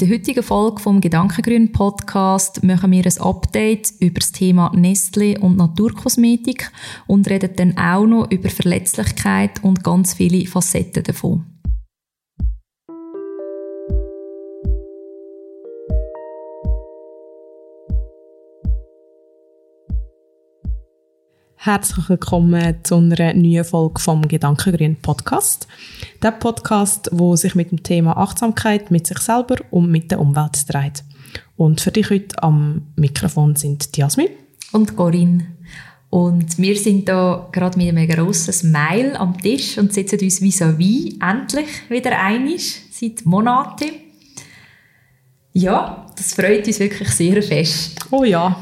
[0.00, 5.36] In der heutigen Folge vom Gedankengrün Podcast machen wir ein Update über das Thema Nestle
[5.40, 6.70] und Naturkosmetik
[7.08, 11.57] und reden dann auch noch über Verletzlichkeit und ganz viele Facetten davon.
[21.68, 25.68] Herzlich willkommen zu einer neuen Folge vom Gedankengrün Podcast.
[26.22, 30.64] Der Podcast, wo sich mit dem Thema Achtsamkeit mit sich selber und mit der Umwelt
[30.72, 31.04] dreht.
[31.58, 34.30] Und für dich heute am Mikrofon sind Jasmin
[34.72, 35.44] und Corinne.
[36.08, 41.18] Und wir sind da gerade mit einem grossen Smile am Tisch und sitzen uns vis-à-vis
[41.20, 43.90] endlich wieder einig seit Monaten.
[45.52, 48.06] Ja, das freut uns wirklich sehr fest.
[48.10, 48.56] Oh ja.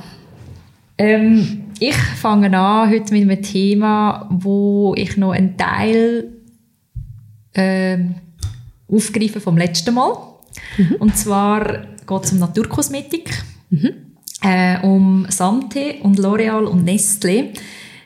[0.98, 6.32] Ähm, ich fange an heute mit einem Thema, wo ich noch einen Teil
[7.54, 7.98] äh,
[8.88, 10.16] aufgreife vom letzten Mal.
[10.78, 10.96] Mhm.
[10.98, 13.30] Und zwar geht es um Naturkosmetik,
[13.70, 13.90] mhm.
[14.42, 17.50] äh, um Sante und L'Oreal und Nestlé.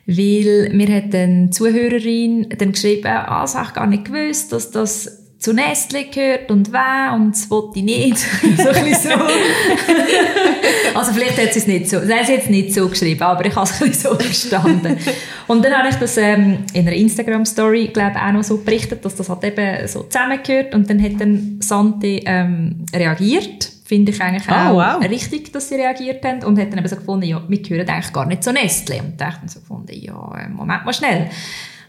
[0.06, 4.70] Weil mir hat eine Zuhörerin dann geschrieben, ah, das habe ich gar nicht gewusst, dass
[4.70, 8.18] das zu Nestle gehört und wer und das wollte ich nicht.
[8.58, 9.08] so ein so.
[10.94, 13.46] also vielleicht hat sie es nicht so, sie hat es jetzt nicht so geschrieben, aber
[13.46, 14.98] ich habe es ein so verstanden.
[15.46, 19.16] Und dann habe ich das ähm, in einer Instagram-Story, glaube auch noch so berichtet, dass
[19.16, 23.70] das halt eben so zusammengehört und dann hat dann Santi ähm, reagiert.
[23.86, 25.10] Finde ich eigentlich oh, auch wow.
[25.10, 28.12] richtig, dass sie reagiert haben und hat dann eben so gefunden, ja, wir gehören eigentlich
[28.12, 29.00] gar nicht zu Nestle.
[29.00, 31.30] Und da habe ich dann so gefunden, ja, äh, Moment mal schnell.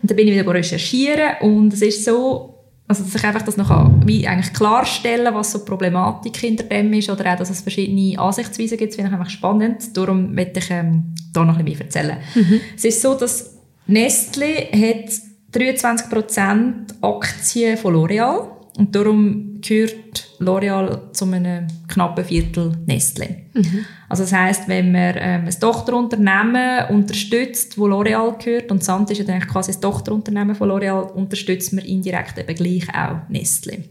[0.02, 2.61] Und dann bin ich wieder recherchieren und es ist so,
[2.92, 6.92] also, dass ich einfach das noch wie eigentlich klarstellen was so die Problematik hinter dem
[6.92, 9.96] ist oder auch, dass es verschiedene Ansichtsweisen gibt, finde ich einfach spannend.
[9.96, 12.18] Darum möchte ich ähm, da noch ein bisschen mehr erzählen.
[12.36, 12.62] Mhm.
[12.76, 15.10] Es ist so, dass Nestle hat
[15.54, 23.28] 23% Aktien von L'Oreal und darum gehört L'Oreal zu einem knappen Viertel Nestle.
[23.54, 23.86] Mhm.
[24.08, 29.20] Also das heißt, wenn man ähm, ein Tochterunternehmen unterstützt, wo L'Oreal gehört, und Sand ist
[29.20, 33.84] ja eigentlich quasi das Tochterunternehmen von L'Oreal, unterstützt man indirekt eben gleich auch Nestle.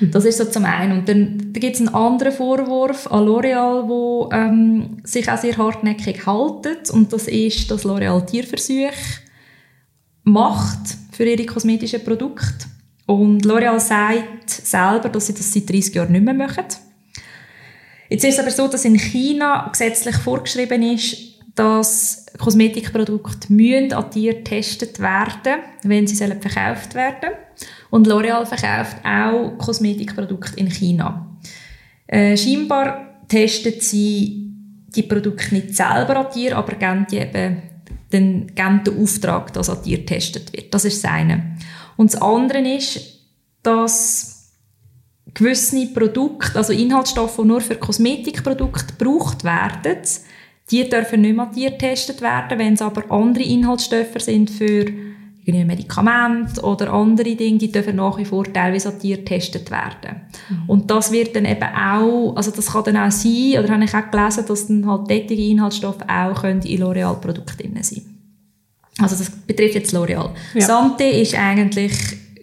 [0.00, 0.10] Mhm.
[0.12, 0.98] Das ist so zum einen.
[0.98, 5.56] Und dann da gibt es einen anderen Vorwurf an L'Oreal, wo ähm, sich auch sehr
[5.56, 6.90] hartnäckig haltet.
[6.90, 8.92] Und das ist, dass L'Oreal Tierversuche
[10.22, 12.66] macht für ihre kosmetischen Produkte.
[13.08, 16.66] Und L'Oreal sagt selber, dass sie das seit 30 Jahren nicht mehr machen.
[18.10, 21.16] Jetzt ist es aber so, dass in China gesetzlich vorgeschrieben ist,
[21.54, 27.30] dass Kosmetikprodukte müssen an Tieren getestet werden, wenn sie verkauft werden.
[27.88, 31.38] Und L'Oreal verkauft auch Kosmetikprodukte in China.
[32.06, 34.52] Äh, scheinbar testen sie
[34.94, 37.62] die Produkte nicht selber an Tieren, aber geben die eben
[38.12, 40.74] den, geben den Auftrag, dass an Tieren getestet wird.
[40.74, 41.57] Das ist das.
[41.98, 43.00] Und das andere ist,
[43.62, 44.54] dass
[45.34, 49.98] gewisse Produkte, also Inhaltsstoffe, die nur für Kosmetikprodukte gebraucht werden,
[50.70, 52.58] die dürfen nicht mehr getestet werden.
[52.58, 54.86] Wenn es aber andere Inhaltsstoffe sind für
[55.44, 60.20] Medikamente oder andere Dinge, die dürfen nach wie vor teilweise an Tieren getestet werden.
[60.50, 60.68] Mhm.
[60.68, 63.94] Und das wird dann eben auch, also das kann dann auch sein, oder habe ich
[63.94, 68.07] auch gelesen, dass dann halt tätige Inhaltsstoffe auch können in L'Oreal-Produkten sein können.
[69.00, 70.30] Also das betrifft jetzt L'Oreal.
[70.54, 70.60] Ja.
[70.60, 71.92] Sante ist eigentlich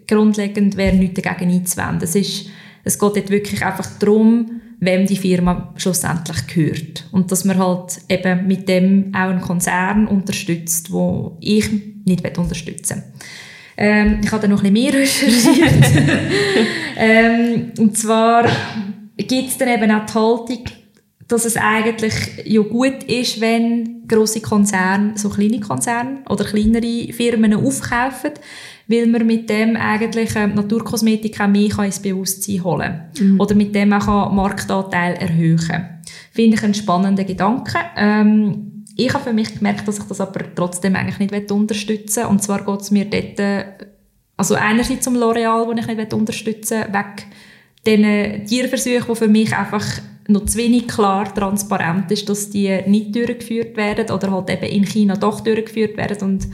[0.08, 2.04] grundlegend, wäre nichts dagegen einzuwenden.
[2.04, 2.48] Es, ist,
[2.84, 7.06] es geht dort wirklich einfach darum, wem die Firma schlussendlich gehört.
[7.12, 11.70] Und dass man halt eben mit dem auch einen Konzern unterstützt, wo ich
[12.06, 13.26] nicht unterstützen will.
[13.78, 16.08] Ähm, ich habe da noch ein bisschen mehr recherchiert.
[16.98, 18.48] ähm, und zwar
[19.18, 20.64] gibt es dann eben auch die Haltung,
[21.28, 22.14] dass es eigentlich
[22.46, 28.32] ja gut ist, wenn große Konzerne, so kleine Konzerne oder kleinere Firmen aufkaufen,
[28.88, 33.28] weil man mit dem eigentlich ähm, Naturkosmetik auch mehr ins Bewusstsein holen kann.
[33.28, 33.40] Mhm.
[33.40, 35.60] Oder mit dem auch Marktanteil erhöhen
[36.32, 37.78] Finde ich einen spannenden Gedanken.
[37.98, 42.30] Ähm, ich habe für mich gemerkt, dass ich das aber trotzdem eigentlich nicht unterstützen will.
[42.30, 43.66] Und zwar geht es mir dort, äh,
[44.38, 47.26] also einerseits um L'Oreal, das ich nicht unterstützen will, weg
[47.86, 49.86] diesen Tierversuchen, die für mich einfach
[50.28, 54.86] noch zu wenig klar transparent ist, dass die nicht durchgeführt werden oder halt eben in
[54.86, 56.48] China doch durchgeführt werden und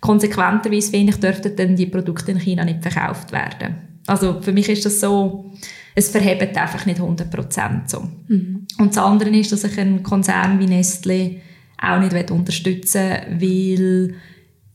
[0.00, 3.76] konsequenterweise wenig dürften dann die Produkte in China nicht verkauft werden.
[4.06, 5.52] Also für mich ist das so,
[5.94, 8.08] es verhebt einfach nicht 100% so.
[8.28, 8.66] Mhm.
[8.78, 11.40] Und das andere ist, dass ich einen Konzern wie Nestle
[11.80, 14.14] auch nicht unterstützen will, weil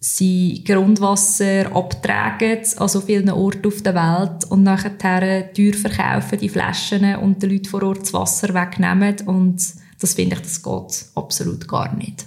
[0.04, 6.50] sie Grundwasser abtragen an so vielen Orten auf der Welt und nachher teuer verkaufen, die
[6.50, 9.64] Flaschen und den Leuten vor Ort das Wasser wegnehmen und
[10.02, 12.26] das finde ich, das geht absolut gar nicht.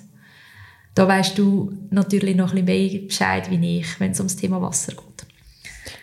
[0.95, 4.63] Da weißt du natürlich noch ein bisschen mehr Bescheid wie ich, wenn es ums Thema
[4.63, 5.27] Wasser geht.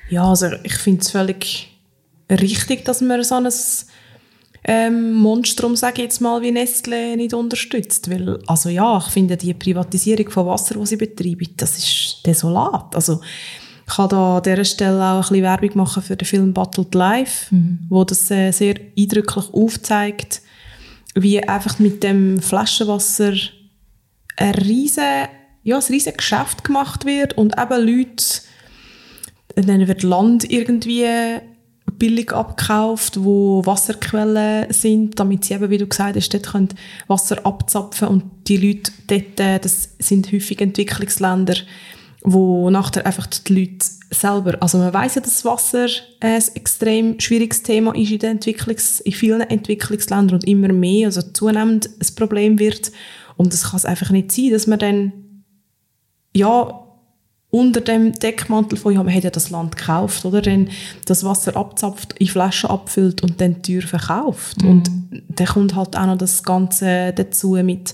[0.09, 1.75] Ja, also ich finde es völlig
[2.29, 3.49] richtig, dass man so ein
[4.65, 8.09] ähm, Monstrum, sage ich jetzt mal, wie Nestle nicht unterstützt.
[8.09, 12.95] Weil, also ja, ich finde die Privatisierung von Wasser, die sie betreiben, das ist desolat.
[12.95, 13.19] Also
[13.85, 16.95] ich kann da an dieser Stelle auch ein bisschen Werbung machen für den Film Battled
[16.95, 17.79] Life, mhm.
[17.89, 20.41] wo das äh, sehr eindrücklich aufzeigt,
[21.15, 23.33] wie einfach mit dem Flaschenwasser
[24.37, 25.27] ein riesen,
[25.63, 28.25] ja, ein riesen Geschäft gemacht wird und eben Leute,
[29.55, 31.05] dann wird Land irgendwie
[32.03, 36.67] billig abgekauft, wo Wasserquellen sind, damit sie eben, wie du gesagt hast, dort können
[37.07, 41.55] Wasser abzapfen und die Leute dort, äh, das sind häufig Entwicklungsländer,
[42.21, 45.87] wo nachher einfach die Leute selber, also man weiß ja, dass Wasser
[46.19, 51.21] ein extrem schwieriges Thema ist in, den Entwicklungs-, in vielen Entwicklungsländern und immer mehr, also
[51.21, 52.91] zunehmend ein Problem wird.
[53.37, 55.13] Und es kann es einfach nicht sein, dass man dann
[56.35, 56.82] ja
[57.53, 60.41] unter dem Deckmantel von, ja, man hat ja das Land gekauft, oder?
[60.41, 60.69] Dann
[61.05, 64.63] das Wasser abzapft, in Flaschen abfüllt und dann teuer verkauft.
[64.63, 64.69] Mhm.
[64.69, 64.91] Und
[65.29, 67.93] dann kommt halt auch noch das Ganze dazu mit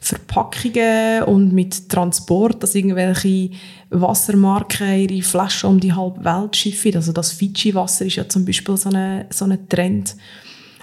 [0.00, 3.50] Verpackungen und mit Transport, dass irgendwelche
[3.90, 6.96] Wassermarken ihre Flaschen um die halbe Welt schiffen.
[6.96, 10.16] Also das Fidschi-Wasser ist ja zum Beispiel so ein so eine Trend.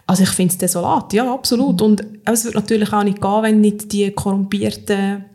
[0.06, 1.82] Also ich finde es desolat, ja, absolut.
[1.82, 1.88] Mhm.
[1.88, 5.26] Und es wird natürlich auch nicht gehen, wenn nicht die korrumpierten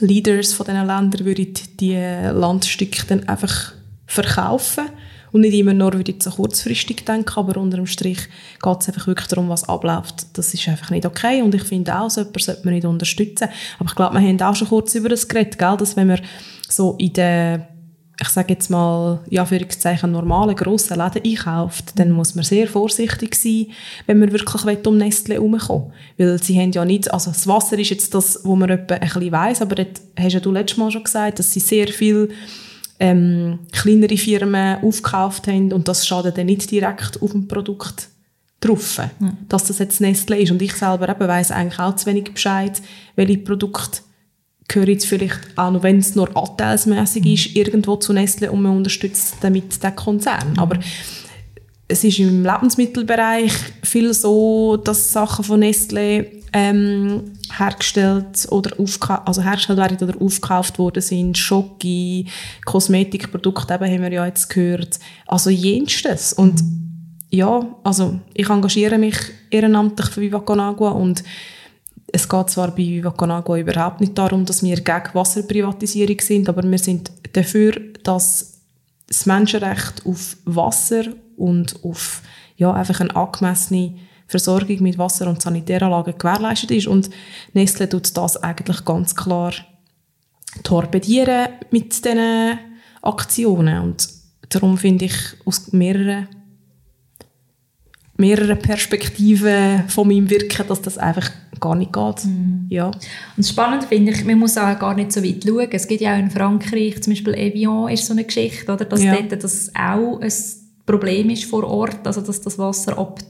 [0.00, 3.72] Leaders von diesen Ländern würden die Landstücke dann einfach
[4.06, 4.86] verkaufen
[5.32, 8.28] und nicht immer nur würde so kurzfristig denken, aber unter dem Strich
[8.62, 10.26] geht es einfach wirklich darum, was abläuft.
[10.34, 13.48] Das ist einfach nicht okay und ich finde auch, so jemanden sollte man nicht unterstützen.
[13.78, 15.76] Aber ich glaube, wir haben auch schon kurz über das geredet, gell?
[15.76, 16.20] dass wenn wir
[16.68, 17.68] so in der
[18.18, 22.66] ich sage jetzt mal, ja, für Zeichen normale grossen Läden einkauft, dann muss man sehr
[22.66, 23.66] vorsichtig sein,
[24.06, 27.90] wenn man wirklich um Nestle herumkommen Weil sie haben ja nicht, also das Wasser ist
[27.90, 30.90] jetzt das, wo man etwa ein bisschen weiss, aber dort hast ja du letztes Mal
[30.90, 32.30] schon gesagt, dass sie sehr viel
[32.98, 38.08] ähm, kleinere Firmen aufgekauft haben und das schadet dann nicht direkt auf dem Produkt
[38.60, 39.36] drauf, mhm.
[39.48, 40.50] dass das jetzt Nestle ist.
[40.50, 42.80] Und ich selber eben weiss eigentlich auch zu wenig Bescheid,
[43.14, 44.00] welche Produkte
[44.68, 47.32] gehöre jetzt vielleicht auch noch, wenn es nur anteilsmässig mhm.
[47.32, 50.52] ist, irgendwo zu Nestle und man unterstützt damit den Konzern.
[50.52, 50.58] Mhm.
[50.58, 50.78] Aber
[51.88, 53.52] es ist im Lebensmittelbereich
[53.82, 58.72] viel so, dass Sachen von Nestle ähm, hergestellt oder
[59.24, 61.38] also hergestellt werden oder aufgekauft worden sind.
[61.38, 62.26] Schoki,
[62.64, 64.98] Kosmetikprodukte, eben haben wir ja jetzt gehört.
[65.26, 66.32] Also jenstes.
[66.32, 66.62] Und
[67.30, 69.16] ja, also ich engagiere mich
[69.50, 71.22] ehrenamtlich für Viva Con Agua und
[72.16, 76.48] es geht zwar bei Viva Con Agua überhaupt nicht darum, dass wir gegen Wasserprivatisierung sind,
[76.48, 77.72] aber wir sind dafür,
[78.04, 78.62] dass
[79.06, 81.04] das Menschenrecht auf Wasser
[81.36, 82.22] und auf
[82.56, 83.96] ja, einfach eine angemessene
[84.26, 86.86] Versorgung mit Wasser und Sanitäranlagen gewährleistet ist.
[86.86, 87.10] Und
[87.52, 89.52] Nestle tut das eigentlich ganz klar
[90.62, 92.58] torpedieren mit diesen
[93.02, 93.82] Aktionen.
[93.82, 94.08] Und
[94.48, 96.28] darum finde ich aus mehreren
[98.16, 101.30] mehrere Perspektiven von meinem Wirken, dass das einfach
[101.60, 102.24] gar nicht geht.
[102.24, 102.66] Mhm.
[102.68, 102.90] Ja.
[103.36, 105.68] Und spannend finde ich, man muss auch gar nicht so weit schauen.
[105.70, 109.02] Es gibt ja auch in Frankreich, zum Beispiel Evian ist so eine Geschichte, oder, dass
[109.02, 109.16] ja.
[109.16, 110.32] dort das auch ein
[110.84, 113.20] Problem ist vor Ort, also dass das Wasser ab,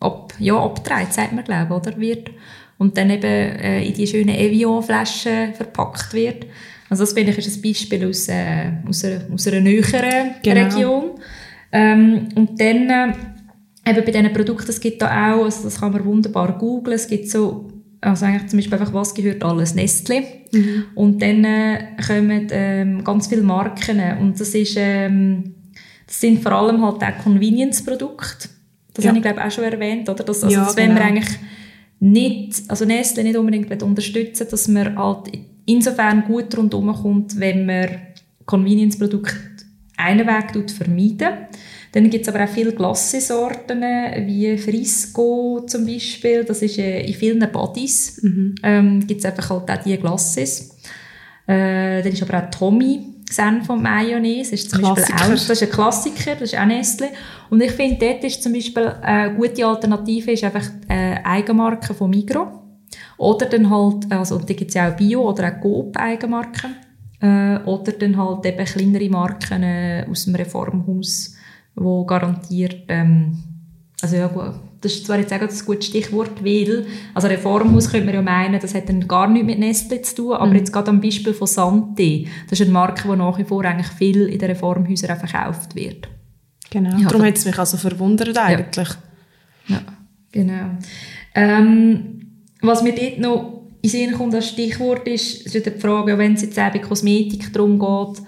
[0.00, 2.30] ab, ja, abtreibt, sagt man glaube oder, wird.
[2.78, 6.46] Und dann eben äh, in die schönen Evian-Flaschen verpackt wird.
[6.90, 10.64] Also das finde ich ist ein Beispiel aus, äh, aus, einer, aus einer näheren genau.
[10.64, 11.10] Region.
[11.72, 13.12] Ähm, und dann äh,
[13.86, 17.06] eben bei diesen Produkten, es gibt da auch, also das kann man wunderbar googlen, es
[17.06, 17.68] gibt so,
[18.00, 20.22] also eigentlich zum Beispiel einfach, was gehört alles, Nestle.
[20.52, 20.84] Mhm.
[20.94, 25.54] Und dann äh, kommen ähm, ganz viele Marken und das ist, ähm,
[26.06, 28.48] das sind vor allem halt auch Convenience-Produkte.
[28.92, 29.08] Das ja.
[29.08, 30.22] habe ich glaube auch schon erwähnt, oder?
[30.22, 30.94] Das, also, ja, das genau.
[30.94, 31.38] wir eigentlich
[32.00, 35.32] nicht, also Nestle nicht unbedingt unterstützen, dass man halt
[35.66, 37.88] insofern gut rundherum kommt, wenn man
[38.46, 39.34] Convenience-Produkte
[39.96, 41.28] einen Weg vermeiden
[41.94, 43.80] dann gibt es aber auch viele Glassesorten,
[44.26, 46.42] wie Frisco zum Beispiel.
[46.42, 48.20] Das ist äh, in vielen Bodies.
[48.20, 48.56] Mhm.
[48.64, 50.76] Ähm, gibt es einfach halt auch diese Glasses.
[51.46, 54.54] Äh, dann ist aber auch Tommy Senf und Mayonnaise.
[54.54, 57.10] Ist zum Beispiel auch, das ist ein Klassiker, das ist auch Nestle.
[57.48, 62.10] Und ich finde, dort ist zum Beispiel eine gute Alternative ist einfach äh, Eigenmarke von
[62.10, 62.48] Migros.
[63.18, 66.74] Oder dann halt, also da gibt es ja auch Bio- oder auch Coop-Eigenmarken.
[67.20, 71.36] Äh, oder dann halt eben kleinere Marken äh, aus dem Reformhaus
[71.74, 73.42] wo garantiert, ähm,
[74.00, 74.30] also ja,
[74.80, 78.60] das ist zwar jetzt auch ein gutes Stichwort, weil, also Reformhaus könnte man ja meinen,
[78.60, 80.56] das hat dann gar nichts mit Nestle zu tun, aber mhm.
[80.56, 83.88] jetzt gerade am Beispiel von Santé, das ist eine Marke, die nach wie vor eigentlich
[83.88, 86.08] viel in den Reformhäusern auch verkauft wird.
[86.70, 88.88] Genau, ja, darum hat es mich also verwundert eigentlich.
[89.68, 89.82] Ja, ja
[90.32, 90.70] genau.
[91.34, 96.34] Ähm, was mir dort noch in Sinn kommt als Stichwort ist, ist die Frage, wenn
[96.34, 98.24] es jetzt auch bei Kosmetik darum geht,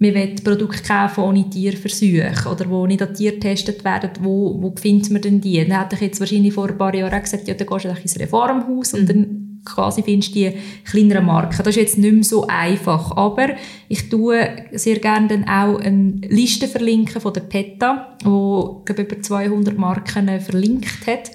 [0.00, 4.74] wir wollen Produkte kaufen ohne Tierversuche oder wo nicht an Tier getestet werden, wo, wo
[4.74, 5.58] findet man denn die?
[5.58, 7.88] Dann hätte ich jetzt wahrscheinlich vor ein paar Jahren auch gesagt, ja, dann gehst du
[7.90, 10.54] ins Reformhaus und dann quasi findest du die
[10.84, 11.58] kleineren Marken.
[11.58, 13.48] Das ist jetzt nicht mehr so einfach, aber
[13.88, 14.38] ich tue
[14.72, 20.28] sehr gerne dann auch eine Liste verlinken von der PETA, wo glaube über 200 Marken
[20.28, 21.30] äh, verlinkt hat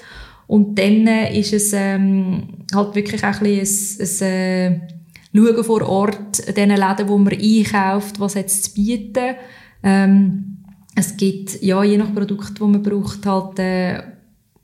[0.48, 4.96] und dann äh, ist es ähm, halt wirklich auch ein bisschen ein, ein äh,
[5.36, 9.36] Schauen vor Ort, in den Läden, wo man einkauft, was jetzt zu bieten.
[9.84, 10.58] Ähm,
[10.96, 14.02] es gibt, ja, je nach Produkt, das man braucht, halt äh,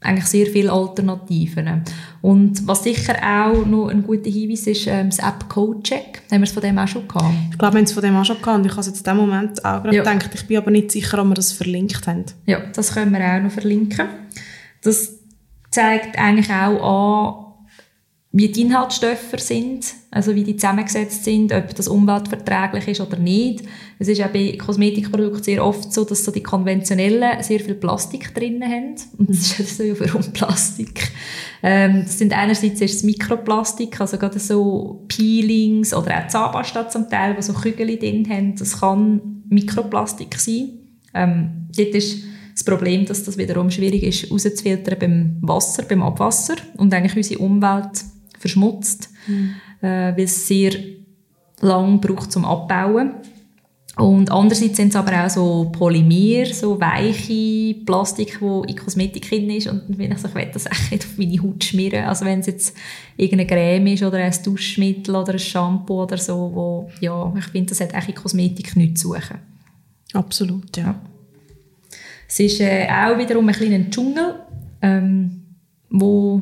[0.01, 1.83] eigentlich sehr viele Alternativen.
[2.21, 6.23] Und was sicher auch noch ein guter Hinweis ist, ähm, das App Codecheck.
[6.31, 7.33] Haben wir es von dem auch schon gehabt?
[7.51, 9.07] Ich glaube, wir haben es von dem auch schon gehabt und ich habe es jetzt
[9.07, 10.03] in dem Moment auch gerade ja.
[10.03, 12.25] gedacht, ich bin aber nicht sicher, ob wir das verlinkt haben.
[12.45, 14.07] Ja, das können wir auch noch verlinken.
[14.81, 15.19] Das
[15.69, 17.50] zeigt eigentlich auch an,
[18.33, 23.63] wie die Inhaltsstoffe sind, also wie die zusammengesetzt sind, ob das umweltverträglich ist oder nicht.
[23.99, 28.33] Es ist auch bei Kosmetikprodukten sehr oft so, dass so die konventionellen sehr viel Plastik
[28.33, 28.95] drin haben.
[29.17, 31.11] Und das ist so ja warum Plastik.
[31.61, 37.09] Ähm, das sind einerseits ist es Mikroplastik, also gerade so Peelings oder auch Zahnpasta zum
[37.09, 38.55] Teil, die so Kügel drin haben.
[38.55, 40.69] Das kann Mikroplastik sein.
[41.13, 42.23] Ähm, dort ist
[42.53, 47.41] das Problem, dass das wiederum schwierig ist, rauszufiltern beim Wasser, beim Abwasser und eigentlich unsere
[47.41, 48.05] Umwelt
[48.41, 49.55] verschmutzt, mhm.
[49.81, 50.73] äh, weil es sehr
[51.61, 53.13] lang braucht zum Abbauen.
[53.97, 59.49] Und andererseits sind es aber auch so Polymer, so weiche Plastik, wo in Kosmetik drin
[59.49, 62.05] ist und will ich ich will das echt nicht auf meine Haut schmieren.
[62.05, 62.75] Also wenn es jetzt
[63.17, 67.69] irgendeine Creme ist oder ein Duschmittel oder ein Shampoo oder so, wo, ja, ich finde,
[67.69, 69.39] das hat eigentlich in Kosmetik nichts zu suchen.
[70.13, 70.83] Absolut, ja.
[70.83, 71.01] ja.
[72.27, 74.35] Es ist äh, auch wiederum ein kleiner Dschungel,
[74.81, 75.41] ähm,
[75.89, 76.41] wo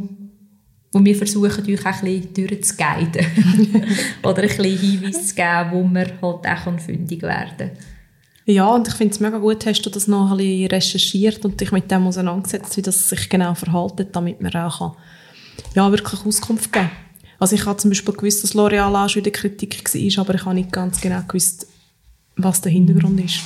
[0.91, 3.25] wo wir versuchen, euch auch ein bisschen durchzuguiden.
[4.23, 7.71] Oder ein bisschen Hinweise zu geben, wo man halt auch fündig werden kann.
[8.45, 11.61] Ja, und ich finde es mega gut, hast du das noch ein bisschen recherchiert und
[11.61, 14.91] dich mit dem auseinandergesetzt, wie das sich genau verhalten, damit man auch kann,
[15.75, 16.97] ja, wirklich Auskunft geben kann.
[17.37, 20.33] Also ich habe zum Beispiel gewusst, dass L'Oreal auch schon in der Kritik war, aber
[20.33, 21.67] ich habe nicht ganz genau gewusst,
[22.37, 23.41] was der Hintergrund ist.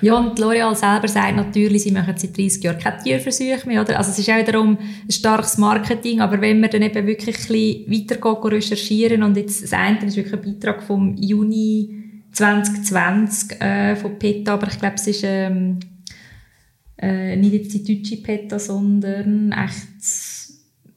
[0.00, 3.98] Ja, und L'Oreal selber sagt natürlich, sie machen seit 30 Jahren keine Tierversuche mehr, oder?
[3.98, 7.86] Also es ist auch wiederum ein starkes Marketing, aber wenn wir dann eben wirklich ein
[7.86, 13.96] bisschen weitergehen, recherchieren und jetzt das eine ist wirklich ein Beitrag vom Juni 2020 äh,
[13.96, 15.80] von PETA, aber ich glaube, es ist ähm,
[16.98, 19.86] äh, nicht jetzt die deutsche PETA, sondern echt,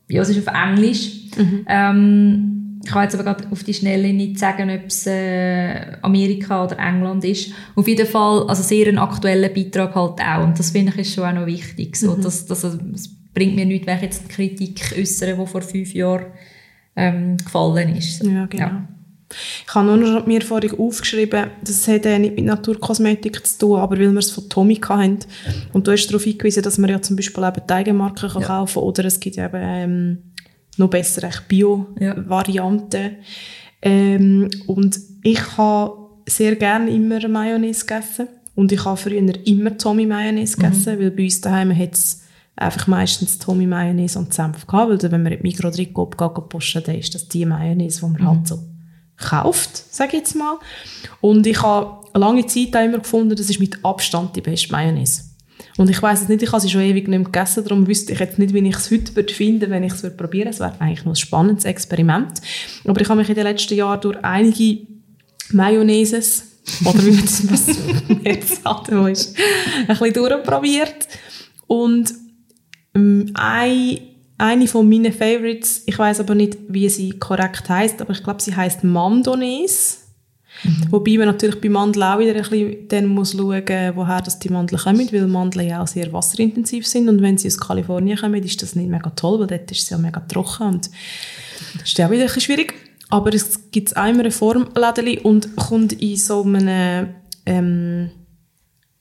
[0.09, 1.12] ja, es ist auf Englisch.
[1.38, 1.65] Mhm.
[1.67, 6.63] Ähm, ich kann jetzt aber gerade auf die Schnelle nicht sagen, ob es äh, Amerika
[6.63, 7.51] oder England ist.
[7.75, 10.43] Auf jeden Fall, also sehr ein aktueller Beitrag halt auch.
[10.43, 11.98] Und das finde ich ist schon auch noch wichtig.
[11.98, 12.21] So, mhm.
[12.21, 15.93] dass, dass, es bringt mir nichts, wenn ich jetzt eine Kritik äußere, die vor fünf
[15.93, 16.27] Jahren
[16.95, 18.24] ähm, gefallen ist.
[18.24, 18.65] Ja, genau.
[18.65, 18.88] Ja.
[19.67, 23.79] Ich habe nur noch mir vorhin aufgeschrieben, das hat äh, nicht mit Naturkosmetik zu tun,
[23.79, 25.19] aber weil wir es von Tommy hatten.
[25.71, 28.48] Und du hast darauf hingewiesen, dass man ja zum Beispiel eben die Eigenmarken ja.
[28.48, 30.17] kaufen kann oder es gibt eben ähm,
[30.79, 33.01] noch besser Bio-Varianten.
[33.01, 33.09] Ja.
[33.81, 38.27] Ähm, und ich habe sehr gerne immer Mayonnaise gegessen.
[38.55, 40.63] Und ich habe früher immer Tommy Mayonnaise mhm.
[40.63, 41.00] gegessen, mhm.
[41.00, 42.24] weil bei uns daheim hat es
[42.55, 46.50] einfach meistens Tommy Mayonnaise und Senf gehabt, weil wenn man in die Mikro drin geht,
[46.50, 48.38] posten, dann ist das die Mayonnaise, die man halt mhm.
[48.38, 48.59] halt so
[49.17, 50.57] kauft, sage ich jetzt mal.
[51.21, 55.28] Und ich habe lange Zeit auch immer gefunden, das ist mit Abstand die beste Mayonnaise.
[55.79, 58.12] Und ich weiß es nicht, ich habe sie schon ewig nicht mehr gegessen, darum wüsste
[58.12, 60.50] ich jetzt nicht, wie ich es heute würde finden, wenn ich es probieren würde.
[60.50, 62.41] Es wäre eigentlich noch ein spannendes Experiment.
[62.83, 64.86] Aber ich habe mich in den letzten Jahren durch einige
[65.53, 67.43] Mayonnaises oder wie man das
[68.25, 71.07] jetzt sagt, ein bisschen durchprobiert.
[71.67, 72.13] Und
[72.93, 74.00] ähm, ein,
[74.38, 78.41] eine von meinen Favorites, ich weiß aber nicht, wie sie korrekt heißt, aber ich glaube,
[78.41, 80.08] sie heißt Mandonaise.
[80.63, 80.91] Mhm.
[80.91, 84.49] Wobei man natürlich bei Mandeln auch wieder ein bisschen dann muss schauen, woher das die
[84.49, 88.43] Mandeln kommen, weil Mandeln ja auch sehr wasserintensiv sind und wenn sie aus Kalifornien kommen,
[88.43, 90.89] ist das nicht mega toll, weil dort ist es ja mega trocken und
[91.73, 92.73] das ist ja auch wieder ein bisschen schwierig.
[93.09, 97.07] Aber es gibt einmal eine Formlädeli und kommt in so einem,
[97.45, 98.11] ähm,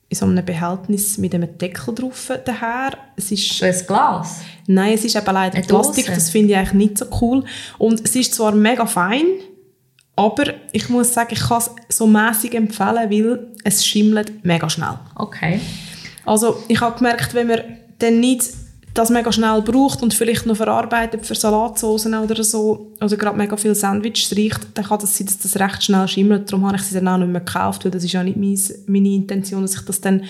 [0.07, 2.97] in so einem Behältnis mit einem Deckel drauf daher.
[3.15, 4.41] Es ist ein Glas?
[4.65, 7.43] Nein, es ist eben leider Plastik, das finde ich eigentlich nicht so cool.
[7.77, 9.25] Und es ist zwar mega fein,
[10.19, 14.99] aber ich muss sagen, ich kann es so mäßig empfehlen, weil es schimmelt mega schnell.
[15.15, 15.61] Okay.
[16.25, 17.61] Also ich habe gemerkt, wenn man
[17.99, 18.43] dann nicht
[18.93, 23.55] das mega schnell braucht und vielleicht noch verarbeitet für Salatsoßen oder so, oder gerade mega
[23.55, 26.51] viel Sandwich riecht, dann kann das sein, dass das recht schnell schimmelt.
[26.51, 28.37] Darum habe ich sie dann auch nicht mehr gekauft, weil das ist ja nicht
[28.87, 30.23] meine Intention, dass ich das dann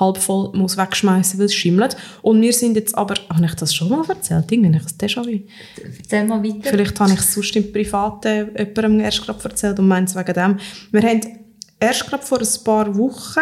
[0.00, 1.96] halb voll muss wegschmeißen, weil es schimmelt.
[2.22, 4.50] Und wir sind jetzt aber, habe ich das schon mal erzählt?
[4.50, 5.40] Irgendwie habe ich das déjà vu.
[5.98, 6.70] Erzähl mal weiter.
[6.70, 10.56] Vielleicht habe ich es sonst im Privaten jemandem erst gerade erzählt und meins wegen dem.
[10.90, 11.20] Wir haben
[11.78, 13.40] erst gerade vor ein paar Wochen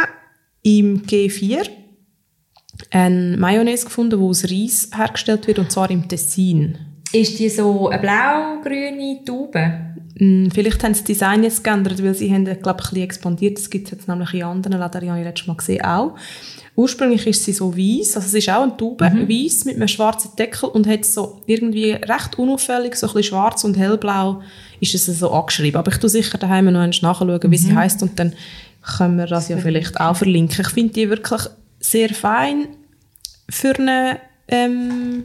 [0.63, 1.84] im G4
[2.95, 6.79] eine Mayonnaise gefunden, die aus Reis hergestellt wird, und zwar im Tessin.
[7.13, 9.73] Ist die so eine blau-grüne Taube?
[10.19, 13.03] Mm, Vielleicht haben sie das Design jetzt geändert, weil sie haben, glaube ich, ein bisschen
[13.03, 13.59] expandiert.
[13.59, 16.15] Das gibt es jetzt nämlich in anderen Läden, die habe ich letztes Mal gesehen, auch.
[16.77, 19.29] Ursprünglich ist sie so weiß, also es ist auch eine Taube, Mhm.
[19.29, 23.63] weiß mit einem schwarzen Deckel und hat so irgendwie recht unauffällig, so ein bisschen schwarz
[23.65, 24.43] und hellblau
[24.81, 25.79] ist es so angeschrieben.
[25.79, 27.55] Aber ich tue sicher daheim noch einmal nachschauen, wie Mhm.
[27.57, 28.33] sie heißt und dann
[28.99, 30.61] können wir das ja vielleicht auch verlinken.
[30.63, 31.43] Ich finde die wirklich
[31.79, 32.67] sehr fein
[33.49, 35.25] für eine ähm,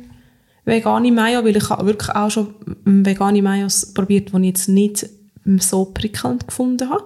[0.65, 2.53] vegane Mayo, weil ich habe wirklich auch schon
[2.85, 5.09] ähm, vegane Mayos probiert, die ich jetzt nicht
[5.57, 7.05] so prickelnd gefunden habe.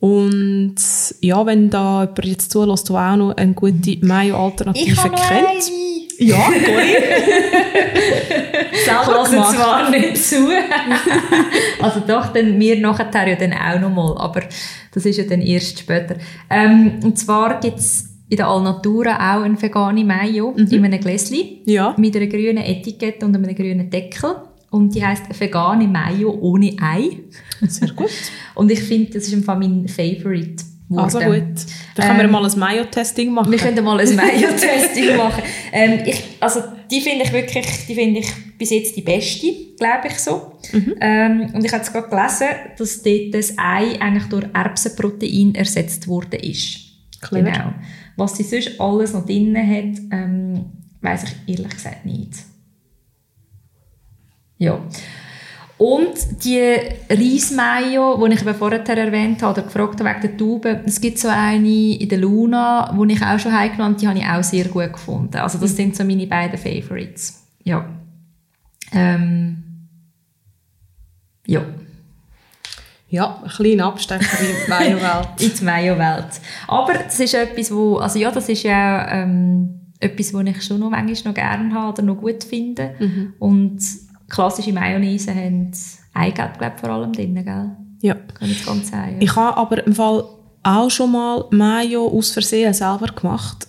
[0.00, 0.76] Und
[1.20, 5.72] ja, wenn da jemand jetzt zulässt, der auch noch eine gute Mayo-Alternative kennt.
[6.18, 7.04] Ja, Corinne.
[8.72, 9.54] Ich Selber lasse gemacht.
[9.54, 10.48] zwar nicht zu.
[11.80, 14.42] also doch, dann wir nachher ja dann auch noch mal, aber
[14.92, 16.16] das ist ja dann erst später.
[16.48, 21.60] Ähm, und zwar gibt es in der Alnatura auch eine vegane Mayo in einem Gläschen
[21.64, 21.94] Ja.
[21.96, 24.34] mit einer grünen Etikette und einem grünen Deckel.
[24.70, 27.18] Und die heisst vegane Mayo ohne Ei.
[27.66, 28.10] Sehr gut.
[28.56, 30.64] Und ich finde, das ist Fall mein Favorite.
[30.94, 31.54] Also geworden.
[31.54, 31.64] gut.
[31.94, 33.50] Dann können wir Ähm, mal ein Mayo-Testing machen.
[33.52, 35.42] Wir können mal ein Mayo-Testing machen.
[35.72, 38.28] Ähm, ich, also die finde ich wirklich, die finde ich
[38.58, 39.46] bis jetzt die beste,
[39.78, 40.52] glaube ich so.
[41.00, 46.06] Ähm, und ich habe jetzt gerade gelesen, dass dort das Ei eigentlich durch Erbsenprotein ersetzt
[46.08, 46.78] worden ist.
[47.20, 47.50] Clever.
[47.50, 47.72] Genau.
[48.16, 50.64] Was sie sonst alles noch drin hat, ähm,
[51.02, 52.32] weiß ich ehrlich gesagt nicht.
[54.58, 54.80] Ja.
[55.78, 56.58] Und die
[57.10, 61.18] Reismayo, die ich eben vorher erwähnt habe, oder gefragt habe wegen der Tauben, es gibt
[61.18, 64.42] so eine in der Luna, die ich auch schon heimgenommen habe, die habe ich auch
[64.42, 65.36] sehr gut gefunden.
[65.36, 67.46] Also das sind so meine beiden Favorites.
[67.62, 67.86] Ja.
[68.92, 69.62] Ähm.
[71.46, 71.62] Ja.
[73.08, 75.28] Ja, ein kleiner Abstecher in die Mayo-Welt.
[75.40, 76.40] in die Mayo-Welt.
[76.66, 80.80] Aber das ist etwas, wo, also ja, das ist ja ähm, etwas, was ich schon
[80.80, 82.94] noch manchmal noch gerne habe oder noch gut finde.
[83.38, 83.78] Und
[84.28, 85.70] klassische Mayonnaise haben
[86.14, 87.76] Eigelb, glaube vor allem drin, gell?
[88.02, 88.14] ja.
[88.14, 89.16] Kann ich ganz sagen.
[89.20, 90.24] Ich habe aber im Fall
[90.62, 93.68] auch schon mal Mayo aus Versehen selber gemacht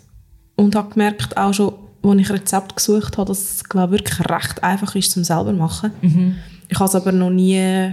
[0.56, 1.74] und habe gemerkt, auch schon,
[2.04, 5.54] als ich Rezept gesucht habe, dass es glaube ich, wirklich recht einfach ist zum selber
[5.54, 5.92] machen.
[6.70, 7.92] Ich habe es aber noch nie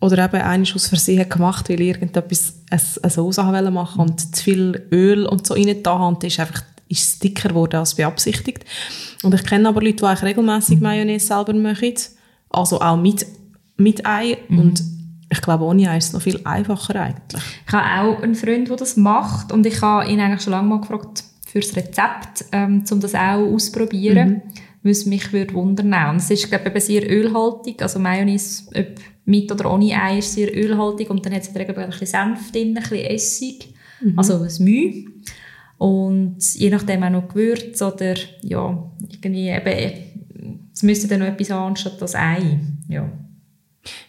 [0.00, 4.86] oder eben eines aus Versehen gemacht, weil ich irgendetwas eine, haben machen und zu viel
[4.92, 8.64] Öl und so rein da und das ist einfach ist es dicker geworden als beabsichtigt.
[9.22, 11.94] Und ich kenne aber Leute, die eigentlich regelmäßig Mayonnaise selber machen,
[12.50, 13.26] also auch mit,
[13.76, 14.38] mit Ei.
[14.48, 14.82] Und
[15.30, 17.42] ich glaube, ohne Ei ist es noch viel einfacher eigentlich.
[17.66, 19.52] Ich habe auch einen Freund, der das macht.
[19.52, 23.38] Und ich habe ihn eigentlich schon lange mal gefragt fürs Rezept, ähm, um das auch
[23.38, 24.42] auszuprobieren, weil
[24.82, 26.10] es mich würde wundern.
[26.10, 28.86] Und es ist, glaube ich, sehr ölhaltig, also Mayonnaise, ob
[29.24, 32.06] mit oder ohne Ei, ist sehr ölhaltig und dann hat es der Regel ein bisschen
[32.06, 33.74] Senf drin, ein bisschen Essig,
[34.16, 35.04] also ein Müh.
[35.76, 41.50] Und je nachdem auch noch Gewürz oder ja, irgendwie eben, es müsste dann noch etwas
[41.50, 42.58] haben anstatt das Ei.
[42.88, 43.12] Ja.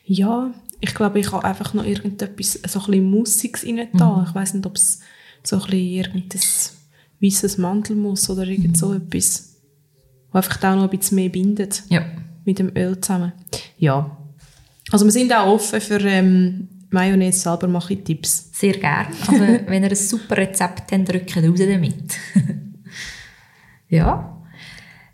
[0.05, 4.25] Ja, ich glaube, ich habe einfach noch irgendetwas, so ein bisschen Mussiges rein da.
[4.27, 5.01] Ich weiß nicht, ob es
[5.43, 6.41] so ein bisschen irgendein
[7.21, 9.48] weißes Mandelmus oder irgend so etwas,
[10.31, 12.05] was einfach auch noch ein bisschen mehr bindet ja.
[12.45, 13.33] mit dem Öl zusammen.
[13.77, 14.17] Ja.
[14.91, 18.49] Also wir sind auch offen für ähm, Mayonnaise selber mache ich Tipps.
[18.51, 19.09] Sehr gerne.
[19.27, 22.17] Also, wenn ihr ein super Rezept habt, drückt raus damit.
[23.89, 24.35] ja.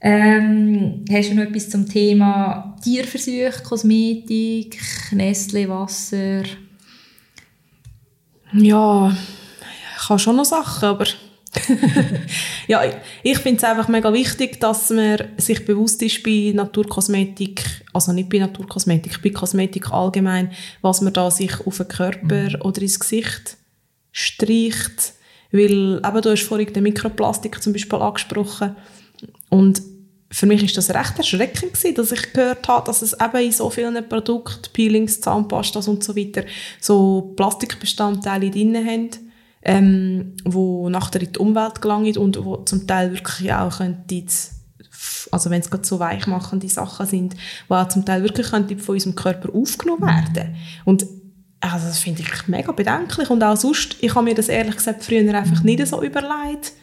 [0.01, 4.80] Ähm, hast du noch etwas zum Thema Tierversuche, Kosmetik,
[5.12, 6.43] Nestle, Wasser?
[8.54, 11.06] Ja, ich habe schon noch Sachen, aber
[12.67, 12.81] ja,
[13.23, 17.63] ich- finde es einfach mega wichtig, dass man sich bewusst ist bei Naturkosmetik,
[17.93, 22.81] also nicht bei Naturkosmetik, bei Kosmetik allgemein, was man da sich auf den Körper oder
[22.81, 23.57] ins Gesicht
[24.11, 25.13] streicht.
[25.51, 28.75] Weil, eben, du hast vorhin den Mikroplastik zum Beispiel angesprochen.
[29.49, 29.81] Und
[30.31, 33.51] für mich ist das recht erschreckend gewesen, dass ich gehört habe, dass es eben in
[33.51, 36.43] so vielen Produkten, Peelings, Zahnpastas und so weiter,
[36.81, 39.09] so Plastikbestandteile drin haben,
[39.65, 44.23] ähm, wo nachher in die Umwelt gelangen und wo zum Teil wirklich auch könnte,
[45.32, 47.36] also wenn es gerade so weichmachende Sachen sind,
[47.67, 50.56] wo auch zum Teil wirklich könnte von unserem Körper aufgenommen werden.
[50.86, 51.06] Und
[51.60, 55.04] also das finde ich mega bedenklich und auch sonst, ich habe mir das ehrlich gesagt
[55.04, 56.73] früher einfach nicht so überlegt,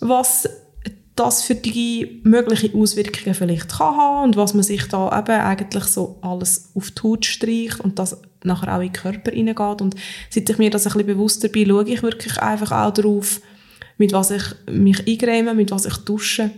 [0.00, 0.48] was
[1.16, 5.84] das für die möglichen Auswirkungen vielleicht kann haben und was man sich da eben eigentlich
[5.84, 9.82] so alles auf die Haut streicht und das nachher auch in den Körper reingeht.
[9.82, 9.94] Und
[10.28, 13.40] seit ich mir das ein bisschen bewusster bin, schaue ich wirklich einfach auch darauf,
[13.96, 16.50] mit was ich mich eincreme, mit was ich dusche.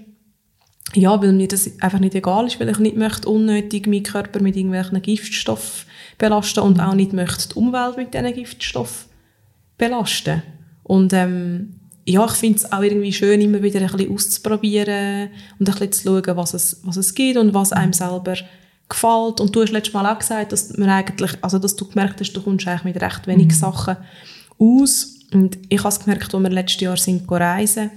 [0.94, 4.42] ja, weil mir das einfach nicht egal ist, weil ich nicht möchte unnötig meinen Körper
[4.42, 9.09] mit irgendwelchen Giftstoffen belasten und auch nicht möchte die Umwelt mit diesen Giftstoffen
[9.77, 10.42] belasten.
[10.83, 11.78] Und ähm,
[12.09, 15.92] ja, ich finde es auch irgendwie schön, immer wieder ein bisschen auszuprobieren und ein bisschen
[15.92, 18.35] zu schauen, was es, was es gibt und was einem selber
[18.88, 19.40] gefällt.
[19.40, 22.33] Und du hast letztes Mal auch gesagt, dass man eigentlich, also dass du gemerkt hast,
[22.33, 23.53] du kommst eigentlich mit recht wenig mhm.
[23.53, 23.97] Sachen
[24.59, 25.16] aus.
[25.35, 27.90] Und ich habe es gemerkt, als wir letztes Jahr sind reisen,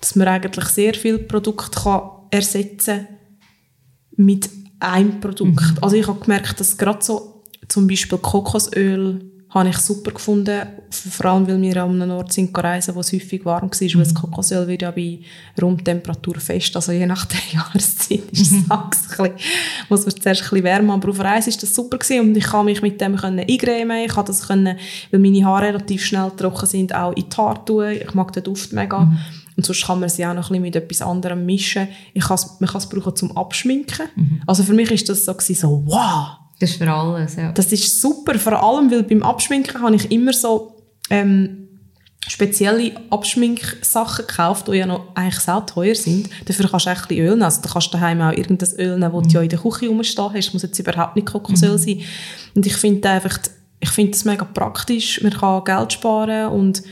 [0.00, 3.08] dass man eigentlich sehr viel Produkte kann ersetzen
[4.16, 5.60] mit einem Produkt.
[5.60, 5.78] Mhm.
[5.80, 11.26] Also ich habe gemerkt, dass gerade so zum Beispiel Kokosöl habe ich super gefunden, vor
[11.26, 13.94] allem weil wir an einem Ort sind reisen, wo es häufig warm war, mhm.
[13.94, 15.18] weil das Kokosöl wird ja bei
[15.60, 18.68] Raumtemperatur fest, also je nach der Jahreszeit ist es mhm.
[18.90, 19.34] bisschen,
[19.90, 22.44] muss man zuerst ein bisschen wärmer, aber auf Reise ist das super gewesen und ich
[22.44, 24.78] kann mich mit dem können eingremen, ich kann das können,
[25.10, 28.44] weil meine Haare relativ schnell trocken sind, auch in die Haare tun, ich mag den
[28.44, 29.18] Duft mega mhm.
[29.58, 31.88] und sonst kann man sie auch noch ein bisschen mit etwas anderem mischen.
[32.14, 34.06] Ich man kann es brauchen zum Abschminken.
[34.16, 34.42] Mhm.
[34.46, 37.50] Also für mich ist das so, gewesen, so wow, das ist für alles, ja.
[37.50, 40.76] Das ist super, vor allem, weil beim Abschminken habe ich immer so
[41.10, 41.68] ähm,
[42.28, 46.30] spezielle Abschminksachen gekauft, die ja noch eigentlich sehr teuer sind.
[46.44, 47.42] Dafür kannst du ein bisschen Öl nehmen.
[47.42, 49.28] Also, du kannst daheim auch irgendein Öl nehmen, das mhm.
[49.28, 50.46] du ja in der Küche rumstehen hast.
[50.46, 51.78] Das muss jetzt überhaupt nicht Kokosöl mhm.
[51.78, 52.00] sein.
[52.54, 53.38] Und ich finde einfach,
[53.80, 55.20] ich finde das mega praktisch.
[55.20, 56.84] Man kann Geld sparen und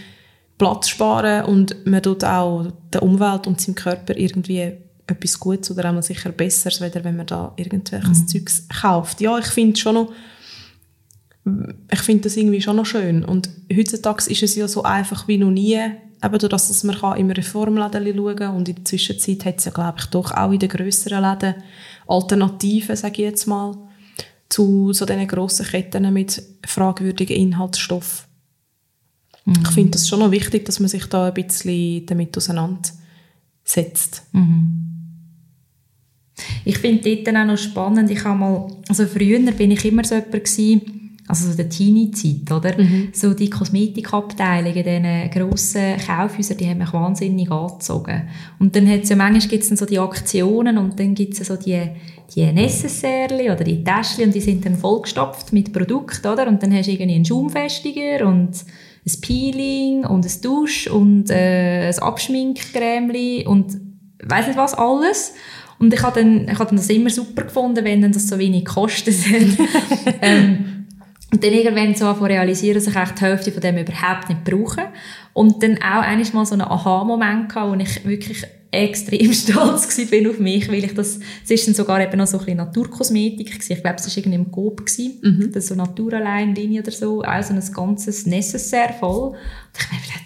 [0.58, 4.72] Platz sparen und man tut auch der Umwelt und seinem Körper irgendwie
[5.10, 8.28] etwas Gutes oder einmal sicher Besseres, weder wenn man da irgendwelches mhm.
[8.28, 9.20] Zeugs kauft.
[9.20, 10.12] Ja, ich finde schon noch,
[11.90, 13.24] ich finde das irgendwie schon noch schön.
[13.24, 15.80] Und heutzutage ist es ja so einfach wie noch nie,
[16.22, 19.58] eben durch das, dass man kann im Reformladen schauen kann und in der Zwischenzeit hat
[19.58, 21.54] es ja, glaube ich, doch auch in den grösseren Läden
[22.06, 23.76] Alternativen, sage ich jetzt mal,
[24.48, 28.26] zu so diesen grossen Ketten mit fragwürdigen Inhaltsstoffen.
[29.44, 29.54] Mhm.
[29.62, 34.24] Ich finde das schon noch wichtig, dass man sich da ein bisschen damit auseinandersetzt.
[34.32, 34.89] Mhm.
[36.64, 40.14] Ich finde dort auch noch spannend, ich habe mal, also früher bin ich immer so
[40.14, 41.00] jemand gewesen,
[41.30, 42.76] also so der Teenie-Zeit, oder?
[42.76, 43.10] Mhm.
[43.12, 48.28] So die Kosmetikabteilungen in diesen grossen Kaufhäusern, die haben mich wahnsinnig angezogen.
[48.58, 51.46] Und dann hat es ja manchmal gibt's dann so die Aktionen und dann gibt es
[51.46, 51.80] so die,
[52.34, 56.48] die Necessaire oder die Täschchen und die sind dann vollgestopft mit Produkten, oder?
[56.48, 58.50] Und dann hast du irgendwie einen Schaumfestiger und
[59.06, 63.80] ein Peeling und ein Dusch und äh, ein Abschminkcreme und
[64.22, 65.32] weiss nicht was alles.
[65.80, 68.38] Und ich habe dann, ich habe dann das immer super gefunden, wenn dann das so
[68.38, 69.58] wenig Kosten sind.
[70.20, 70.79] ähm,
[71.32, 74.88] und dann irgendwann so realisieren, dass ich echt die Hälfte von dem überhaupt nicht brauche.
[75.32, 80.38] Und dann auch einmal so einen Aha-Moment gehabt, wo ich wirklich extrem stolz war auf
[80.38, 83.72] mich, weil ich das, es ist dann sogar eben noch so ein bisschen Naturkosmetik gewesen.
[83.72, 85.52] Ich glaube, es war irgendwie im Coop gewesen, mhm.
[85.52, 89.30] das so Naturalein-Linie oder so, auch so ein ganzes Necessaire voll.
[89.30, 89.36] Und
[89.76, 90.20] ich habe mir gedacht,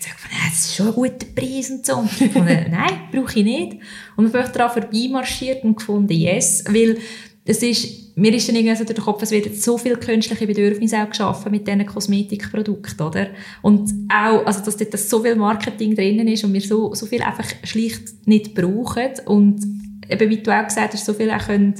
[0.48, 1.96] das ist schon ein guter Preis und so.
[1.96, 3.72] Und ich fand, nein, brauche ich nicht.
[4.16, 6.98] Und dann bin ich daran vorbeimarschiert und gefunden, yes, weil
[7.46, 10.46] es ist, mir ist dann irgendwie so durch den Kopf, es wird so viel künstliche
[10.46, 13.26] Bedürfnisse auch geschaffen mit diesen Kosmetikprodukten, oder?
[13.60, 17.22] Und auch, also, dass dort so viel Marketing drinnen ist und wir so, so viel
[17.22, 19.62] einfach schlicht nicht brauchen und
[20.08, 21.74] eben, wie du auch gesagt hast, so viel auch können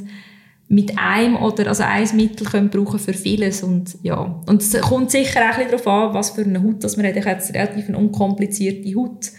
[0.69, 5.11] mit einem oder also ein Mittel können brauchen für vieles und ja und es kommt
[5.11, 7.17] sicher auch ein darauf an, was für eine Haut das man hat.
[7.17, 9.31] Ich habe relativ eine unkomplizierte Haut.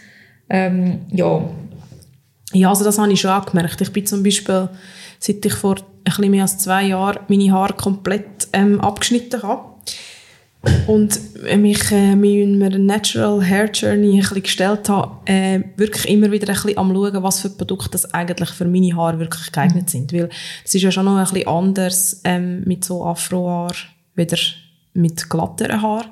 [0.48, 1.48] Ähm, ja.
[2.52, 3.80] Ja, also das habe ich schon auch gemerkt.
[3.80, 4.68] Ich bin zum Beispiel,
[5.18, 5.76] seit ich vor
[6.10, 9.76] bisschen mehr als zwei Jahren meine Haare komplett ähm, abgeschnitten habe,
[10.86, 11.20] und
[11.56, 16.48] mich äh, mit meiner Natural Hair Journey ein bisschen gestellt habe, äh, wirklich immer wieder
[16.48, 20.12] ein bisschen am schauen, was für Produkte das eigentlich für meine Haare wirklich geeignet sind.
[20.12, 20.28] Weil
[20.64, 23.74] es ist ja schon noch ein bisschen anders ähm, mit so Afrohaar,
[24.14, 24.38] wieder
[24.94, 26.10] mit glatteren Haaren.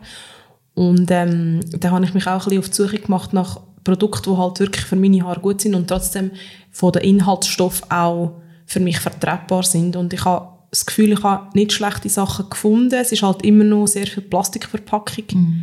[0.75, 4.33] Und ähm, da habe ich mich auch ein bisschen auf die Suche gemacht nach Produkten,
[4.33, 6.33] die halt wirklich für meine Haare gut sind und trotzdem
[6.71, 9.97] von den Inhaltsstoffen auch für mich vertretbar sind.
[9.97, 12.95] Und ich habe das Gefühl, ich habe nicht schlechte Sachen gefunden.
[12.95, 15.25] Es ist halt immer noch sehr viel Plastikverpackung.
[15.33, 15.63] Mm.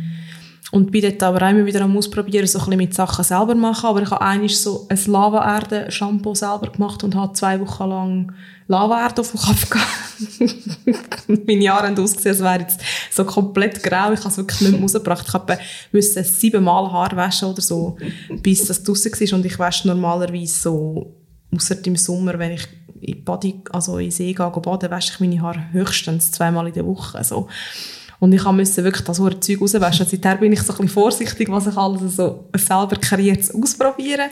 [0.70, 3.90] Und bin dort aber immer wieder am Ausprobieren, so ein bisschen mit Sachen selber machen.
[3.90, 8.32] Aber ich habe eigentlich so ein Lava-Erde-Shampoo selber gemacht und habe zwei Wochen lang
[8.68, 11.28] Lava-Erde auf dem Kopf gehabt.
[11.46, 14.12] Meine Haare haben ausgesehen, als wäre jetzt so komplett grau.
[14.12, 15.26] Ich habe es wirklich nicht mehr rausgebracht.
[15.26, 17.98] Ich musste siebenmal Haar waschen oder so,
[18.42, 19.38] bis das draussen war.
[19.38, 21.21] Und ich wasche normalerweise so,
[21.54, 22.66] außer im Sommer, wenn ich
[23.00, 26.86] in Body, also in See gehe, baden, wasche ich meine Haare höchstens zweimal in der
[26.86, 27.18] Woche.
[27.18, 27.48] Also.
[28.20, 30.06] Und ich musste wirklich das hohe Zeug rauswaschen.
[30.06, 34.30] Seither bin ich so ein bisschen vorsichtig, was ich alles so selber kreiert ausprobieren.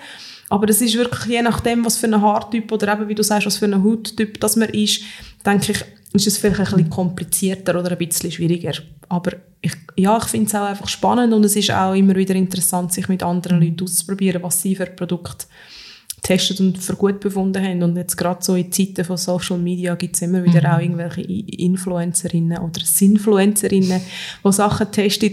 [0.49, 3.47] Aber das ist wirklich je nachdem, was für ein Haartyp oder eben, wie du sagst,
[3.47, 5.03] was für ein Hauttyp das man ist,
[5.45, 8.73] denke ich, ist es vielleicht ein bisschen komplizierter oder ein bisschen schwieriger.
[9.09, 12.35] Aber ich, ja, ich finde es auch einfach spannend und es ist auch immer wieder
[12.35, 15.47] interessant, sich mit anderen Leuten auszuprobieren, was sie für Produkte
[16.23, 17.83] getestet und für gut befunden haben.
[17.83, 20.75] Und jetzt gerade so in Zeiten von Social Media gibt es immer wieder mhm.
[20.75, 24.01] auch irgendwelche Influencerinnen oder Sinfluencerinnen,
[24.45, 25.33] die Sachen testen,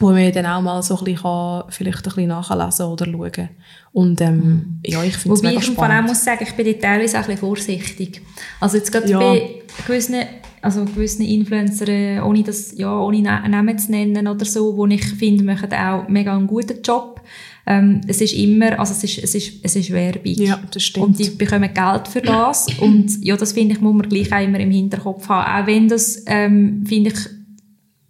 [0.00, 3.48] wo man dann auch mal so ein bisschen kann, vielleicht ein bisschen nachlesen oder schauen
[3.92, 4.80] und ähm, mhm.
[4.84, 5.78] ja, ich finde es mega spannend.
[5.78, 8.22] Wobei ich auch muss sagen, ich bin da teilweise auch ein bisschen vorsichtig.
[8.58, 9.20] Also jetzt gerade ja.
[9.20, 10.16] bei gewissen,
[10.60, 15.44] also gewissen Influencer, ohne das, ja, ohne Namen zu nennen oder so, wo ich finde,
[15.44, 17.20] machen auch mega einen guten Job.
[17.66, 20.34] Ähm, es ist immer, also es ist, es ist, es ist Werbung.
[20.34, 21.06] Ja, das stimmt.
[21.06, 22.66] Und die bekommen Geld für das.
[22.78, 25.62] und ja, das finde ich, muss man gleich auch immer im Hinterkopf haben.
[25.62, 27.18] Auch wenn das, ähm, finde ich,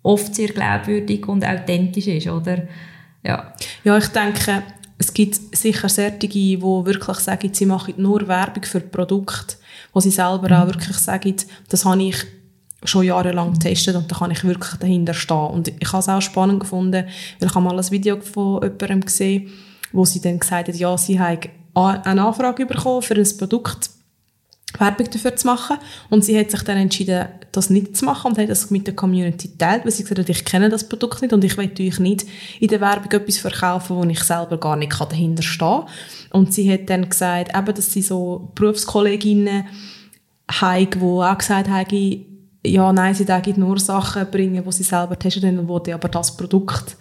[0.03, 2.63] oft sehr glaubwürdig und authentisch ist, oder?
[3.23, 3.55] Ja.
[3.85, 4.63] Ja, ich denke,
[4.99, 9.57] es gibt sicher solche, die wirklich sagen, sie machen nur Werbung für Produkte,
[9.93, 10.55] wo sie selber mhm.
[10.55, 11.35] auch wirklich sagen,
[11.69, 12.17] das habe ich
[12.85, 15.49] schon jahrelang getestet und da kann ich wirklich dahinter stehen.
[15.49, 17.07] Und ich habe es auch spannend gefunden,
[17.41, 19.51] weil ich mal ein Video von jemandem gesehen,
[19.93, 21.41] wo sie dann gesagt hat, ja, sie haben
[21.75, 23.91] eine Anfrage bekommen für ein Produkt,
[24.79, 25.79] Werbung dafür zu machen.
[26.11, 28.95] Und sie hat sich dann entschieden, das nicht zu machen und hat das mit der
[28.95, 31.99] Community geteilt, weil sie gesagt hat, ich kenne das Produkt nicht und ich will euch
[32.01, 32.27] nicht
[32.61, 35.87] in der Werbung etwas verkaufen, wo ich selber gar nicht dahinter stehen kann.
[36.31, 39.67] Und sie hat dann gesagt, eben, dass sie so Berufskolleginnen
[40.51, 42.27] haben, die auch gesagt haben,
[42.67, 46.09] ja, nein, sie dürfen nur Sachen bringen, die sie selber testen und wo die aber
[46.09, 46.97] das Produkt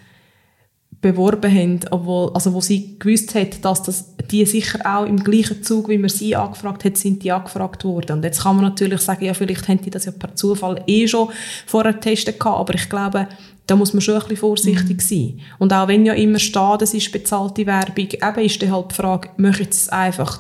[1.04, 5.62] beworben haben, obwohl, also wo sie gewusst hat, dass das, die sicher auch im gleichen
[5.62, 8.18] Zug, wie man sie angefragt hat, sind die angefragt worden.
[8.18, 11.08] Und jetzt kann man natürlich sagen, ja, vielleicht haben die das ja per Zufall eh
[11.08, 11.30] schon
[11.68, 13.28] vorher getestet gehabt, aber ich glaube,
[13.68, 15.02] da muss man schon ein bisschen vorsichtig mhm.
[15.02, 15.40] sein.
[15.60, 18.96] Und auch wenn ja immer steht, das ist bezahlte Werbung, eben ist dann halt die
[18.96, 20.40] Frage, möchten sie es einfach,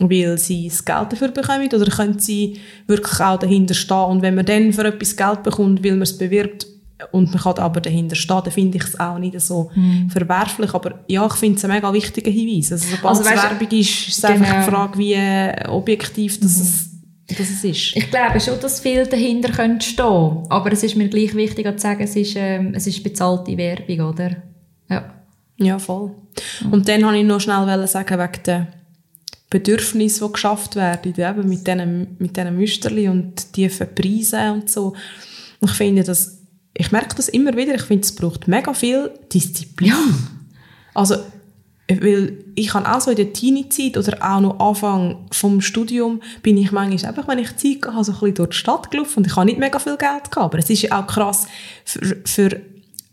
[0.00, 4.04] weil sie das Geld dafür bekommen, oder können sie wirklich auch dahinter stehen?
[4.04, 6.66] Und wenn man dann für etwas Geld bekommt, weil man es bewirbt,
[7.12, 10.08] und man kann aber dahinter stehen, dann finde ich es auch nicht so mm.
[10.08, 10.72] verwerflich.
[10.72, 12.72] Aber ja, ich finde es ein mega wichtiger Hinweis.
[12.72, 14.32] Also sobald also, es Werbung ist, ist es genau.
[14.32, 16.62] einfach die Frage, wie äh, objektiv das, mm.
[16.62, 16.90] es,
[17.36, 17.96] das es ist.
[17.96, 20.42] Ich glaube schon, dass viel dahinter könnte stehen.
[20.48, 24.00] Aber es ist mir gleich wichtig zu sagen, es ist, ähm, es ist bezahlte Werbung,
[24.12, 24.36] oder?
[24.88, 25.12] Ja.
[25.58, 26.12] Ja, voll.
[26.62, 26.72] Mm.
[26.72, 28.68] Und dann wollte ich noch schnell sagen, wegen der
[29.50, 34.94] Bedürfnisse, die geschafft werden, eben mit diesen, mit diesen Müsterli und tiefen Preisen und so.
[35.60, 36.38] Ich finde, dass
[36.78, 39.94] ich merke das immer wieder, ich finde, es braucht mega viel Disziplin.
[40.94, 41.16] Also,
[41.88, 46.56] weil ich kann auch so in der Teenie-Zeit oder auch noch Anfang vom Studium bin
[46.56, 49.26] ich manchmal einfach, wenn ich Zeit habe, so ein bisschen durch die Stadt gelaufen und
[49.26, 50.36] ich habe nicht mega viel Geld gehabt.
[50.36, 51.46] Aber es ist ja auch krass
[51.84, 52.60] für, für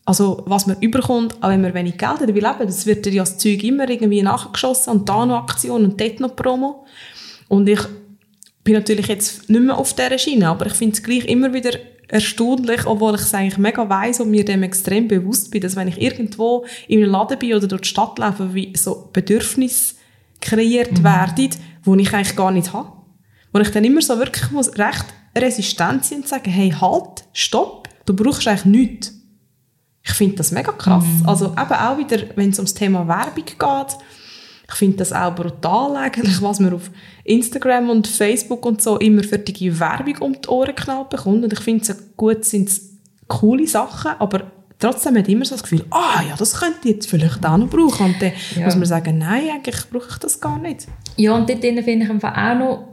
[0.06, 3.24] also was man überkommt, auch wenn man wenig Geld hat, weil eben, das wird ja
[3.24, 6.86] das Zeug immer irgendwie nachgeschossen und da noch Aktion und dort noch Promo.
[7.48, 7.80] Und ich
[8.64, 11.72] bin natürlich jetzt nicht mehr auf dieser Schiene, aber ich finde es gleich immer wieder
[12.08, 15.88] erstaunlich, obwohl ich es eigentlich mega weiss und mir dem extrem bewusst bin, dass wenn
[15.88, 19.96] ich irgendwo in einem Laden bin oder durch die Stadt laufe, wie so Bedürfnisse
[20.42, 21.04] kreiert mhm.
[21.04, 21.36] werden,
[21.86, 22.92] die ich eigentlich gar nicht habe.
[23.52, 27.90] Wo ich dann immer so wirklich muss recht resistent sein und sagen, hey, halt, stopp,
[28.06, 29.23] du brauchst eigentlich nichts.
[30.06, 31.06] Ich finde das mega krass.
[31.06, 31.28] Mhm.
[31.28, 33.98] Also eben auch wieder, wenn es ums Thema Werbung geht,
[34.68, 36.90] ich finde das auch brutal eigentlich, was man auf
[37.24, 41.44] Instagram und Facebook und so immer für die Werbung um die Ohren knallt bekommt.
[41.44, 42.72] Und ich finde es gut, sind
[43.28, 47.10] coole Sachen, aber trotzdem hat immer so das Gefühl, ah ja, das könnte ich jetzt
[47.10, 48.08] vielleicht auch noch brauchen.
[48.08, 48.66] Und dann ja.
[48.66, 50.88] muss man sagen, nein, eigentlich brauche ich das gar nicht.
[51.18, 52.88] Ja, und dort finde ich einfach auch noch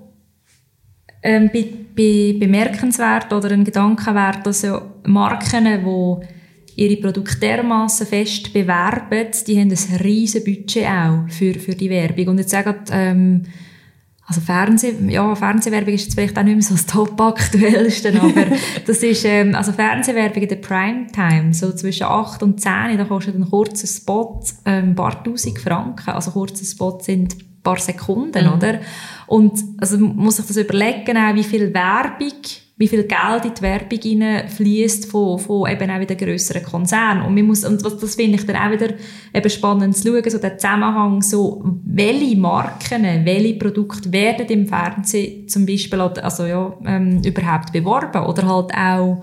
[1.22, 6.26] ähm, be be bemerkenswert oder ein Gedankenwert, dass ja Marken, die
[6.76, 12.28] ihre Produkte dermaßen fest bewerben, die haben ein riesen Budget auch für, für die Werbung.
[12.28, 13.42] Und jetzt sagen, ähm,
[14.30, 18.46] also Fernseh, ja, Fernsehwerbung ist jetzt vielleicht auch nicht mehr so das top-aktuellste, aber
[18.86, 23.34] das ist, ähm, also Fernsehwerbung in der Primetime, so zwischen 8 und 10, da kostet
[23.34, 26.10] ein kurzer Spot ähm, ein paar tausend Franken.
[26.10, 28.52] Also kurze Spots sind ein paar Sekunden, mhm.
[28.52, 28.80] oder?
[29.26, 32.38] Und also muss sich das überlegen, auch, wie viel Werbung
[32.80, 37.26] wie viel Geld in die Werbung fließt von, von eben auch wieder grösseren Konzernen.
[37.26, 38.94] Und, man muss, und das, finde ich dann auch wieder
[39.34, 45.46] eben spannend zu schauen, so der Zusammenhang, so, welche Marken, welche Produkte werden im Fernsehen
[45.46, 49.22] zum Beispiel, also ja, ähm, überhaupt beworben oder halt auch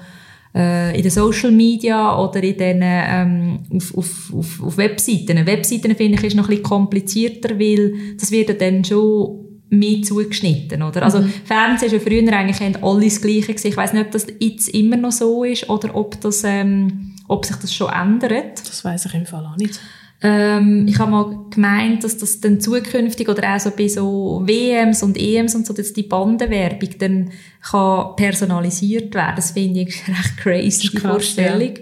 [0.54, 5.48] äh, in den Social Media oder in den, ähm, auf, auf, auf, auf Webseiten.
[5.48, 10.82] Webseiten finde ich ist noch ein bisschen komplizierter, weil das wird dann schon mehr zugeschnitten,
[10.82, 11.04] oder?
[11.04, 11.34] Also, mhm.
[11.46, 13.72] Fernsehen schon früher eigentlich alle das Gleiche gesehen.
[13.72, 17.46] Ich weiß nicht, ob das jetzt immer noch so ist oder ob das, ähm, ob
[17.46, 18.60] sich das schon ändert.
[18.68, 19.80] Das weiß ich im Fall auch nicht.
[20.20, 25.04] Ähm, ich habe mal gemeint, dass das dann zukünftig oder auch so bei so WMs
[25.04, 27.30] und EMs und so, dass die Bandenwerbung dann
[27.62, 29.36] kann personalisiert werden.
[29.36, 31.74] Das finde ich recht crazy, die Vorstellung.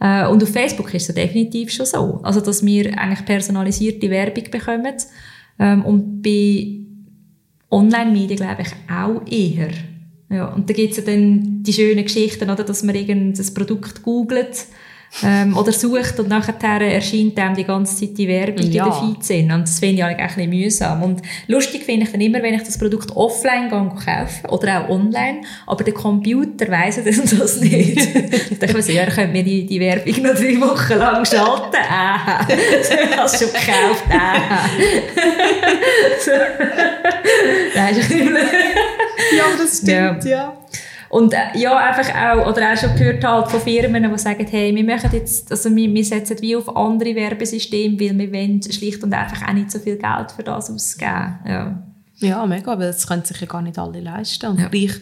[0.00, 0.24] Ja.
[0.24, 2.20] Äh, und auf Facebook ist es definitiv schon so.
[2.24, 4.94] Also, dass wir eigentlich personalisierte Werbung bekommen
[5.60, 6.87] Ähm, und bei
[7.70, 9.70] Online-Medien glaube ich auch eher.
[10.30, 14.02] Ja, und da gibt es ja dann die schönen Geschichten, oder, dass man irgendein Produkt
[14.02, 14.66] googelt
[15.24, 18.86] ähm, oder sucht und nachher erscheint einem die ganze Zeit die Werbung Ja.
[18.86, 19.52] in der Feed sind.
[19.52, 21.02] Und das finde ich eigentlich ein bisschen mühsam.
[21.02, 25.40] Und lustig finde ich dann immer, wenn ich das Produkt offline kaufe oder auch online,
[25.66, 27.98] aber der Computer weiss das, das nicht.
[28.50, 31.76] ich denke mir so, ja, könnt mir die, die Werbung noch drei Wochen lang schalten.
[31.90, 34.04] Ah, du hast schon gekauft.
[34.10, 34.68] Ah.
[36.24, 36.30] so.
[37.74, 38.10] Nein, ist.
[38.10, 40.56] Ja, das stimmt, ja.
[41.10, 44.74] Und äh, ja, einfach auch, oder auch schon gehört halt von Firmen, die sagen, hey,
[44.74, 49.02] wir machen jetzt, also wir, wir setzen wie auf andere Werbesysteme, weil wir wollen schlicht
[49.02, 51.38] und einfach auch nicht so viel Geld für das ausgeben.
[51.46, 51.82] Ja.
[52.20, 54.50] Ja, mega, weil das können sich ja gar nicht alle leisten.
[54.50, 54.68] Und Ja.
[54.68, 54.92] gleich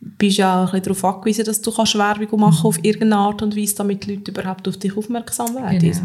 [0.00, 3.16] bist du ja auch ein bisschen darauf angewiesen, dass du kannst Werbung machen auf irgendeine
[3.16, 5.78] Art und Weise, damit die Leute überhaupt auf dich aufmerksam werden.
[5.78, 6.00] Genau.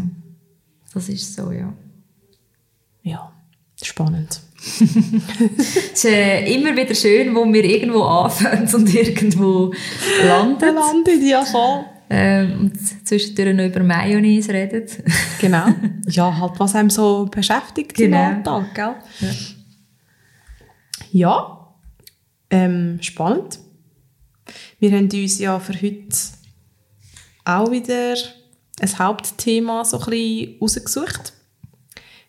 [0.92, 1.72] Das ist so, ja.
[3.02, 3.32] Ja,
[3.82, 4.40] spannend.
[4.58, 9.72] Es ist äh, immer wieder schön, wo wir irgendwo anfangen und irgendwo
[10.24, 10.74] landen.
[10.74, 11.84] landet, ja voll.
[12.08, 14.86] Ähm, und zwischendurch noch über Mayonnaise reden.
[15.40, 15.66] Genau.
[16.08, 18.28] Ja, halt, was einem so beschäftigt Genau.
[18.30, 18.94] im Alltag, gell?
[21.10, 21.74] Ja,
[22.50, 23.58] ähm, spannend.
[24.78, 26.16] Wir haben uns ja für heute
[27.44, 28.14] auch wieder
[28.80, 31.32] ein Hauptthema so ein bisschen rausgesucht.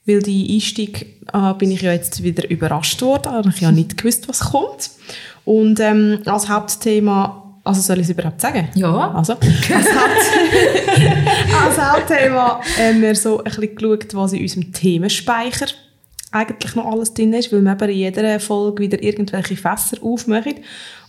[0.07, 3.31] Weil die Einstieg äh, bin ich ja jetzt wieder überrascht worden.
[3.31, 4.89] Habe ich ja nicht gewusst, was kommt.
[5.45, 8.69] Und ähm, als Hauptthema, also soll ich es überhaupt sagen?
[8.75, 9.11] Ja.
[9.11, 10.15] Also, als, Haupt
[11.65, 15.67] als Hauptthema haben wir so ein bisschen geschaut, was in unserem Themenspeicher
[16.31, 20.55] eigentlich noch alles drin ist, weil wir eben in jeder Folge wieder irgendwelche Fässer aufmachen.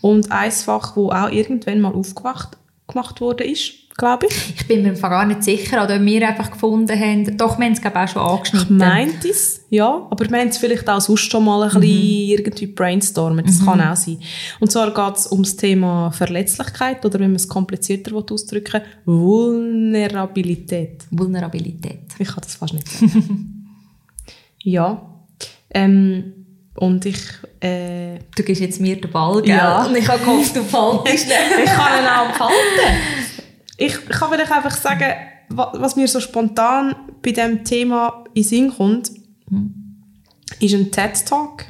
[0.01, 2.57] Und ein Fach, wo auch irgendwann mal aufgemacht
[2.89, 4.55] gemacht worden ist, glaube ich.
[4.61, 7.83] Ich bin mir gar nicht sicher, oder wir einfach gefunden haben, doch, wir haben es
[7.83, 8.77] glaube ich auch schon Ich angeschnitten.
[8.79, 10.07] meinte es, ja.
[10.09, 13.45] Aber wir haben es vielleicht auch sonst schon mal ein bisschen irgendwie brainstormen.
[13.45, 14.19] Das kann auch sein.
[14.61, 19.15] Und zwar geht es um das Thema Verletzlichkeit oder wenn man es komplizierter ausdrücken will,
[19.17, 21.05] Vulnerabilität.
[21.11, 22.01] Vulnerabilität.
[22.19, 23.67] Ich kann das fast nicht sagen.
[24.63, 25.03] ja.
[25.75, 26.33] Ähm,
[26.77, 27.19] und ich,
[27.61, 29.57] äh, Du gibst jetzt mir den Ball, gell?
[29.57, 29.85] Ja.
[29.85, 31.09] Und ich habe gehofft, du fallst
[31.65, 33.28] ich kann ihn auch behalten.
[33.79, 35.05] Ich kann vielleicht einfach sagen,
[35.49, 39.11] wa- was mir so spontan bei diesem Thema in Sinn kommt,
[40.61, 41.65] ist ein TED-Talk,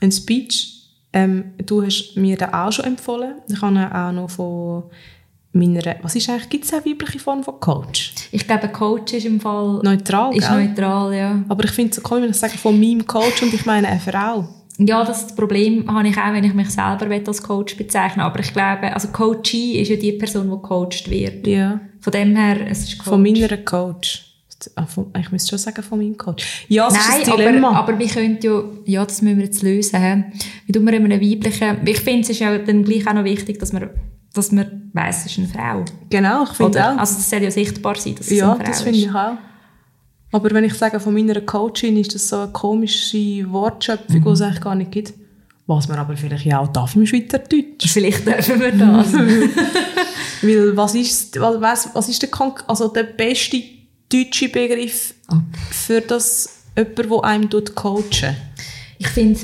[0.00, 0.74] ein Speech.
[1.12, 3.34] Ähm, du hast mir den auch schon empfohlen.
[3.48, 4.84] Ich habe ihn auch noch von
[5.52, 8.14] meiner, was ist eigentlich, gibt es eine weibliche Form von Coach?
[8.30, 10.66] Ich glaube, Coach ist im Fall Neutral, ist gell?
[10.68, 11.42] neutral, ja.
[11.48, 13.88] Aber ich finde es so cool, wenn ich sage von meinem Coach und ich meine
[13.88, 14.48] eine Frau.
[14.78, 18.22] Ja, das Problem habe ich auch, wenn ich mich selber als Coach bezeichne.
[18.22, 21.46] Aber ich glaube, also Coachee ist ja die Person, die gecoacht wird.
[21.46, 21.80] Ja.
[22.00, 23.08] Von dem her, es ist Coach.
[23.08, 24.24] Von meiner Coach.
[24.74, 24.86] Ah,
[25.20, 26.64] Ich müsste schon sagen von meinem Coach.
[26.68, 27.68] Ja, es Nein, ist ein Dilemma.
[27.70, 30.00] aber, aber wir können ja, ja, das müssen wir jetzt lösen.
[30.00, 30.24] He?
[30.66, 33.24] Wie tun wir in einem weiblichen, ich finde, es ist ja dann gleich auch noch
[33.24, 33.88] wichtig, dass man,
[34.34, 35.84] dass man weiss, es ist eine Frau.
[36.10, 36.98] genau, ich finde auch.
[36.98, 39.04] Also, das soll ja sichtbar sein, dass es ja, eine Frau das finde ist.
[39.06, 39.32] ich auch.
[40.30, 44.40] Aber wenn ich sage von meiner Coachin, ist das so eine komische Wortschöpfung, die es
[44.42, 45.14] eigentlich gar nicht gibt.
[45.66, 47.86] Was man aber vielleicht ja auch darf im Schweizerdeutsch.
[47.88, 49.12] Vielleicht dürfen wir das.
[50.42, 52.30] Weil was ist, was, was ist der,
[52.66, 53.62] also der beste
[54.10, 55.14] deutsche Begriff
[55.70, 58.36] für das, jemand, der einem tut coachen?
[58.98, 59.40] ich finde,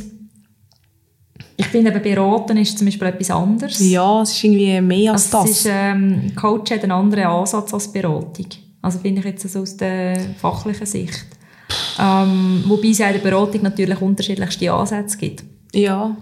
[1.57, 3.79] ich finde eben beraten ist zum Beispiel etwas anderes.
[3.81, 5.51] Ja, es ist irgendwie mehr als Also das.
[5.51, 8.47] es ist, ähm, Coach hat einen anderen Ansatz als Beratung.
[8.85, 11.25] Also finde ich jetzt so aus der fachlichen Sicht.
[11.99, 15.43] Ähm, wobei es ja in der Beratung natürlich unterschiedlichste Ansätze gibt.
[15.73, 16.15] ja.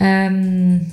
[0.00, 0.90] Ähm,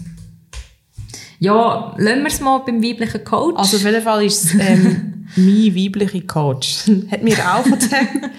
[1.39, 3.57] ja, lassen wir es mal beim weiblichen Coach.
[3.57, 6.85] Also auf jeden Fall ist es ähm, mein weiblicher Coach.
[7.11, 8.29] Hat mir auch von dem,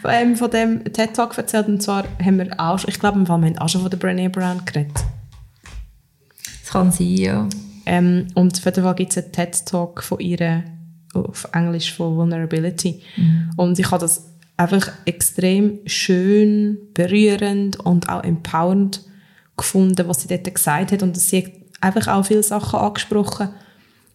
[0.00, 1.68] von, ähm, von dem TED Talk erzählt.
[1.68, 4.62] Und zwar haben wir auch ich glaube, wir haben auch schon von der Brené Brown
[4.64, 5.04] geredet.
[6.62, 7.48] das kann sein, ja.
[7.84, 10.64] Ähm, und auf jeden Fall gibt es einen TED Talk von ihr
[11.14, 13.02] auf Englisch von Vulnerability.
[13.56, 19.00] Und ich habe das einfach extrem schön, berührend und auch empowernd
[19.56, 21.02] gefunden, was sie dort gesagt hat.
[21.02, 23.50] Und sie hat einfach auch viele Sachen angesprochen,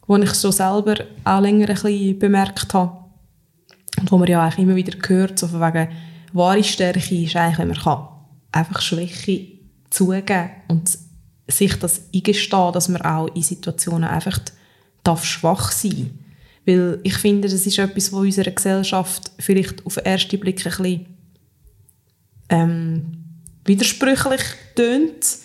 [0.07, 2.97] die ich so selber auch länger ein bisschen bemerkt habe.
[3.99, 5.89] Und wo man ja eigentlich immer wieder hört, so von wegen,
[6.33, 8.07] wahre Stärke ist eigentlich, wenn man kann
[8.51, 10.97] einfach Schwäche zugeben und
[11.47, 14.39] sich das eingestehen, dass man auch in Situationen einfach
[15.03, 16.11] darf schwach sein
[16.69, 20.63] Weil ich finde, das ist etwas, was unserer Gesellschaft vielleicht auf den ersten Blick ein
[20.63, 21.05] bisschen
[22.49, 23.23] ähm,
[23.65, 24.41] widersprüchlich
[24.75, 25.39] tönt,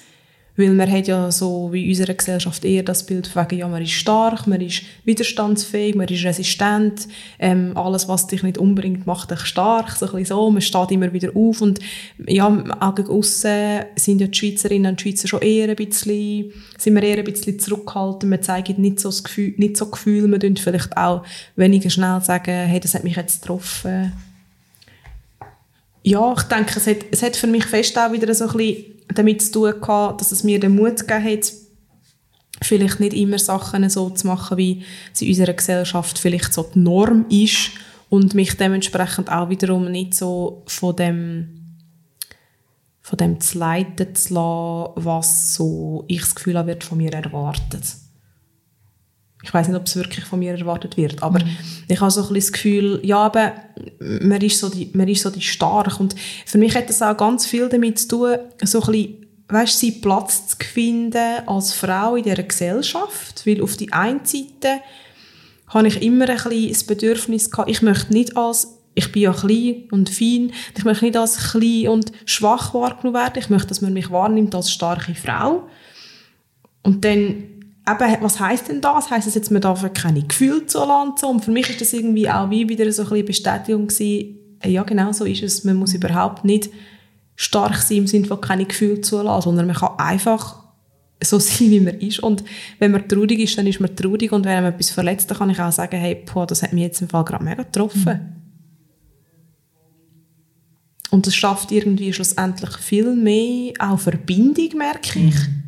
[0.56, 3.68] Weil man hat ja so wie in unserer Gesellschaft eher das Bild von wegen, ja,
[3.68, 9.06] man ist stark, man ist widerstandsfähig, man ist resistent, ähm, alles, was dich nicht umbringt,
[9.06, 11.80] macht dich stark, so ein bisschen so, man steht immer wieder auf und
[12.26, 12.46] ja,
[12.80, 17.02] auch gegen aussen sind ja die Schweizerinnen und Schweizer schon eher ein bisschen, sind wir
[17.02, 20.60] eher ein bisschen zurückgehalten, man zeigt nicht so das Gefühl, nicht so Gefühl, man tut
[20.60, 21.24] vielleicht auch
[21.56, 24.12] weniger schnell sagen, hey, das hat mich jetzt getroffen.
[26.06, 28.84] Ja, ich denke, es hat, es hat für mich fest auch wieder so ein bisschen
[29.08, 31.52] damit zu tun gehabt, dass es mir den Mut gegeben hat,
[32.62, 34.84] vielleicht nicht immer Sachen so zu machen, wie
[35.14, 37.70] sie in unserer Gesellschaft vielleicht so die Norm ist
[38.10, 41.60] und mich dementsprechend auch wiederum nicht so von dem
[43.00, 47.12] von dem zu leiten zu lassen, was so ich das Gefühl habe, wird von mir
[47.12, 47.82] erwartet.
[49.42, 51.56] Ich weiß nicht, ob es wirklich von mir erwartet wird, aber mhm.
[51.86, 53.52] ich habe so ein bisschen das Gefühl, ja, aber
[54.20, 56.14] man ist so die, man ist so die stark und
[56.46, 60.00] für mich hat das auch ganz viel damit zu tun, so ein bisschen, weißt, seinen
[60.00, 64.80] Platz zu finden als Frau in dieser Gesellschaft, weil auf die einen Seite
[65.68, 69.32] habe ich immer ein bisschen das Bedürfnis gehabt, ich möchte nicht als ich bin ja
[69.32, 70.52] klein und fein.
[70.76, 73.40] Ich möchte nicht als klein und schwach wahrgenommen werden.
[73.40, 75.68] Ich möchte, dass man mich wahrnimmt als starke Frau.
[76.84, 77.42] Und dann
[77.88, 79.10] eben, was heisst denn das?
[79.10, 81.26] Heisst das jetzt, man darf keine Gefühle zulassen?
[81.26, 84.70] Und für mich ist das irgendwie auch wie wieder so ein bisschen Bestätigung gewesen, äh,
[84.70, 86.70] ja genau so ist es, man muss überhaupt nicht
[87.36, 90.62] stark sein im Sinne von keine Gefühle zulassen, sondern man kann einfach
[91.22, 92.20] so sein, wie man ist.
[92.20, 92.44] Und
[92.78, 94.32] wenn man traurig ist, dann ist man traurig.
[94.32, 96.84] Und wenn man etwas verletzt, dann kann ich auch sagen, hey, boah, das hat mich
[96.84, 98.12] jetzt im Fall gerade mega getroffen.
[98.12, 98.44] Mhm.
[101.10, 105.34] Und das schafft irgendwie schlussendlich viel mehr auch Verbindung, merke ich.
[105.34, 105.63] Mhm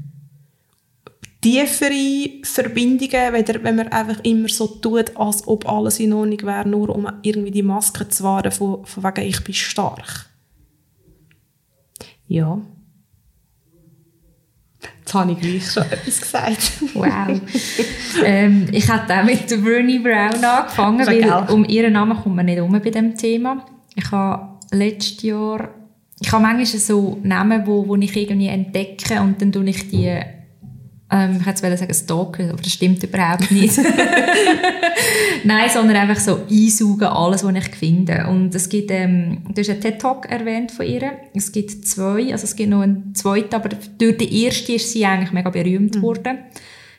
[1.46, 6.88] tiefere Verbindungen, wenn man einfach immer so tut, als ob alles in Ordnung wäre, nur
[6.88, 10.26] um irgendwie die Maske zu wahren, von, von wegen ich bin stark.
[12.26, 12.58] Ja.
[14.98, 16.72] Jetzt habe ich gleich schon etwas gesagt.
[16.94, 17.40] wow.
[18.24, 22.60] ähm, ich habe auch mit Bernie Brown angefangen, weil um ihren Namen kommt man nicht
[22.60, 23.64] um bei diesem Thema.
[23.94, 25.68] Ich habe letztes Jahr,
[26.20, 30.20] ich habe manchmal so Namen, wo, wo ich irgendwie entdecke und dann tue ich die
[31.10, 33.78] ähm, ich hätte sagen stalken, aber das stimmt überhaupt nicht.
[35.44, 38.26] Nein, sondern einfach so einsaugen, alles, was ich finde.
[38.28, 41.12] Und es gibt, ähm, du hast einen TED-Talk erwähnt von ihr.
[41.34, 45.06] Es gibt zwei, also es gibt noch einen zweiten, aber durch den ersten ist sie
[45.06, 46.02] eigentlich mega berühmt mhm.
[46.02, 46.38] worden.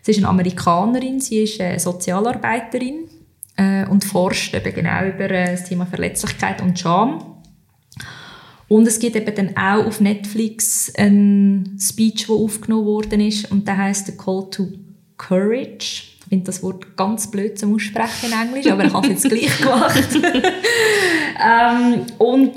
[0.02, 3.10] Sie ist eine Amerikanerin, sie ist eine Sozialarbeiterin
[3.58, 7.37] äh, und forscht eben genau über äh, das Thema Verletzlichkeit und Scham.
[8.68, 13.68] Und es gibt eben dann auch auf Netflix ein Speech, der aufgenommen worden ist und
[13.68, 14.68] der heißt The Call to
[15.18, 16.04] Courage.
[16.20, 19.30] Ich finde das Wort ganz blöd zum Aussprechen in Englisch, aber ich habe es jetzt
[19.30, 20.10] gleich gemacht.
[21.42, 22.56] ähm, und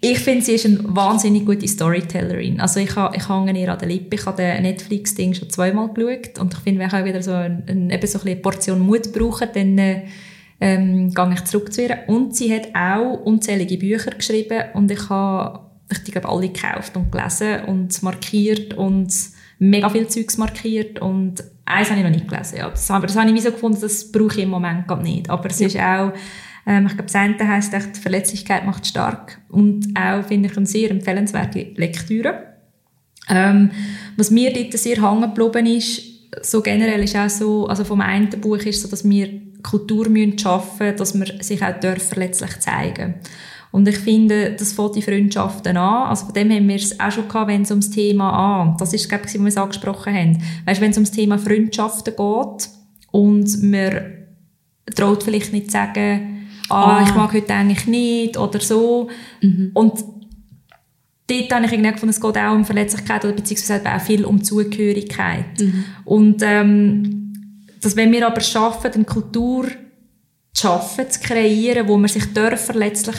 [0.00, 2.60] ich finde, sie ist eine wahnsinnig gute Storytellerin.
[2.60, 4.16] Also ich, habe, ich hänge ihr an der Lippe.
[4.16, 7.32] Ich habe den Netflix-Ding schon zweimal geschaut und ich finde, wenn ich auch wieder so,
[7.32, 10.02] ein, ein, eben so eine Portion Mut brauche, dann äh,
[10.60, 11.98] ähm, gehe ich zurück zu ihr.
[12.06, 17.12] Und sie hat auch unzählige Bücher geschrieben und ich habe ich glaube alle gekauft und
[17.12, 19.12] gelesen und markiert und
[19.58, 22.58] mega viel Zeugs markiert und eins habe ich noch nicht gelesen.
[22.58, 22.70] Ja.
[22.70, 25.30] Das, aber das habe ich so gefunden, das brauche ich im Moment gar nicht.
[25.30, 25.66] Aber es ja.
[25.66, 26.12] ist auch,
[26.66, 30.66] ähm, ich glaube, das eine heisst echt, Verletzlichkeit macht stark und auch, finde ich, eine
[30.66, 32.54] sehr empfehlenswerte Lektüre.
[33.28, 33.70] Ähm,
[34.16, 36.02] was mir dort sehr hängen geblieben ist,
[36.42, 40.38] so generell ist auch so, also vom einen Buch ist so, dass wir Kultur müssen
[40.38, 43.14] schaffen dass wir sich auch verletzlich zeigen
[43.76, 46.08] und ich finde, das fängt die Freundschaften an.
[46.08, 48.76] Also von dem haben wir es auch schon gehabt, wenn es ums Thema an.
[48.78, 50.42] Das ist, glaube ich, was wir es angesprochen haben.
[50.64, 52.70] Weißt, wenn es ums Thema Freundschaften geht
[53.10, 54.00] und man
[54.94, 57.04] traut vielleicht nicht zu sagen, ah, ah.
[57.06, 59.10] ich mag heute eigentlich nicht oder so.
[59.42, 59.72] Mhm.
[59.74, 59.92] Und
[61.26, 64.42] dort habe ich irgendwie gefunden, es geht auch um Verletzlichkeit oder beziehungsweise auch viel um
[64.42, 65.60] Zugehörigkeit.
[65.60, 65.84] Mhm.
[66.06, 67.25] Und ähm,
[67.86, 69.68] dass wenn wir aber schaffen, eine Kultur
[70.52, 73.14] zu schaffen, zu kreieren, wo man sich verletzlich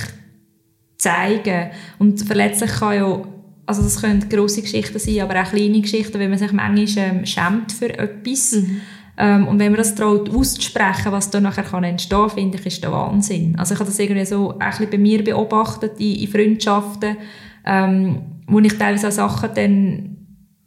[0.97, 3.21] zeigen und verletzlich kann ja
[3.65, 7.25] also das können grosse Geschichten sein, aber auch kleine Geschichten, wenn man sich manchmal ähm,
[7.25, 8.53] schämt für etwas.
[8.53, 8.81] Mhm.
[9.17, 12.83] Ähm, und wenn man das traut auszusprechen, was da nachher kann entstehen, finde ich, ist
[12.83, 13.55] der Wahnsinn.
[13.57, 17.17] Also ich habe das irgendwie so ein bisschen bei mir beobachtet in, in Freundschaften,
[17.65, 20.16] ähm, wo ich teilweise auch Sachen dann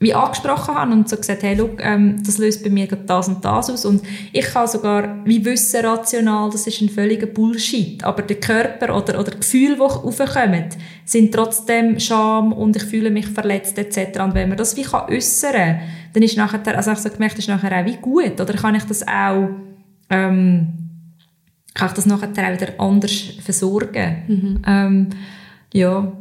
[0.00, 3.44] wie angesprochen habe und so gesagt, hey, look, ähm, das löst bei mir das und
[3.44, 8.22] das aus und ich kann sogar wie wissen rational, das ist ein völliger Bullshit, aber
[8.22, 10.64] der Körper oder, oder die Gefühle, die aufkommen,
[11.04, 14.20] sind trotzdem Scham und ich fühle mich verletzt etc.
[14.20, 15.80] Und wenn man das wie kann äußern,
[16.14, 18.84] dann ist nachher, also ich so gemerkt, ist nachher auch wie gut oder kann ich
[18.84, 19.50] das auch
[20.08, 20.80] ähm,
[21.74, 24.22] kann ich das nachher auch wieder anders versorgen.
[24.26, 24.62] Mhm.
[24.66, 25.08] Ähm,
[25.72, 26.12] ja,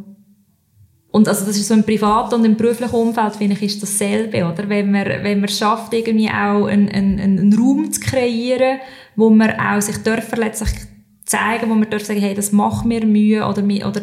[1.12, 4.46] und also das ist so im privaten und im beruflichen Umfeld, finde ich, ist dasselbe,
[4.46, 4.70] oder?
[4.70, 8.80] Wenn man, wenn man schafft, irgendwie auch einen, einen, einen Raum zu kreieren,
[9.16, 10.70] wo man auch sich darf verletzlich
[11.26, 14.02] zeigen, wo man darf sagen, hey, das macht mir Mühe, oder, oder,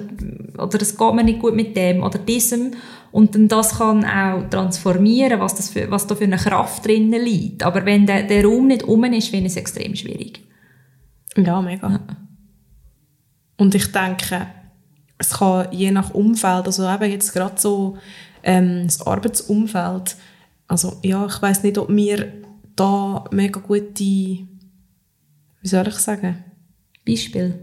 [0.58, 2.72] oder das geht mir nicht gut mit dem, oder diesem.
[3.12, 7.22] Und dann das kann auch transformieren, was, das für, was da für eine Kraft drinnen
[7.22, 7.62] liegt.
[7.62, 10.40] Aber wenn der, der Raum nicht um ist, finde ich es extrem schwierig.
[11.36, 11.88] Ja, mega.
[11.88, 12.00] Ja.
[13.58, 14.48] Und ich denke,
[15.18, 17.96] es kann je nach Umfeld, also eben jetzt gerade so
[18.42, 20.16] ähm, das Arbeitsumfeld,
[20.68, 22.32] also ja, ich weiß nicht, ob wir
[22.74, 24.48] da mega gute, wie
[25.62, 26.44] soll ich sagen?
[27.06, 27.54] Beispiel?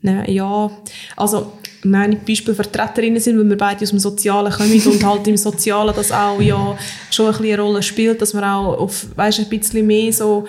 [0.00, 0.70] Ne, ja,
[1.16, 1.52] also
[1.82, 6.12] meine Beispielvertreterinnen sind, weil wir beide aus dem Sozialen kommen und halt im Sozialen das
[6.12, 6.76] auch ja
[7.10, 10.46] schon ein bisschen eine Rolle spielt, dass man auch auf, weißt, ein bisschen mehr so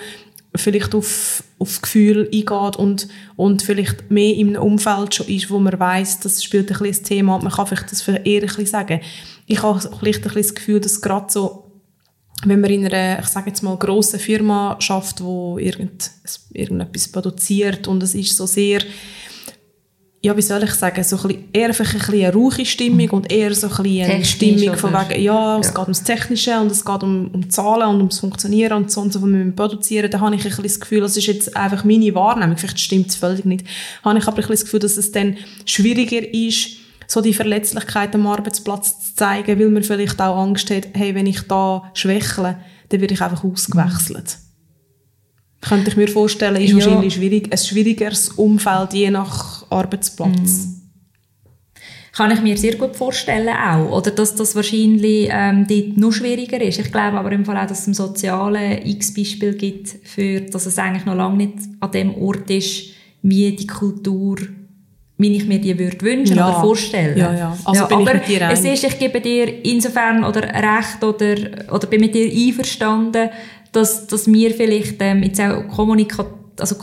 [0.58, 5.78] vielleicht auf, auf Gefühl eingeht und, und vielleicht mehr einem Umfeld schon ist, wo man
[5.78, 9.00] weiß, das spielt ein bisschen das Thema man kann vielleicht das eher ein bisschen sagen.
[9.46, 11.70] Ich habe vielleicht ein bisschen das Gefühl, dass gerade so,
[12.44, 16.10] wenn man in einer, ich sage jetzt mal, grossen Firma schafft, wo irgend,
[16.52, 18.80] irgendetwas produziert und es ist so sehr
[20.26, 23.10] ja, wie soll ich sagen, so ein bisschen, eher einfach ein bisschen eine ruhige Stimmung
[23.10, 25.72] und eher so ein bisschen eine Stimmung von wegen, ja, es ja.
[25.72, 29.12] geht ums Technische und es geht um, um Zahlen und ums Funktionieren und so und
[29.12, 31.84] so, was wir produzieren, da habe ich ein bisschen das Gefühl, das ist jetzt einfach
[31.84, 33.64] meine Wahrnehmung, vielleicht stimmt es völlig nicht,
[34.02, 36.70] habe ich aber ein bisschen das Gefühl, dass es dann schwieriger ist,
[37.06, 41.26] so die Verletzlichkeit am Arbeitsplatz zu zeigen, weil man vielleicht auch Angst hat, hey, wenn
[41.26, 42.58] ich da schwächle,
[42.88, 44.38] dann werde ich einfach ausgewechselt.
[45.60, 46.76] Könnte ich mir vorstellen, ist ja.
[46.76, 50.66] wahrscheinlich schwierig, ein schwierigeres Umfeld je nach Arbeitsplatz.
[50.66, 50.76] Mm.
[52.12, 53.90] Kann ich mir sehr gut vorstellen auch.
[53.98, 56.78] Oder dass das wahrscheinlich ähm, dort noch schwieriger ist.
[56.78, 60.64] Ich glaube aber im Fall auch, dass es im Sozialen x Beispiel gibt, für, dass
[60.64, 62.84] es eigentlich noch lange nicht an dem Ort ist,
[63.22, 64.38] wie die Kultur
[65.18, 66.48] wie ich mir die würde wünschen ja.
[66.48, 67.16] oder vorstellen.
[67.16, 67.58] Ja, ja.
[67.64, 71.02] Also ja, bin aber ich mit dir es ist, ich gebe dir insofern oder recht
[71.02, 73.30] oder, oder bin mit dir einverstanden,
[73.76, 76.24] dass, dass wir vielleicht ähm, jetzt auch kommunika
[76.58, 76.76] also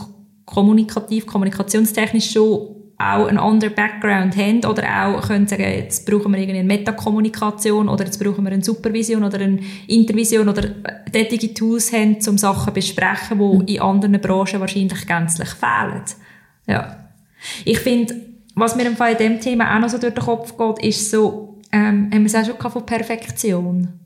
[0.44, 6.38] kommunikativ, kommunikationstechnisch schon auch einen anderen Background haben oder auch können sagen, jetzt brauchen wir
[6.38, 10.62] irgendwie eine Metakommunikation oder jetzt brauchen wir eine Supervision oder eine Intervision oder
[11.10, 13.66] tätige Tools haben, um Sachen zu besprechen, die mhm.
[13.66, 16.04] in anderen Branchen wahrscheinlich gänzlich fehlen.
[16.68, 17.08] Ja.
[17.64, 18.14] Ich finde,
[18.54, 21.10] was mir im Fall in dem Thema auch noch so durch den Kopf geht, ist
[21.10, 24.03] so, ähm, haben wir es auch schon von Perfektion?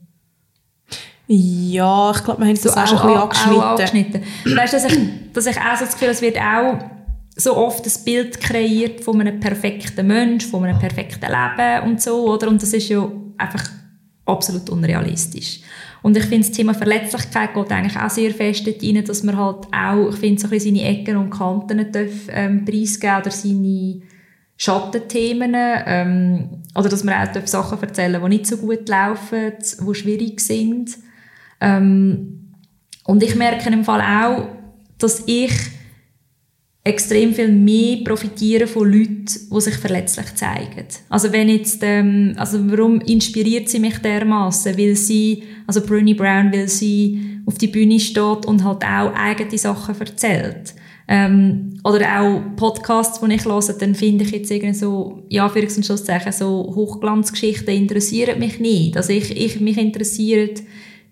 [1.31, 3.61] Ja, ich glaube, wir haben so auch, schon ein bisschen angeschnitten.
[3.61, 4.21] angeschnitten.
[4.57, 4.99] Weißt du, dass ich,
[5.31, 6.79] dass ich auch so das Gefühl es wird auch
[7.35, 12.33] so oft ein Bild kreiert von einem perfekten Mensch, von einem perfekten Leben und so,
[12.33, 12.47] oder?
[12.47, 13.07] Und das ist ja
[13.37, 13.63] einfach
[14.25, 15.59] absolut unrealistisch.
[16.01, 19.67] Und ich finde, das Thema Verletzlichkeit geht eigentlich auch sehr fest rein, dass man halt
[19.71, 24.01] auch, ich finde, so ein bisschen seine Ecken und Kanten darf, ähm, preisgeben oder seine
[24.57, 30.39] Schattenthemen, ähm, oder dass man auch Sachen erzählen die nicht so gut laufen, die schwierig
[30.41, 30.97] sind.
[31.61, 32.53] Ähm,
[33.05, 34.47] und ich merke im Fall auch,
[34.97, 35.51] dass ich
[36.83, 40.87] extrem viel mehr profitiere von Leuten, die sich verletzlich zeigen.
[41.09, 44.77] Also wenn jetzt, ähm, also warum inspiriert sie mich dermaßen?
[44.77, 49.57] Weil sie, also Bruni Brown, weil sie auf die Bühne steht und halt auch eigene
[49.57, 50.73] Sachen erzählt.
[51.07, 55.61] Ähm, oder auch Podcasts, die ich höre, dann finde ich jetzt irgendwie so, ja, für
[55.61, 58.95] und Schlusszeichen, so Hochglanzgeschichten interessieren mich nicht.
[58.95, 60.61] Also ich, ich mich interessiert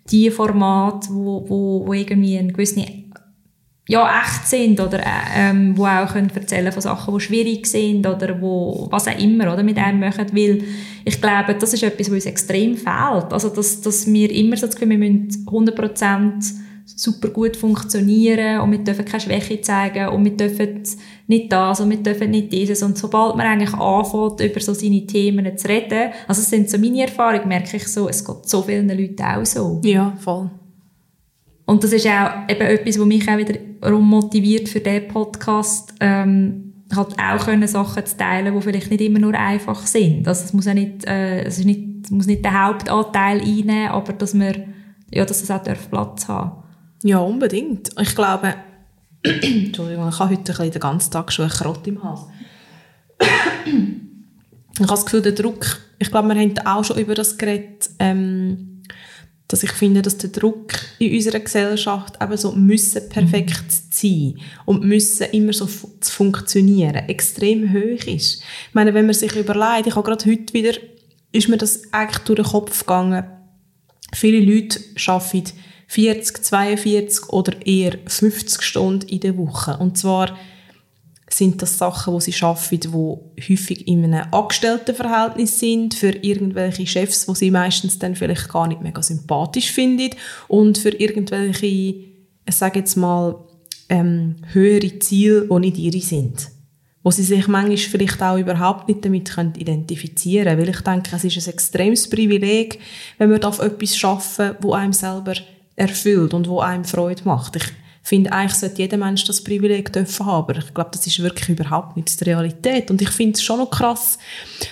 [0.10, 2.86] die Formate, wo, wo, wo irgendwie eine gewisse
[3.90, 8.06] ja, echt sind oder äh, ähm, wo auch können erzählen von Sachen, die schwierig sind
[8.06, 10.64] oder wo, was auch immer oder, mit einem machen, weil
[11.06, 13.32] ich glaube, das ist etwas, was uns extrem fehlt.
[13.32, 16.54] Also, dass, dass wir immer so das Gefühl, wir müssen 100%
[16.86, 20.84] super gut funktionieren und wir dürfen keine Schwäche zeigen und wir dürfen
[21.28, 22.82] nicht das und wir dürfen nicht dieses.
[22.82, 26.78] Und sobald man eigentlich anfängt, über so seine Themen zu reden, also das sind so
[26.78, 29.82] meine Erfahrungen, merke ich so, es geht so vielen Leuten auch so.
[29.84, 30.50] Ja, voll.
[31.66, 36.74] Und das ist auch eben etwas, was mich auch wieder motiviert für diesen Podcast, ähm,
[36.96, 40.26] halt auch können Sachen zu teilen, die vielleicht nicht immer nur einfach sind.
[40.26, 43.90] Also es muss ja nicht, äh, es ist nicht, es muss nicht den Hauptanteil einnehmen,
[43.90, 44.74] aber dass man,
[45.14, 45.62] ja, dass es auch
[45.92, 46.64] Platz haben
[47.04, 47.90] Ja, unbedingt.
[48.00, 48.56] Ich glaube,
[49.24, 52.22] Entschuldigung, ich habe heute ein den ganzen Tag schon einen Krott im Hals.
[53.20, 57.90] ich habe das Gefühl, der Druck, ich glaube, wir haben auch schon über das geredet,
[58.00, 58.84] ähm,
[59.48, 64.84] dass ich finde, dass der Druck in unserer Gesellschaft eben so müssen perfekt sein und
[64.84, 68.42] müssen immer so zu funktionieren extrem hoch ist.
[68.42, 70.74] Ich meine, wenn man sich überlegt, ich habe gerade heute wieder,
[71.32, 73.26] ist mir das eigentlich durch den Kopf gegangen,
[74.14, 75.54] viele Leute arbeiten
[75.88, 80.38] 40, 42 oder eher 50 Stunden in der Woche und zwar
[81.30, 87.28] sind das Sachen, wo sie schaffen, wo häufig in einem Angestelltenverhältnis sind für irgendwelche Chefs,
[87.28, 90.12] wo sie meistens dann vielleicht gar nicht mega sympathisch finden
[90.48, 93.36] und für irgendwelche, ich sage jetzt mal,
[93.90, 96.50] ähm, höhere Ziele, die nicht ihre sind.
[97.04, 100.62] Wo sie sich manchmal vielleicht auch überhaupt nicht damit identifizieren können.
[100.62, 102.80] Weil ich denke, es ist ein extremes Privileg,
[103.18, 105.36] wenn man auf etwas arbeiten wo einem selber
[105.78, 107.56] erfüllt und wo einem Freude macht.
[107.56, 107.64] Ich
[108.04, 111.48] finde, eigentlich sollte jeder Mensch das Privileg dürfen haben, aber ich glaube, das ist wirklich
[111.48, 112.92] überhaupt nicht die Realität.
[112.92, 114.18] Und ich finde es schon noch krass,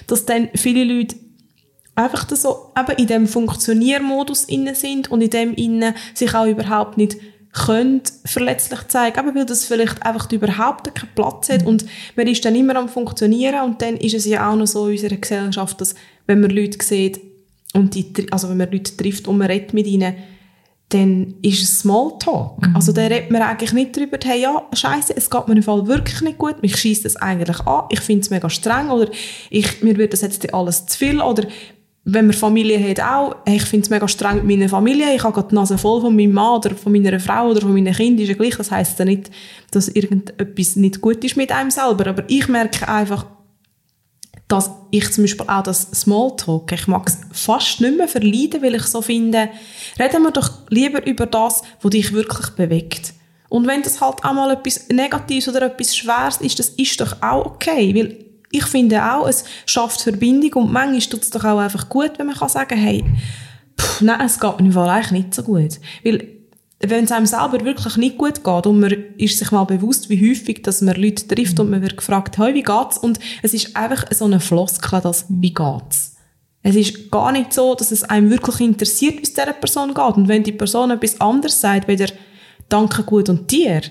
[0.07, 1.15] dass dann viele Leute
[1.93, 6.97] einfach so eben in dem Funktioniermodus inne sind und in dem inne sich auch überhaupt
[6.97, 7.17] nicht
[7.53, 11.85] können verletzlich zeigen, aber weil das vielleicht einfach überhaupt keinen Platz hat und
[12.17, 14.93] man ist dann immer am funktionieren und dann ist es ja auch noch so in
[14.93, 15.95] unserer Gesellschaft, dass
[16.27, 17.21] wenn man Leute sieht
[17.73, 20.15] und die, also wenn man Leute trifft und man redet mit ihnen,
[20.89, 22.67] dann ist es Smalltalk.
[22.67, 22.75] Mhm.
[22.75, 25.87] Also da redet man eigentlich nicht darüber, hey, ja, scheiße, es geht mir im Fall
[25.87, 29.09] wirklich nicht gut, mich schießt das eigentlich an, ich finde es mega streng oder
[29.49, 31.47] ich, mir wird das jetzt alles zu viel oder
[32.07, 35.23] wenn man Familie hat auch, hey, ich finde es mega streng mit meiner Familie, ich
[35.23, 37.93] habe gerade die Nase voll von meinem Mann oder von meiner Frau oder von meinen
[37.93, 39.31] Kindern, ist ja gleich, das heisst ja nicht,
[39.71, 43.25] dass irgendetwas nicht gut ist mit einem selber, aber ich merke einfach,
[44.47, 48.75] dass ich zum Beispiel auch das Smalltalk, ich mag es fast nicht mehr verleiden, weil
[48.75, 49.49] ich so finde,
[49.99, 53.13] reden wir doch lieber über das, was dich wirklich bewegt.
[53.49, 57.21] Und wenn das halt auch mal etwas Negatives oder etwas Schweres ist, das ist doch
[57.21, 61.59] auch okay, weil ich finde auch, es schafft Verbindung und manchmal tut es doch auch
[61.59, 63.03] einfach gut, wenn man kann sagen, hey,
[63.79, 65.79] pff, nein, es geht mir eigentlich nicht so gut.
[66.03, 66.34] Weil
[66.79, 70.29] wenn es einem selber wirklich nicht gut geht und man ist sich mal bewusst, wie
[70.29, 72.97] häufig, dass man Leute trifft und man wird gefragt, hey, wie geht's?
[72.97, 76.15] Und es ist einfach so eine Floskel, dass, wie geht's?
[76.61, 80.15] Es ist gar nicht so, dass es einem wirklich interessiert, wie es dieser Person geht.
[80.17, 82.07] Und wenn die Person etwas anderes sagt, weder
[82.67, 83.81] Danke gut und dir,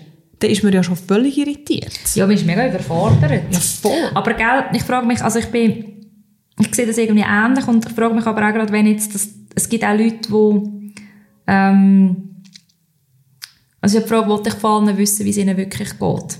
[0.41, 1.93] dann ist man ja schon völlig irritiert.
[2.15, 3.45] Ja, man ist mega überfordert.
[3.51, 4.11] Ja, voll.
[4.15, 6.11] Aber gell, ich frage mich, also ich bin,
[6.59, 9.29] ich sehe das irgendwie ähnlich und ich frage mich aber auch gerade, wenn jetzt, das,
[9.55, 10.95] es gibt auch Leute, die,
[11.47, 12.34] ähm,
[13.85, 16.39] also ich frage, wollte ich vor allem wissen, wie es ihnen wirklich geht.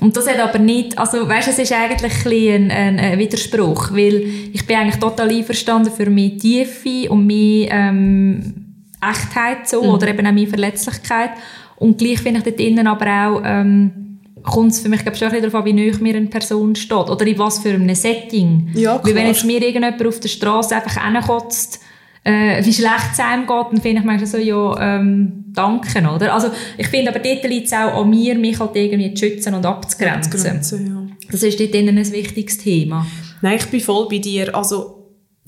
[0.00, 4.22] Und das hat aber nicht, also weißt, es ist eigentlich ein, ein, ein Widerspruch, weil
[4.54, 9.90] ich bin eigentlich total einverstanden für mehr Tiefe und mehr ähm, Echtheit so, mhm.
[9.90, 11.32] oder eben auch mehr Verletzlichkeit.
[11.76, 15.28] Und gleich finde ich dort innen aber auch, ähm, kommt es für mich glaub, schon
[15.28, 17.10] ein bisschen darauf an, wie nahe mir eine Person steht.
[17.10, 18.70] Oder in was für einem Setting.
[18.72, 19.04] Ja, klar.
[19.04, 21.80] Weil wenn jetzt mir irgendjemand auf der Straße einfach reinkotzt,
[22.28, 26.34] äh, wie schlecht es einem geht, dann finde ich manchmal so, ja, ähm, danke, oder?
[26.34, 29.54] Also, ich finde aber dort liegt es auch an mir, mich halt irgendwie zu schützen
[29.54, 30.32] und abzugrenzen.
[30.32, 31.16] abzugrenzen ja.
[31.30, 33.06] Das ist dort ein wichtiges Thema.
[33.40, 34.54] Nein, ich bin voll bei dir.
[34.54, 34.94] Also,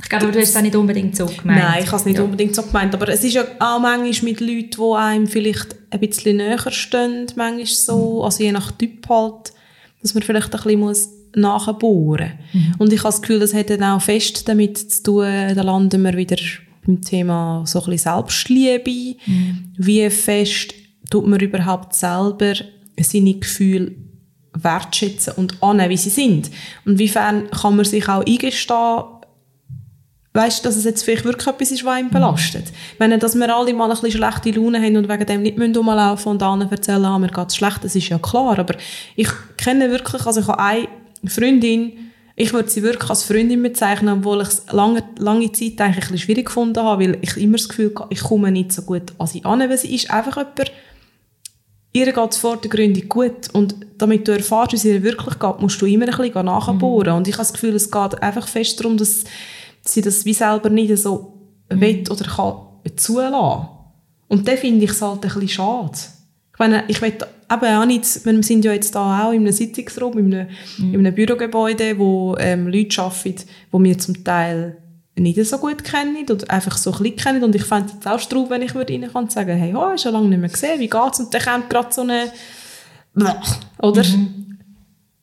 [0.02, 1.60] ich glaube, du hast es auch nicht unbedingt so gemeint.
[1.60, 2.24] Nein, ich habe es nicht ja.
[2.24, 2.94] unbedingt so gemeint.
[2.94, 7.26] Aber es ist ja auch manchmal mit Leuten, die einem vielleicht ein bisschen näher stehen,
[7.36, 9.52] manchmal so, also je nach Typ halt,
[10.00, 12.54] dass man vielleicht ein bisschen muss nachbohren muss.
[12.54, 12.74] Mhm.
[12.78, 16.02] Und ich habe das Gefühl, das hat dann auch fest damit zu tun, da landen
[16.02, 16.36] wir wieder
[16.86, 19.18] beim Thema so ein bisschen Selbstliebe.
[19.26, 19.72] Mhm.
[19.76, 20.74] Wie fest
[21.10, 22.54] tut man überhaupt selber
[23.00, 23.92] seine Gefühle
[24.52, 26.50] wertschätzen und annehmen, wie sie sind.
[26.84, 29.04] Und wiefern kann man sich auch eingestehen,
[30.32, 32.64] weißt, dass es jetzt vielleicht wirklich etwas ist, was einen belastet.
[32.98, 36.32] Wenn dass wir alle mal ein bisschen schlechte Laune haben und wegen dem nicht rumlaufen
[36.32, 38.58] und anderen erzählen, ah, mir geht's schlecht, das ist ja klar.
[38.58, 38.76] Aber
[39.16, 40.88] ich kenne wirklich, also ich habe eine
[41.26, 42.09] Freundin,
[42.40, 46.12] ich würde sie wirklich als Freundin bezeichnen, obwohl ich es lange, lange Zeit eigentlich ein
[46.12, 49.12] bisschen schwierig gefunden habe, weil ich immer das Gefühl hatte, ich komme nicht so gut
[49.18, 50.72] an sie an, weil sie ist einfach jemand,
[51.92, 55.38] ihr geht es vor der Gründung gut und damit du erfährst, wie es ihr wirklich
[55.38, 57.12] geht, musst du immer ein bisschen nachbohren.
[57.12, 57.18] Mhm.
[57.18, 59.24] Und ich habe das Gefühl, es geht einfach fest darum, dass
[59.82, 61.34] sie das wie selber nicht so
[61.70, 61.80] mhm.
[61.82, 63.68] will oder kann zulassen.
[64.28, 65.98] Und dann finde ich es halt ein bisschen schade.
[66.60, 69.52] Ich meine, ich will eben auch nicht, wir sind ja jetzt da auch in einem
[69.52, 70.94] Sitzungsraum, in einem, mhm.
[70.94, 74.76] in einem Bürogebäude, wo ähm, Leute arbeiten, die wir zum Teil
[75.16, 77.44] nicht so gut kennen oder einfach so ein bisschen kennen.
[77.44, 80.12] Und ich fände es auch straub, wenn ich würde ihnen sagen, hey, oh, ich schon
[80.12, 81.18] lange nicht mehr gesehen, wie geht's?
[81.18, 82.30] Und dann kommt gerade so eine,
[83.78, 84.04] oder?
[84.04, 84.58] Mhm.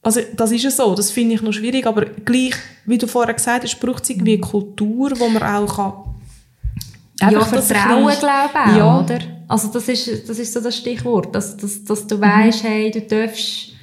[0.02, 3.36] Also das ist ja so, das finde ich noch schwierig, aber gleich, wie du vorher
[3.36, 5.94] gesagt hast, braucht es irgendwie eine Kultur, wo man auch kann...
[7.32, 9.00] Ja, Vertrauen, glaube ich, ja.
[9.00, 9.37] oder?
[9.48, 12.22] Also das ist, das ist so das Stichwort, dass, dass, dass du mhm.
[12.22, 13.74] weißt, hey, du darfst,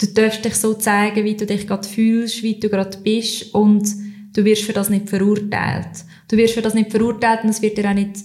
[0.00, 3.88] du darfst dich so zeigen, wie du dich gerade fühlst, wie du gerade bist und
[4.34, 6.04] du wirst für das nicht verurteilt.
[6.28, 8.16] Du wirst für das nicht verurteilt und es wird dir auch nicht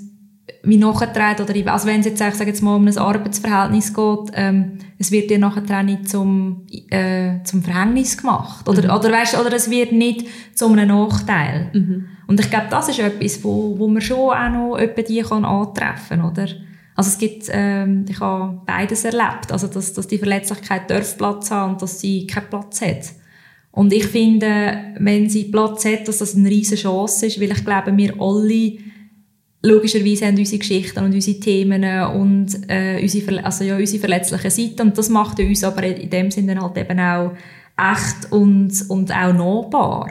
[0.66, 4.32] wie nachgetragen oder also wenn es jetzt, ich sage jetzt mal um ein Arbeitsverhältnis geht,
[4.34, 8.98] ähm, es wird dir nachher nicht zum, äh, zum Verhängnis gemacht oder, mhm.
[8.98, 11.70] oder weißt, oder es wird nicht zu einem Nachteil.
[11.74, 12.06] Mhm.
[12.28, 15.44] Und ich glaube, das ist etwas, wo, wo man schon auch noch etwa die kann
[15.44, 16.48] antreffen, oder?
[16.96, 19.52] Also es gibt, ähm, ich habe beides erlebt.
[19.52, 23.14] Also dass, dass die Verletzlichkeit darf Platz haben und dass sie keinen Platz hat.
[23.72, 27.66] Und ich finde, wenn sie Platz hat, dass das eine riesige Chance ist, weil ich
[27.66, 28.78] glaube, wir alle
[29.64, 34.82] logischerweise haben unsere Geschichten und unsere Themen und äh, unsere, also ja, unsere verletzlichen Seiten
[34.90, 37.32] und das macht uns aber in dem Sinne halt eben auch
[37.78, 40.10] echt und, und auch nahbar.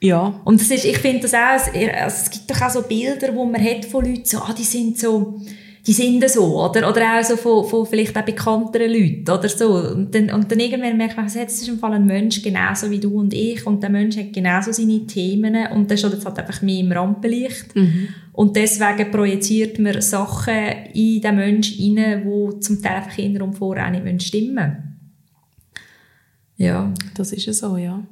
[0.00, 0.40] Ja.
[0.44, 3.62] Und das ist, ich finde das auch, es gibt doch auch so Bilder, wo man
[3.62, 5.38] hat von Leuten, so, ah, die sind so,
[5.86, 6.90] die sind so, oder?
[6.90, 9.74] Oder auch so von, von vielleicht auch bekannteren Leuten, oder so.
[9.92, 12.98] Und dann, und dann irgendwann merkt man, das ist im Fall ein Mensch genauso wie
[12.98, 16.38] du und ich, und der Mensch hat genauso seine Themen, und der steht jetzt halt
[16.38, 17.74] einfach mehr im Rampenlicht.
[17.74, 18.08] Mhm.
[18.32, 20.54] Und deswegen projiziert man Sachen
[20.92, 24.98] in den Menschen hinein, die zum Teil einfach hinter und vor auch nicht stimmen
[26.56, 26.92] Ja.
[27.14, 28.02] Das ist ja so, ja.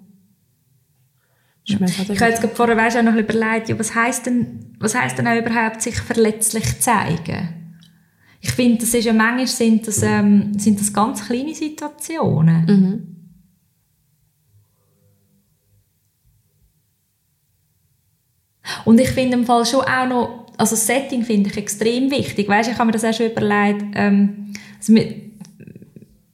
[1.64, 4.94] Ich, ich habe jetzt gerade vorher weißt, auch noch überlegt, ja, was heisst denn, was
[4.94, 7.57] heisst denn auch überhaupt, sich verletzlich zeigen?
[8.40, 12.64] Ich finde, das ist ja manchmal sind das, ähm, sind das ganz kleine Situationen.
[12.66, 13.14] Mhm.
[18.84, 22.48] Und ich finde im Fall schon auch noch, also das Setting finde ich extrem wichtig.
[22.48, 24.92] Weißt, ich habe mir das auch schon überlegt, ähm, also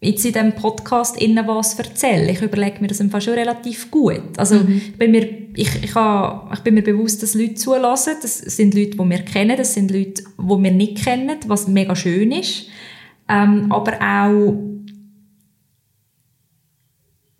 [0.04, 2.30] jetzt in diesem Podcast innen was erzähle.
[2.30, 4.22] Ich überlege mir das im Fall schon relativ gut.
[4.36, 4.76] Also mhm.
[4.76, 8.14] ich, bin mir, ich, ich, habe, ich bin mir bewusst, dass Leute zulassen.
[8.22, 11.96] Das sind Leute, die wir kennen, das sind Leute, die wir nicht kennen, was mega
[11.96, 12.66] schön ist.
[13.28, 14.54] Ähm, aber auch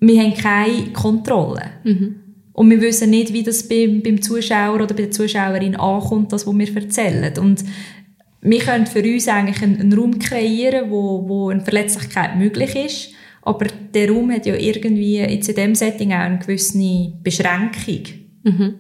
[0.07, 1.62] wir haben keine Kontrolle.
[1.85, 2.17] Mhm.
[2.53, 6.47] Und wir wissen nicht, wie das beim, beim Zuschauer oder bei der Zuschauerin ankommt, das,
[6.47, 7.37] was wir erzählen.
[7.39, 7.65] Und
[8.45, 13.09] wir können für uns eigentlich einen, einen Raum kreieren, wo, wo eine Verletzlichkeit möglich ist.
[13.40, 18.03] Aber der Raum hat ja irgendwie jetzt in diesem Setting auch eine gewisse Beschränkung.
[18.42, 18.74] Mhm.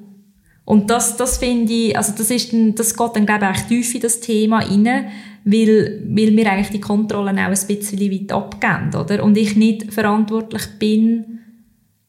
[0.66, 3.94] Und das, das finde ich, also das ist dann, das geht dann, glaube ich, tief
[3.94, 5.06] in das Thema rein,
[5.44, 9.22] weil, weil wir eigentlich die Kontrollen auch ein bisschen weit abgeben, oder?
[9.22, 11.40] Und ich nicht verantwortlich bin,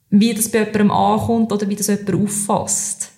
[0.10, 3.12] wie das bei jemandem ankommt oder wie das jemand auffasst.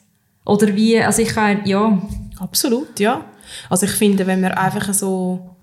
[0.46, 2.02] Oder wie, also ich kann, ja.
[2.40, 3.26] Absolut, ja.
[3.70, 5.56] Also ich finde, wenn man einfach so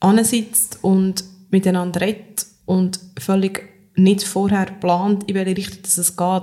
[0.00, 6.42] ansitzt und miteinander redet und völlig nicht vorher plant, in welche Richtung es geht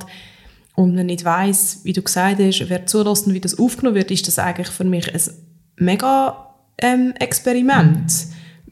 [0.76, 4.11] und man nicht weiß, wie du gesagt hast, wer zulässt und wie das aufgenommen wird,
[4.11, 5.22] ist das eigentlich für mich ein
[5.78, 8.11] mega ähm, Experiment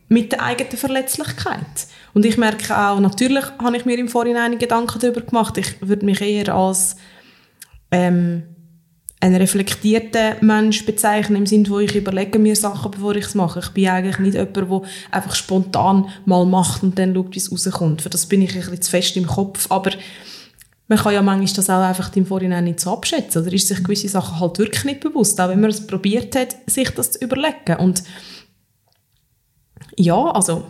[0.10, 1.88] mit der eigenen Verletzlichkeit.
[2.14, 5.58] Und ich merke auch, natürlich habe ich mir im Vorhinein Gedanken darüber gemacht.
[5.58, 6.98] Ich würde mich eher als
[7.92, 8.44] ähm,
[9.22, 13.60] ein reflektierter Mensch bezeichnen, im Sinne, wo ich überlege mir Sachen, bevor ich es mache.
[13.60, 17.52] Ich bin eigentlich nicht jemand, der einfach spontan mal macht und dann schaut, wie es
[17.52, 18.02] rauskommt.
[18.02, 19.68] Für das bin ich ein bisschen zu fest im Kopf.
[19.70, 19.92] Aber
[20.88, 23.44] man kann ja manchmal das auch einfach im Vorhinein nicht so abschätzen.
[23.44, 26.56] Oder ist sich gewisse Sachen halt wirklich nicht bewusst, auch wenn man es probiert hat,
[26.66, 27.76] sich das zu überlegen.
[27.78, 28.02] Und
[29.98, 30.66] ja, also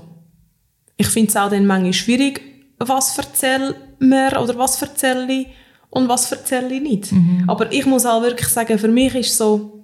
[0.98, 2.42] ich finde es auch dann manchmal schwierig,
[2.80, 5.48] was erzählt man oder was erzähle ich
[5.92, 7.12] und was erzähle ich nicht.
[7.12, 7.44] Mhm.
[7.48, 9.84] Aber ich muss auch wirklich sagen, für mich ist so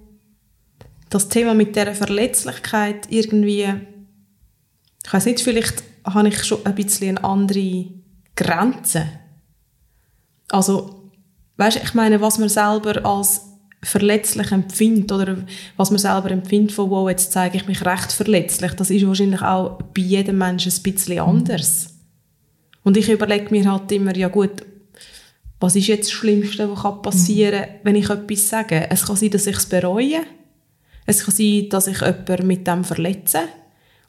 [1.10, 3.66] das Thema mit der Verletzlichkeit irgendwie,
[5.04, 7.86] ich weiß nicht, vielleicht habe ich schon ein bisschen andere
[8.34, 9.06] Grenze.
[10.50, 11.10] Also,
[11.58, 13.42] weißt, ich meine, was man selber als
[13.82, 15.36] verletzlich empfindet oder
[15.76, 19.42] was man selber empfindet von wow, jetzt zeige ich mich recht verletzlich, das ist wahrscheinlich
[19.42, 21.20] auch bei jedem Menschen ein bisschen mhm.
[21.20, 21.94] anders.
[22.82, 24.64] Und ich überlege mir halt immer, ja gut,
[25.60, 28.88] was ist jetzt das Schlimmste, was passieren kann, wenn ich etwas sage?
[28.90, 30.20] Es kann sein, dass ich es bereue.
[31.06, 33.40] Es kann sein, dass ich jemanden mit dem verletze.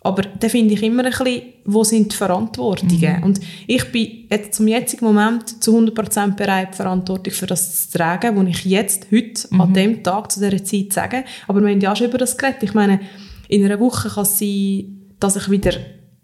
[0.01, 3.17] Aber da finde ich immer ein bisschen, wo sind die Verantwortungen?
[3.17, 3.23] Mhm.
[3.23, 8.37] Und ich bin jetzt zum jetzigen Moment zu 100% bereit, Verantwortung für das zu tragen,
[8.37, 9.61] was ich jetzt, heute, mhm.
[9.61, 11.25] an dem Tag, zu dieser Zeit sage.
[11.47, 12.63] Aber wir haben ja schon über das geredet.
[12.63, 13.01] Ich meine,
[13.49, 15.73] in einer Woche kann es sein, dass ich wieder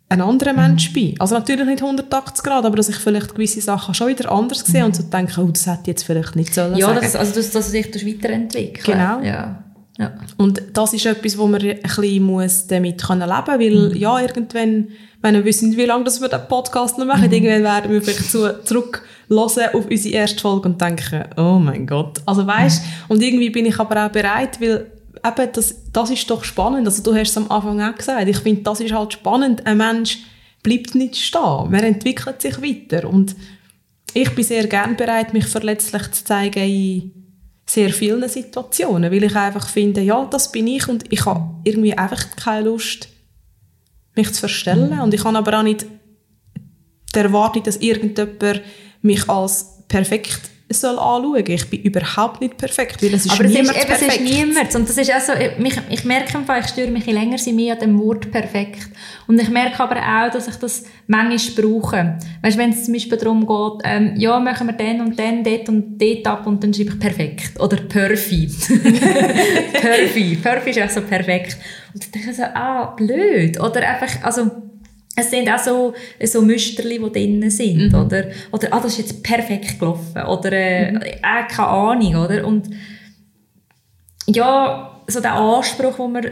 [0.07, 1.19] ein anderer Mensch bin.
[1.19, 4.81] Also natürlich nicht 180 Grad, aber dass ich vielleicht gewisse Sachen schon wieder anders sehe
[4.81, 4.87] mhm.
[4.87, 7.51] und so denke, oh, das hätte ich jetzt vielleicht nicht sollen Ja, das, also dass,
[7.51, 8.85] dass sich das weiterentwickelt.
[8.85, 9.21] Genau.
[9.21, 9.63] Ja.
[9.97, 10.11] Ja.
[10.37, 13.95] Und das ist etwas, wo man ein bisschen muss damit können leben weil mhm.
[13.95, 14.89] ja, irgendwann,
[15.21, 17.33] wenn wir wissen, wie lange wir den Podcast noch machen, mhm.
[17.33, 21.87] irgendwann werden wir vielleicht zu, zurück hören auf unsere erste Folge und denken, oh mein
[21.87, 22.19] Gott.
[22.25, 22.89] Also weißt, mhm.
[23.07, 24.91] und irgendwie bin ich aber auch bereit, weil
[25.25, 26.87] eben, das, das ist doch spannend.
[26.87, 28.27] Also du hast es am Anfang auch gesagt.
[28.27, 29.65] Ich finde, das ist halt spannend.
[29.65, 30.19] Ein Mensch
[30.63, 31.69] bleibt nicht stehen.
[31.69, 33.07] Man entwickelt sich weiter.
[33.07, 33.35] Und
[34.13, 37.11] ich bin sehr gern bereit, mich verletzlich zu zeigen in
[37.65, 41.97] sehr vielen Situationen, weil ich einfach finde, ja, das bin ich und ich habe irgendwie
[41.97, 43.09] einfach keine Lust,
[44.15, 44.99] mich zu verstellen.
[44.99, 45.85] Und ich habe aber auch nicht
[47.13, 48.61] die Erwartung, dass irgendjemand
[49.01, 51.43] mich als perfekt soll anschauen.
[51.47, 54.21] Ich bin überhaupt nicht perfekt, weil es ist Aber es ist, niemand eben, es perfekt.
[54.21, 54.75] ist niemand.
[54.75, 57.79] Und das ist also, mich, ich merke einfach, ich störe mich länger sie mehr an
[57.79, 58.89] dem Wort perfekt.
[59.27, 62.17] Und ich merke aber auch, dass ich das manchmal brauche.
[62.41, 65.69] Weißt, wenn es zum Beispiel darum geht, ähm, ja, machen wir den und den, dort
[65.69, 67.59] und dort ab und dann schreibe ich perfekt.
[67.59, 68.47] Oder perfi.
[69.73, 70.35] perfi.
[70.41, 71.57] Perfi ist auch so perfekt.
[71.93, 73.59] Und dann denke ich so, ah, blöd.
[73.59, 74.49] Oder einfach, also,
[75.15, 75.93] es sind auch so,
[76.23, 77.95] so Müsterli, die drinnen sind, Mhm.
[77.99, 81.11] oder, oder, ah, das ist jetzt perfekt gelaufen, oder, äh, äh,
[81.49, 82.69] keine Ahnung, oder, und,
[84.27, 86.25] ja, so der Anspruch, den man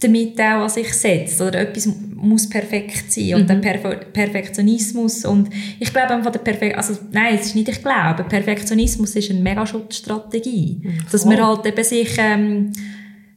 [0.00, 1.60] damit auch an sich setzt, oder?
[1.60, 5.48] Etwas muss perfekt sein, und der Perfe Perfektionismus, und
[5.78, 9.40] ich glaube einfach, der Perfek also, nein, es ist nicht ich glaube, Perfektionismus ist eine
[9.40, 12.72] Megaschutzstrategie, dass man halt eben sich, ähm,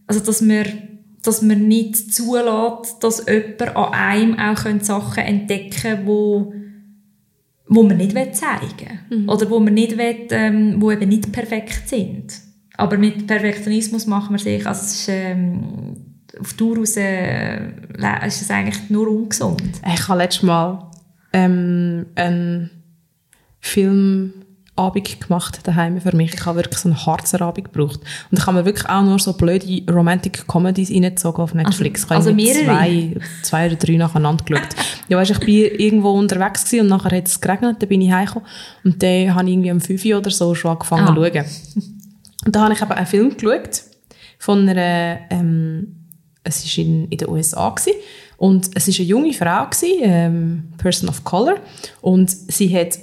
[0.07, 0.65] also, dass man
[1.23, 6.53] dass man nicht zulässt, dass jemand an einem auch Sachen entdecken kann, wo,
[7.67, 9.29] wo man nicht zeigen will.
[9.29, 12.33] Oder wo man nicht will, ähm, wo eben nicht perfekt sind.
[12.77, 15.97] Aber mit Perfektionismus machen wir sich, also ist, ähm,
[16.39, 17.67] auf Dauer raus, äh,
[18.25, 19.61] ist es eigentlich nur ungesund.
[19.93, 20.89] Ich habe letztes Mal
[21.33, 22.69] ähm, einen
[24.79, 26.33] Filmabend gemacht daheim für mich.
[26.33, 27.99] Ich habe wirklich so einen harzen Abend gebraucht.
[28.31, 32.09] Und ich habe mir wirklich auch nur so blöde Romantic Comedies reingezogen auf Netflix.
[32.09, 32.65] Also irgendwie mehrere?
[32.65, 34.67] Zwei, zwei oder drei nacheinander geschaut.
[35.09, 38.11] ja, weißt, ich bin irgendwo unterwegs gewesen und nachher hat es geregnet, dann bin ich
[38.11, 38.47] heimgekommen.
[38.83, 41.15] Und dann habe ich irgendwie um 5 Uhr oder so schon angefangen Ah.
[41.15, 41.45] zu schauen.
[42.45, 43.81] Und da habe ich eben einen Film geschaut
[44.37, 45.95] von einer, ähm,
[46.43, 47.97] es war in, in den USA gewesen,
[48.37, 51.55] und es war eine junge Frau, gewesen, ähm, Person of Color,
[51.99, 52.97] und sie hat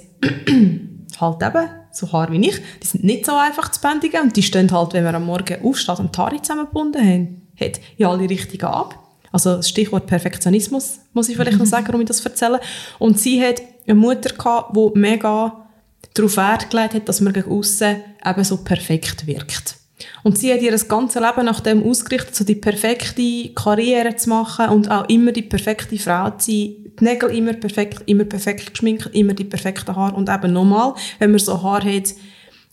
[1.19, 4.43] halt eben so Haare wie ich, die sind nicht so einfach zu bändigen und die
[4.43, 8.29] stehen halt, wenn man am Morgen aufsteht und die Haare zusammengebunden haben, hat, in alle
[8.29, 8.99] Richtungen ab.
[9.31, 12.61] Also das Stichwort Perfektionismus, muss ich vielleicht noch sagen, warum ich das erzähle.
[12.97, 15.67] Und sie hat eine Mutter gehabt, die mega
[16.13, 19.75] darauf Wert gelegt hat, dass man gegen aussen eben so perfekt wirkt.
[20.23, 24.29] Und sie hat ihr das ganze Leben nach dem ausgerichtet, so die perfekte Karriere zu
[24.29, 26.86] machen und auch immer die perfekte Frau zu sein.
[26.99, 30.15] Die Nägel immer perfekt, immer perfekt geschminkt, immer die perfekten Haare.
[30.15, 32.13] Und eben nochmal, wenn man so Haar hat,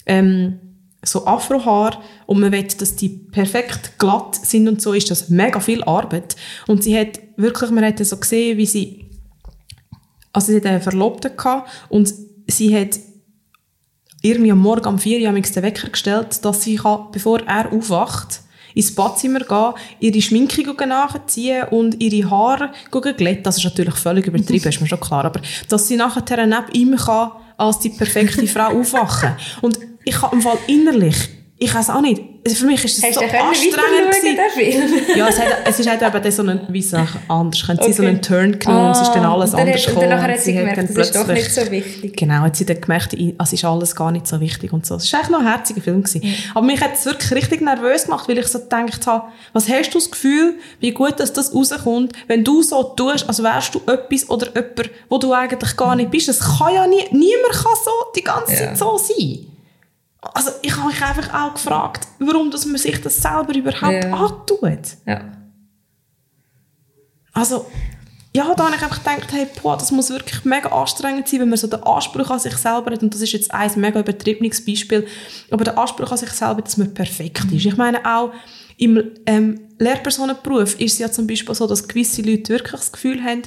[0.06, 0.58] ähm,
[1.02, 5.60] so Afrohaar und man will, dass die perfekt glatt sind und so, ist das mega
[5.60, 6.36] viel Arbeit.
[6.66, 9.10] Und sie hat wirklich, man hat so gesehen, wie sie,
[10.32, 12.12] also sie hat einen Verlobten gehabt und
[12.46, 12.98] sie hat
[14.22, 18.40] irgendwie am Morgen um 4 Uhr den Wecker gestellt, dass sie kann, bevor er aufwacht,
[18.74, 23.42] ins Badzimmer gehen, ihre Schminke nachziehen und ihre Haare glätten.
[23.42, 25.24] Das ist natürlich völlig übertrieben, ist mir schon klar.
[25.24, 29.36] Aber dass sie nachher neben ihm kann, als die perfekte Frau aufwachen.
[29.62, 31.16] Und ich habe im Fall innerlich,
[31.64, 33.78] ich weiß auch nicht, also für mich ist es so anstrengend?
[35.16, 37.64] Ja, es, hat, es ist halt eben dann so ein, wie sag ich, anders.
[37.64, 38.10] Können sie so Okay.
[38.10, 40.22] einen Turn genommen und es ist dann alles und dann anders hat, und gekommen.
[40.22, 42.16] hat sie gemerkt, dann das ist doch nicht so wichtig.
[42.16, 44.96] Genau, hat sie dann gemerkt, es ist alles gar nicht so wichtig und so.
[44.96, 46.02] Es war eigentlich noch ein herziger Film.
[46.02, 46.22] Gewesen.
[46.54, 49.90] Aber mich hat es wirklich richtig nervös gemacht, weil ich so gedacht habe, was hast
[49.94, 53.80] du das Gefühl, wie gut dass das rauskommt, wenn du so tust, als wärst du
[53.90, 56.28] etwas oder jemand, wo du eigentlich gar nicht bist.
[56.28, 58.58] Das kann ja nie, niemand kann so die ganze Ja.
[58.58, 59.46] Zeit so sein.
[60.34, 64.12] Also ich habe mich einfach auch gefragt, warum dass man sich das selber überhaupt Ja.
[64.12, 64.96] antut.
[65.06, 65.20] Ja.
[67.32, 67.66] Also,
[68.36, 71.48] ja, da habe ich einfach gedacht, hey, boah, das muss wirklich mega anstrengend sein, wenn
[71.48, 73.02] man so den Anspruch an sich selber hat.
[73.02, 75.06] Und das ist jetzt ein mega übertriebenes Beispiel.
[75.50, 77.64] Aber der Anspruch an sich selber, dass man perfekt ist.
[77.66, 78.32] Ich meine auch,
[78.76, 83.22] im ähm, Lehrpersonenberuf ist es ja zum Beispiel so, dass gewisse Leute wirklich das Gefühl
[83.22, 83.42] haben,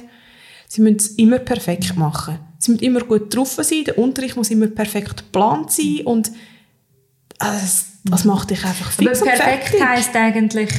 [0.68, 2.38] sie müssen es immer perfekt machen.
[2.58, 6.30] Sie müssen immer gut drauf sein, der Unterricht muss immer perfekt geplant sein und
[7.40, 10.70] äh, das, das macht dich einfach Aber fix und perfekt heisst eigentlich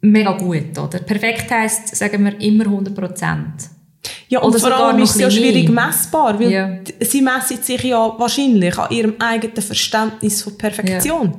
[0.00, 0.98] mega gut, oder?
[1.00, 3.70] Perfekt heisst, sagen wir, immer 100 Prozent.
[4.28, 6.78] Ja, und Oder vor allem ist es ja schwierig messbar, weil Ja.
[7.00, 11.38] sie messen sich ja wahrscheinlich an ihrem eigenen Verständnis von Perfektion.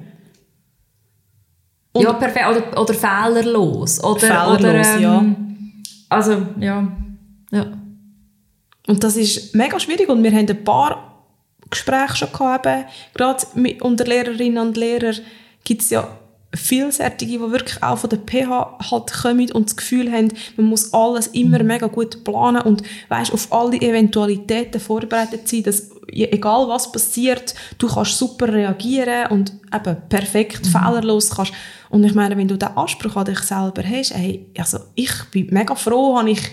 [1.92, 2.46] Und ja, perfekt.
[2.48, 4.04] Oder, oder fehlerlos.
[4.04, 5.26] Oder, Fehlerlos, oder, ähm, ja.
[6.10, 6.92] Also, ja.
[7.52, 7.66] ja.
[8.88, 11.09] Und das ist mega schwierig und wir haben ein paar
[11.70, 15.18] Gespräche schon gehabt, eben, gerade mit, unter Lehrerinnen und Lehrern
[15.64, 16.08] gibt es ja
[16.52, 20.92] Vielseitige, die wirklich auch von der PH halt kommen und das Gefühl haben, man muss
[20.96, 26.92] alles immer mega gut planen und weißt, auf alle Eventualitäten vorbereitet sein, dass egal was
[26.92, 31.54] passiert, du kannst super reagieren und eben perfekt, fehlerlos kannst.
[31.92, 35.50] Und ich meine, wenn du den Anspruch an dich selber hast, ey, also ich bin
[35.52, 36.50] mega froh, habe ich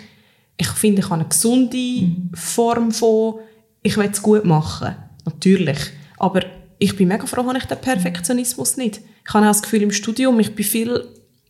[0.57, 3.41] ich finde, ich habe eine gesunde Form von,
[3.83, 4.97] ich will es gut machen.
[5.27, 5.79] Natürlich.
[6.19, 6.41] Aber
[6.79, 9.01] ich bin mega froh, habe ich den Perfektionismus nicht.
[9.27, 11.05] Ich habe auch das Gefühl, im Studium, ich bin viel,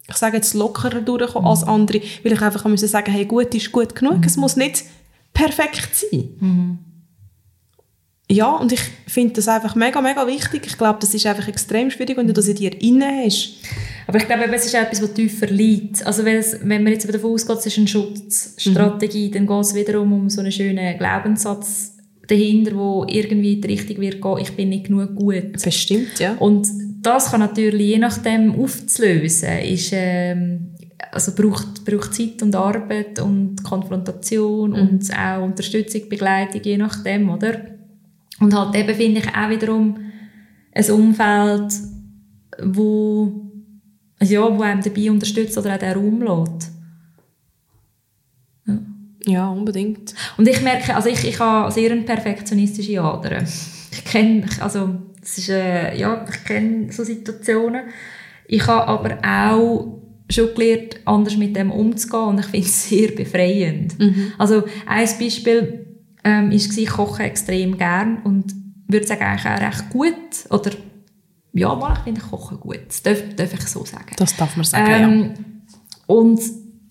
[0.08, 3.72] ich sage jetzt lockerer durchgekommen als andere, weil ich einfach müssen sagen, hey, gut ist
[3.72, 4.84] gut genug, es muss nicht
[5.32, 6.30] perfekt sein.
[8.30, 10.62] ja, und ich finde das einfach mega, mega wichtig.
[10.66, 13.56] Ich glaube, das ist einfach extrem schwierig, wenn du das in dir inne hast.
[14.06, 16.06] Aber ich glaube, es ist etwas, was tiefer liegt.
[16.06, 19.32] Also wenn, es, wenn man jetzt davon ausgeht, es ist eine Schutzstrategie, mhm.
[19.32, 21.95] dann geht es wiederum um so einen schönen Glaubenssatz
[22.26, 25.52] dahinter, wo irgendwie in die Richtung wird gehen, ich bin nicht genug gut.
[25.62, 26.34] Bestimmt, ja.
[26.38, 26.68] Und
[27.02, 30.74] das kann natürlich je nachdem aufzulösen, ist, ähm,
[31.12, 34.76] also braucht, braucht Zeit und Arbeit und Konfrontation mhm.
[34.76, 37.60] und auch Unterstützung, Begleitung, je nachdem, oder?
[38.40, 39.96] Und halt eben finde ich auch wiederum
[40.72, 41.72] ein Umfeld,
[42.62, 43.50] wo,
[44.20, 46.75] ja, wo einem dabei unterstützt oder auch den Raum lässt.
[49.26, 49.48] Ja.
[49.48, 50.14] unbedingt.
[50.36, 53.42] Und ich merke, also ich, ich habe sehr eine perfektionistische Ader.
[53.90, 54.90] Ich kenne, also,
[55.22, 57.84] es ist, äh, ja, ich kenne so Situationen.
[58.46, 60.00] Ich habe aber auch
[60.30, 63.98] schon gelernt, anders mit dem umzugehen und ich finde es sehr befreiend.
[63.98, 64.32] Mhm.
[64.38, 65.86] Also ein Beispiel
[66.24, 68.54] ähm, ist, ich koche extrem gern und
[68.88, 70.14] würde sagen, eigentlich auch recht gut
[70.50, 70.70] oder
[71.52, 72.80] ja, mal, ich finde, ich koche gut.
[72.88, 74.14] Das darf, darf ich so sagen.
[74.16, 75.34] Das darf man sagen, ähm, ja.
[76.06, 76.40] Und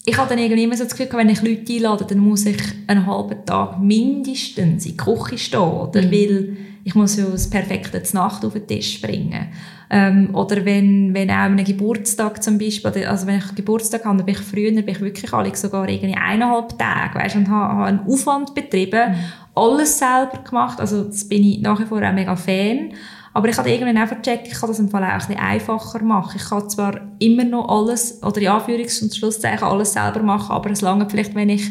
[0.05, 2.61] ich habe dann irgendwie immer so das Gefühl, wenn ich Leute einlade, dann muss ich
[2.85, 6.01] einen halben Tag mindestens in die Küche stehen, oder?
[6.01, 6.11] Mhm.
[6.11, 9.47] Weil ich muss ja das perfekte Nacht auf den Tisch bringen.
[9.89, 14.25] Ähm, oder wenn, wenn auch einen Geburtstag zum Beispiel, also wenn ich Geburtstag habe, dann
[14.25, 17.85] bin ich früher, bin ich wirklich alle sogar irgendwie eineinhalb Tage, weißt, und habe, habe
[17.85, 19.15] einen Aufwand betrieben, mhm.
[19.55, 22.93] alles selber gemacht, also das bin ich nach wie vor auch mega Fan.
[23.35, 26.01] Aber ich habe irgendwann einfach gecheckt, ich kann das im Fall auch ein bisschen einfacher
[26.01, 26.37] machen.
[26.37, 30.71] Ich kann zwar immer noch alles, oder in Anführungs- und Schlusszeichen alles selber machen, aber
[30.71, 31.69] es lange vielleicht, wenn ich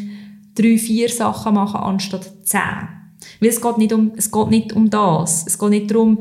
[0.53, 2.59] drei, vier Sachen mache, anstatt zehn.
[3.39, 5.47] Weil es geht nicht um, es geht nicht um das.
[5.47, 6.19] Es geht nicht darum,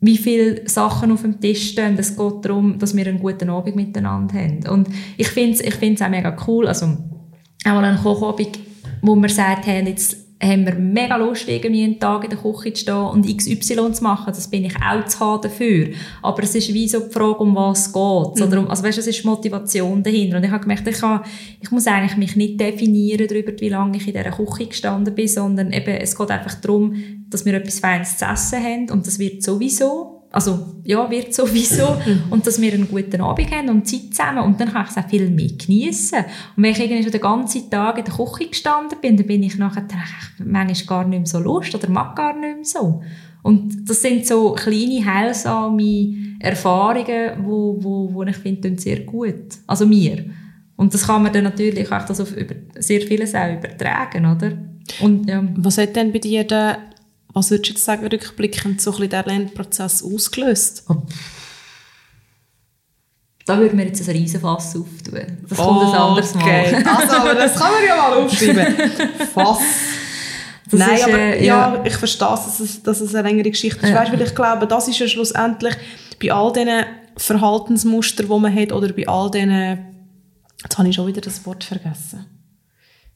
[0.00, 1.98] wie viele Sachen auf dem Tisch stehen.
[1.98, 4.64] Es geht darum, dass wir einen guten Abend miteinander haben.
[4.68, 6.68] Und ich finde es ich auch mega cool.
[6.68, 8.60] Also, auch mal einen Kochabend,
[9.02, 12.72] wo wir sagt haben, jetzt haben wir mega Lust, irgendwie einen Tag in der Küche
[12.72, 14.26] zu stehen und XY zu machen.
[14.26, 15.88] Das bin ich auch zu haben dafür.
[16.22, 18.48] Aber es ist wie so die Frage, um was es geht.
[18.48, 18.58] Mhm.
[18.58, 20.36] Um, also weißt, es ist Motivation dahinter.
[20.36, 21.22] Und ich habe gemerkt, ich, kann,
[21.60, 25.26] ich muss eigentlich mich nicht definieren darüber, wie lange ich in dieser Küche gestanden bin,
[25.26, 26.94] sondern eben, es geht einfach darum,
[27.28, 31.96] dass wir etwas Feines zu essen haben und das wird sowieso also ja, wird sowieso
[32.30, 34.96] und dass wir einen guten Abend haben und Zeit zusammen und dann kann ich es
[34.96, 36.18] auch viel mehr geniessen.
[36.56, 39.42] Und wenn ich irgendwie schon den ganzen Tag in der Küche gestanden bin, dann bin
[39.42, 39.86] ich nachher
[40.44, 43.02] manchmal gar nicht mehr so Lust oder mag gar nicht mehr so.
[43.42, 49.56] Und das sind so kleine, heilsame Erfahrungen, wo, wo, wo ich finde, sehr gut.
[49.66, 50.24] Also mir.
[50.76, 54.52] Und das kann man dann natürlich auch das auf über, sehr vieles auch übertragen, oder?
[55.00, 55.42] Und, ja.
[55.56, 56.78] Was hat denn bei dir der
[57.32, 60.84] was würdest du jetzt sagen, rückblickend, so ein bisschen der Lernprozess ausgelöst?
[60.88, 61.02] Oh.
[63.46, 65.38] Da würde mir jetzt ein Riesenfass auftun.
[65.48, 66.42] Das kommt ein anderes Mal.
[66.42, 68.76] Okay, also, aber das kann man ja mal aufschreiben.
[69.32, 69.58] Fass.
[70.70, 73.50] Das Nein, ist, aber äh, ja, ja, ich verstehe, dass es, dass es eine längere
[73.50, 73.88] Geschichte ist.
[73.88, 74.00] Ja.
[74.00, 75.74] Weißt, weil ich glaube, das ist ja schlussendlich
[76.22, 76.84] bei all diesen
[77.16, 79.78] Verhaltensmustern, die man hat, oder bei all diesen,
[80.62, 82.26] jetzt habe ich schon wieder das Wort vergessen.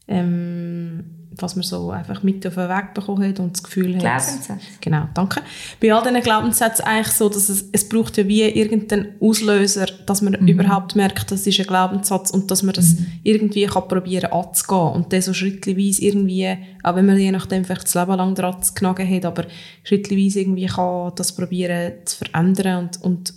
[0.07, 4.01] Ähm, was man so einfach mit auf den Weg bekommen hat und das Gefühl hat.
[4.01, 4.57] Glaubenssätze.
[4.81, 5.41] Genau, danke.
[5.81, 10.21] Bei all diesen Glaubenssätzen eigentlich so, dass es, es braucht ja wie irgendeinen Auslöser, dass
[10.21, 10.47] man mhm.
[10.47, 13.07] überhaupt merkt, das ist ein Glaubenssatz und dass man das mhm.
[13.23, 17.85] irgendwie kann probieren anzugehen und dann so schrittweise irgendwie, auch wenn man je nachdem vielleicht
[17.85, 19.45] das Leben lang dran genagen hat, aber
[19.83, 23.33] schrittweise irgendwie kann das probieren zu verändern und, und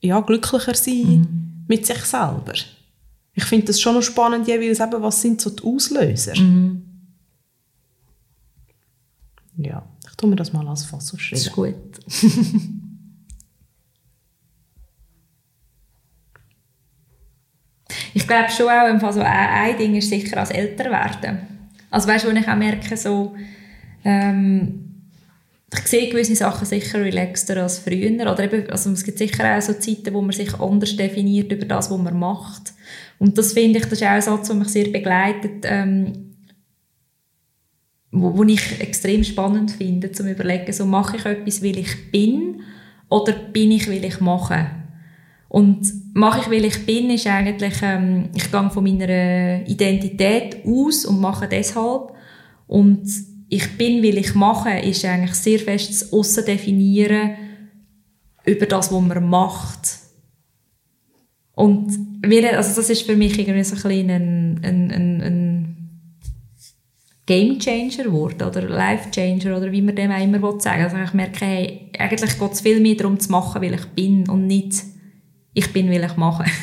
[0.00, 1.64] ja, glücklicher sein mhm.
[1.68, 2.54] mit sich selber.
[3.34, 6.38] Ich finde das schon noch spannend, jeweils eben, was sind so die Auslöser?
[6.38, 6.89] Mhm.
[9.62, 11.12] Ja, ich tue mir das mal als Fass.
[11.12, 11.74] Das ist gut.
[18.14, 21.40] ich glaube schon auch, im Fall so ein, Ding ist sicher als älter werden.
[21.90, 23.34] Also weißt du, wo ich auch merke, so,
[24.04, 24.86] ähm,
[25.72, 28.10] ich sehe gewisse Sachen sicher relaxter als früher.
[28.32, 31.66] Oder eben, also es gibt sicher auch so Zeiten, wo man sich anders definiert über
[31.66, 32.72] das, was man macht.
[33.18, 35.64] Und das finde ich, das ist auch ein Satz, der mich sehr begleitet.
[35.64, 36.29] Ähm,
[38.12, 42.62] wo, wo ich extrem spannend finde, zum überlegen, so mache ich etwas, weil ich bin
[43.08, 44.70] oder bin ich, weil ich mache.
[45.48, 51.04] Und mache ich, weil ich bin, ist eigentlich, ähm, ich gehe von meiner Identität aus
[51.04, 52.12] und mache deshalb.
[52.68, 53.02] Und
[53.48, 57.32] ich bin, weil ich mache, ist eigentlich sehr fest das Aussen definieren
[58.44, 59.98] über das, was man macht.
[61.54, 65.20] Und wir, also das ist für mich irgendwie so ein, ein, ein, ein,
[67.30, 70.96] ein Game Changer geworden oder Life Changer oder wie man dem auch immer sagen Also
[70.96, 74.46] ich merke, hey, eigentlich geht es viel mehr darum zu machen, weil ich bin und
[74.46, 74.82] nicht
[75.52, 76.44] ich bin, weil ich mache.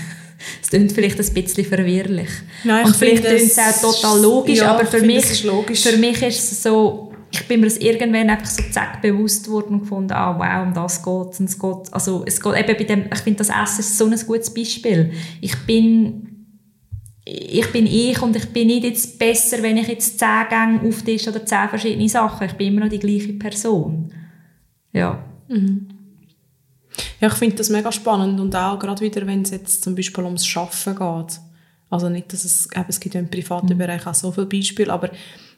[0.61, 2.29] Es klingt vielleicht ein bisschen verwirrlich.
[2.63, 6.51] Nein, und vielleicht klingt es auch total logisch, ja, aber für mich, für mich ist
[6.51, 10.37] es so, ich bin mir das irgendwann einfach so zack bewusst worden und gefunden, ah
[10.37, 11.59] wow, um das geht es.
[11.59, 14.53] geht, also es geht eben bei dem, ich finde das Essen ist so ein gutes
[14.53, 15.11] Beispiel.
[15.41, 16.26] Ich bin
[17.29, 21.29] ich bin ich und ich bin nicht jetzt besser, wenn ich jetzt zehn Gänge auftische
[21.29, 22.47] oder zehn verschiedene Sachen.
[22.47, 24.13] Ich bin immer noch die gleiche Person.
[24.93, 25.23] Ja.
[25.49, 25.87] Mhm.
[27.19, 30.23] Ja, ich finde das mega spannend und auch gerade wieder, wenn es jetzt zum Beispiel
[30.23, 31.39] ums Schaffen geht.
[31.89, 33.77] Also nicht, dass es, eben, es gibt ja im privaten mhm.
[33.77, 35.09] Bereich auch so viele Beispiele, aber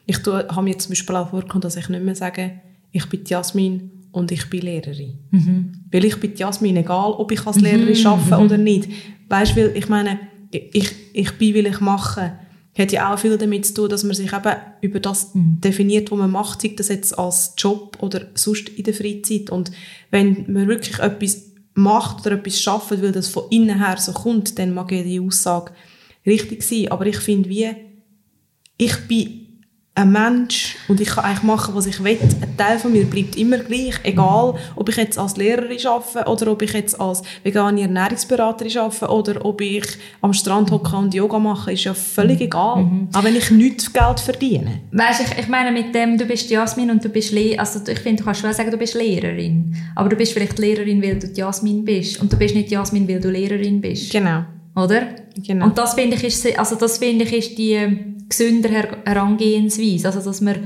[0.06, 2.60] ich habe mir zum Beispiel auch vorgekommen, dass ich nicht mehr sage,
[2.90, 5.18] ich bin Jasmin und ich bin Lehrerin.
[5.30, 5.72] Mhm.
[5.92, 8.06] Weil ich bin Jasmin, egal ob ich als Lehrerin mhm.
[8.06, 8.44] arbeite mhm.
[8.44, 8.88] oder nicht.
[9.28, 10.18] Weißt du, ich meine,
[10.50, 12.38] ich, ich bin, will ich mache,
[12.78, 15.60] hat ja auch viel damit zu tun, dass man sich eben über das mhm.
[15.60, 19.50] definiert, was man macht, sei das jetzt als Job oder sonst in der Freizeit.
[19.50, 19.70] Und
[20.10, 21.42] wenn man wirklich etwas
[21.74, 25.20] macht oder etwas schafft, weil das von innen her so kommt, dann mag ja die
[25.20, 25.72] Aussage
[26.26, 26.90] richtig sein.
[26.90, 27.70] Aber ich finde, wie,
[28.76, 29.39] ich bin
[29.96, 32.16] ein Mensch und ich kann eigentlich machen, was ich will.
[32.20, 36.52] Ein Teil von mir bleibt immer gleich, egal ob ich jetzt als Lehrerin arbeite oder
[36.52, 39.84] ob ich jetzt als vegane Ernährungsberaterin arbeite oder ob ich
[40.20, 42.84] am Strand hocke und Yoga mache, ist ja völlig egal.
[42.84, 43.08] Mhm.
[43.12, 44.80] Auch wenn ich nichts Geld verdiene.
[44.92, 47.98] Weißt, ich, ich meine mit dem, du bist Jasmin und du bist Le also ich
[47.98, 51.26] finde, du kannst schon sagen, du bist Lehrerin, aber du bist vielleicht Lehrerin, weil du
[51.26, 54.12] Jasmin bist und du bist nicht Jasmin, weil du Lehrerin bist.
[54.12, 54.44] Genau.
[54.76, 55.08] Oder?
[55.36, 55.66] Genau.
[55.66, 58.70] Und das finde ich ist, also das finde ich ist die gesünder
[59.04, 60.06] Herangehensweise.
[60.06, 60.56] Also, dass man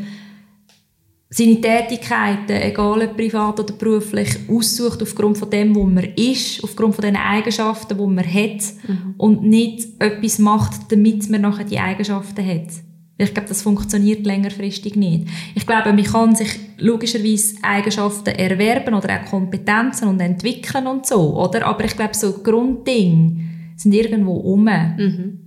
[1.31, 6.95] seine Tätigkeiten, egal ob privat oder beruflich, aussucht aufgrund von dem, wo man ist, aufgrund
[6.95, 9.15] von den Eigenschaften, die man hat mhm.
[9.19, 12.69] und nicht etwas macht, damit man nachher die Eigenschaften hat.
[13.17, 15.29] Ich glaube, das funktioniert längerfristig nicht.
[15.55, 21.37] Ich glaube, man kann sich logischerweise Eigenschaften erwerben oder auch Kompetenzen und entwickeln und so,
[21.37, 21.67] oder?
[21.67, 23.41] Aber ich glaube, so Grunddinge
[23.77, 24.65] sind irgendwo um.
[24.65, 25.44] Mhm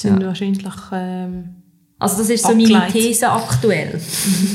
[0.00, 0.28] sind ja.
[0.28, 0.74] wahrscheinlich...
[0.92, 1.56] Ähm,
[1.98, 2.72] also das ist so abgeleitet.
[2.72, 4.00] meine These aktuell.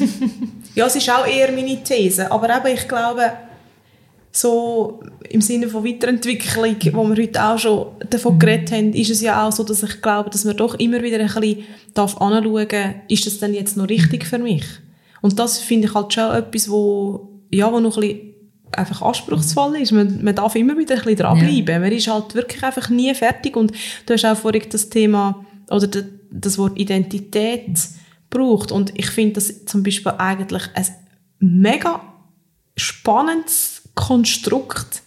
[0.75, 3.31] ja, es ist auch eher meine These, aber eben, ich glaube,
[4.31, 8.39] so im Sinne von Weiterentwicklung, wo wir heute auch schon davon mhm.
[8.39, 11.19] geredet haben, ist es ja auch so, dass ich glaube, dass man doch immer wieder
[11.19, 14.63] ein bisschen darf anschauen darf, ist das denn jetzt noch richtig für mich?
[15.21, 18.30] Und das finde ich halt schon etwas, wo, ja, wo noch ein bisschen
[18.71, 19.91] einfach anspruchsvoll ist.
[19.91, 21.75] Man, man darf immer wieder ein bisschen dranbleiben.
[21.75, 21.79] Ja.
[21.79, 23.55] Man ist halt wirklich einfach nie fertig.
[23.55, 23.71] Und
[24.05, 25.87] du hast auch vorhin das Thema oder
[26.31, 27.77] das Wort Identität
[28.29, 28.71] braucht.
[28.71, 30.87] Und ich finde das zum Beispiel eigentlich ein
[31.39, 32.01] mega
[32.77, 35.03] spannendes Konstrukt,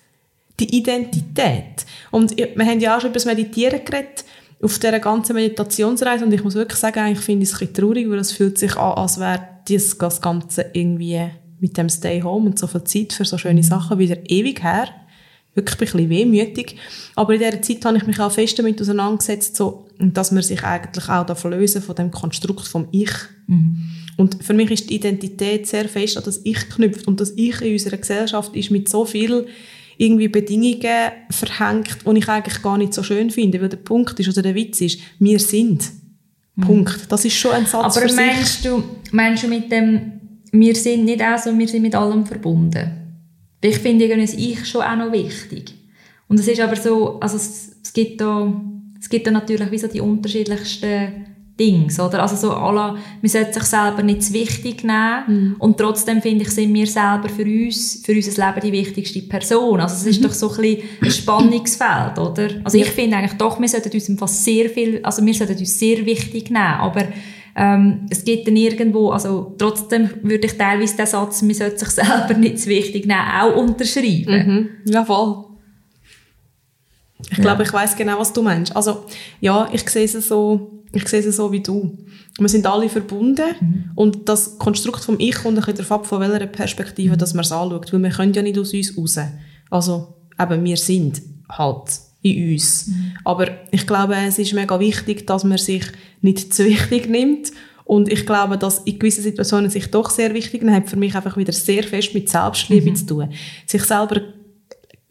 [0.61, 1.87] die Identität.
[2.11, 4.25] Und wir haben ja auch schon über das Meditieren geredet,
[4.63, 6.25] auf dieser ganzen Meditationsreise.
[6.25, 8.77] Und ich muss wirklich sagen, ich finde es ein bisschen traurig, weil es fühlt sich
[8.77, 13.25] an, als wäre das Ganze irgendwie mit dem Stay Home und so viel Zeit für
[13.25, 13.65] so schöne mhm.
[13.65, 14.89] Sachen wieder ewig her.
[15.55, 16.77] Wirklich ein bisschen wehmütig.
[17.15, 20.65] Aber in dieser Zeit habe ich mich auch fest damit auseinandergesetzt, so, dass man sich
[20.65, 23.13] eigentlich auch davon lösen von dem Konstrukt vom Ich.
[23.47, 23.91] Mhm.
[24.17, 27.07] Und für mich ist die Identität sehr fest an das Ich geknüpft.
[27.07, 29.47] Und das Ich in unserer Gesellschaft ist mit so viel
[29.97, 33.61] irgendwie Bedingungen verhängt, die ich eigentlich gar nicht so schön finde.
[33.61, 35.85] Weil der Punkt ist, oder der Witz ist, wir sind.
[36.57, 36.63] Mhm.
[36.63, 37.01] Punkt.
[37.09, 38.83] Das ist schon ein Satz Aber meinst du,
[39.13, 40.21] meinst du mit dem
[40.61, 42.91] wir sind nicht auch so, wir sind mit allem verbunden.
[43.61, 45.75] Ich finde das Ich schon auch noch wichtig.
[46.29, 48.53] Und es ist aber so, also es, es gibt da,
[49.01, 51.27] es gibt da natürlich wie so die unterschiedlichsten
[51.59, 52.23] Dinge, oder?
[52.23, 55.57] Also so alla, man sollte sich selber nicht zu wichtig nehmen mhm.
[55.61, 59.81] und trotzdem finde ich, sind wir selber für uns, für unser Leben die wichtigste Person.
[59.81, 60.25] Also es ist mhm.
[60.25, 62.49] doch so ein bisschen ein Spannungsfeld, oder?
[62.65, 66.05] Also ich finde eigentlich doch, wir sollten uns sehr viel, also wir sollten uns sehr
[66.05, 67.05] wichtig nehmen, aber
[67.57, 71.91] ähm, es gibt dann irgendwo, also trotzdem würde ich teilweise den Satz, man sollte sich
[71.91, 74.47] selber nicht zu wichtig nehmen, auch unterschreiben.
[74.85, 74.93] Mhm.
[74.93, 75.45] Ja, voll.
[77.31, 78.75] Ich glaube, ich weiß genau, was du meinst.
[78.77, 79.07] Also,
[79.41, 81.97] ja, ich sehe es so, ich sehe es so wie du.
[82.39, 83.91] Wir sind alle verbunden mhm.
[83.95, 87.45] und das Konstrukt vom Ich kommt ein bisschen darauf ab, von welcher Perspektive dass man
[87.45, 89.19] es anschaut, weil wir können ja nicht aus uns raus.
[89.71, 92.89] Also, eben, wir sind halt in uns.
[92.89, 93.13] Mhm.
[93.25, 95.85] Aber ich glaube, es ist mega wichtig, dass man sich
[96.23, 97.53] nicht zu wichtig nimmt.
[97.85, 101.15] Und ich glaube, dass in gewissen Situationen sich doch sehr wichtig nimmt, hat für mich
[101.15, 102.97] einfach wieder sehr fest mit Selbstliebe mhm.
[102.97, 103.29] zu tun.
[103.67, 104.23] Sich selber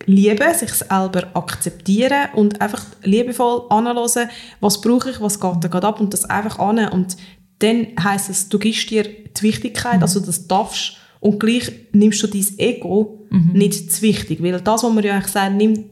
[0.06, 4.30] lieben, sich selber akzeptieren und einfach liebevoll anhören,
[4.60, 6.90] was brauche ich, was geht da gerade ab und das einfach an.
[6.90, 7.16] Und
[7.60, 10.02] dann heisst es, du gibst dir die Wichtigkeit, mhm.
[10.02, 13.52] also das darfst und gleich nimmst du dein Ego mhm.
[13.54, 14.44] nicht zu wichtig.
[14.44, 15.86] Weil das, was man ja eigentlich sagt, nimm,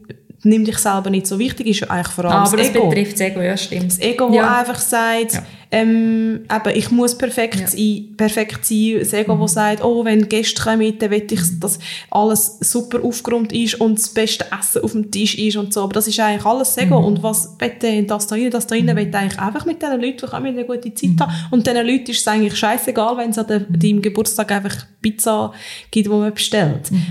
[0.44, 2.76] nimm dich selber nicht so wichtig, ist ja eigentlich vor allem Ah, aber das das
[2.76, 2.88] Ego.
[2.88, 3.86] betrifft das Ego, ja, stimmt.
[3.92, 4.58] Das Ego, das Ja.
[4.58, 5.42] einfach sagt, Ja.
[5.70, 7.62] ähm, eben, ich muss perfekt, Ja.
[7.62, 7.68] Mhm.
[7.68, 8.96] sein, perfekt sein.
[8.98, 11.78] Das Ego, das sagt, oh, wenn Gäste kommen, dann will ich, dass
[12.10, 15.84] alles super aufgeräumt ist und das beste Essen auf dem Tisch ist und so.
[15.84, 16.98] Aber das ist eigentlich alles das Ego.
[17.00, 17.06] Mhm.
[17.06, 20.26] Und was denn das da rein, das da rein, will eigentlich einfach mit diesen Leuten,
[20.28, 21.20] die eine gute Zeit Mhm.
[21.20, 21.32] haben.
[21.52, 25.52] Und diesen Leuten ist es eigentlich scheißegal, wenn es an de- deinem Geburtstag einfach Pizza
[25.90, 26.90] gibt, die man bestellt.
[26.90, 27.06] Mhm.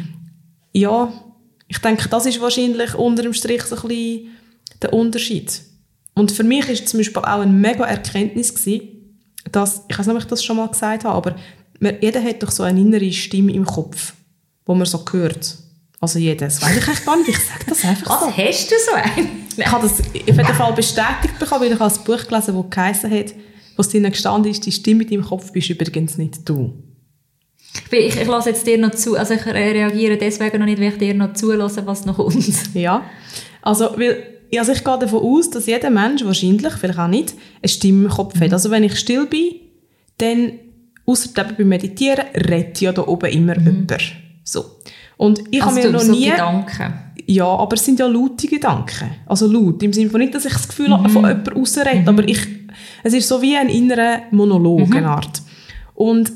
[0.74, 1.12] Ja,
[1.72, 4.28] ich denke, das ist wahrscheinlich unter dem Strich so ein bisschen
[4.82, 5.62] der Unterschied.
[6.14, 9.16] Und für mich ist zum Beispiel auch eine mega Erkenntnis gewesen,
[9.54, 11.36] dass, ich weiß nicht, ob ich das schon mal gesagt habe, aber
[11.80, 14.14] man, jeder hat doch so eine innere Stimme im Kopf,
[14.66, 15.56] wo man so hört.
[16.02, 16.48] Also jeder.
[16.48, 18.28] Das weiß ich eigentlich gar nicht, ich sage das einfach so.
[18.28, 19.48] Was, hast du so einen?
[19.56, 22.70] Ich habe das auf jeden Fall bestätigt bekommen, weil ich habe ein Buch gelesen das
[22.70, 23.34] geheißen hat,
[23.78, 26.74] was drinnen gestanden ist, die Stimme in deinem Kopf bist übrigens nicht du.
[27.92, 30.90] Ich, ich, lasse jetzt dir noch zu, also ich re- reagiere deswegen noch nicht, weil
[30.90, 32.76] ich dir noch zulasse, was noch kommt.
[32.76, 33.04] Ja.
[33.62, 34.24] Also, weil,
[34.58, 38.10] also ich gehe davon aus, dass jeder Mensch wahrscheinlich, vielleicht auch nicht, eine Stimme im
[38.12, 38.42] Kopf Mhm.
[38.42, 38.54] hat.
[38.54, 39.52] Also wenn ich still bin,
[40.18, 40.38] dann,
[41.08, 43.94] eben beim Meditieren, redet ja da oben immer jemand.
[44.44, 44.66] So.
[45.18, 45.78] Und ich habe Mhm.
[45.78, 46.30] also mir du, noch so nie...
[46.30, 46.94] Gedanken.
[47.28, 49.12] Ja, aber es sind ja laute Gedanken.
[49.28, 50.94] Also laut, im Sinne von nicht, dass ich das Gefühl Mhm.
[50.94, 52.40] habe, von jemandem rausrede, aber ich,
[53.04, 54.98] es ist so wie ein innerer Monolog, Mhm.
[54.98, 55.42] eine Art.
[55.94, 56.32] Und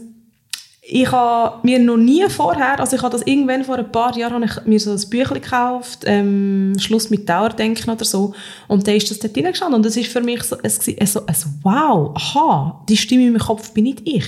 [0.87, 4.35] ich habe mir noch nie vorher, also ich habe das irgendwann vor ein paar Jahren,
[4.35, 8.33] habe ich mir so ein Büchlein gekauft, ähm, Schluss mit Dauerdenken oder so,
[8.67, 11.21] und da ist das dort reingestanden und das ist für mich so, es, es, so,
[11.25, 14.25] es, wow, aha, die Stimme in meinem Kopf bin nicht ich.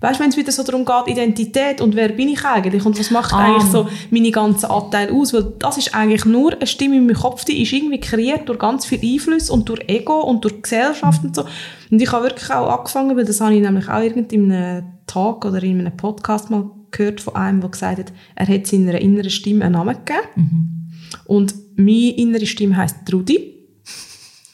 [0.00, 2.98] Weißt du, wenn es wieder so darum geht, Identität und wer bin ich eigentlich und
[2.98, 3.44] was macht Ah.
[3.44, 7.16] eigentlich so meine ganzen Anteile aus, weil das ist eigentlich nur eine Stimme in meinem
[7.16, 11.22] Kopf, die ist irgendwie kreiert durch ganz viel Einfluss und durch Ego und durch Gesellschaft
[11.22, 11.44] und so.
[11.90, 14.95] Und ich habe wirklich auch angefangen, weil das habe ich nämlich auch irgend in einem
[15.06, 19.00] Talk oder in einem Podcast mal gehört von einem, der gesagt hat, er hat seiner
[19.00, 20.90] inneren Stimme einen Namen gegeben.
[21.24, 23.54] Und meine innere Stimme heisst Trudi.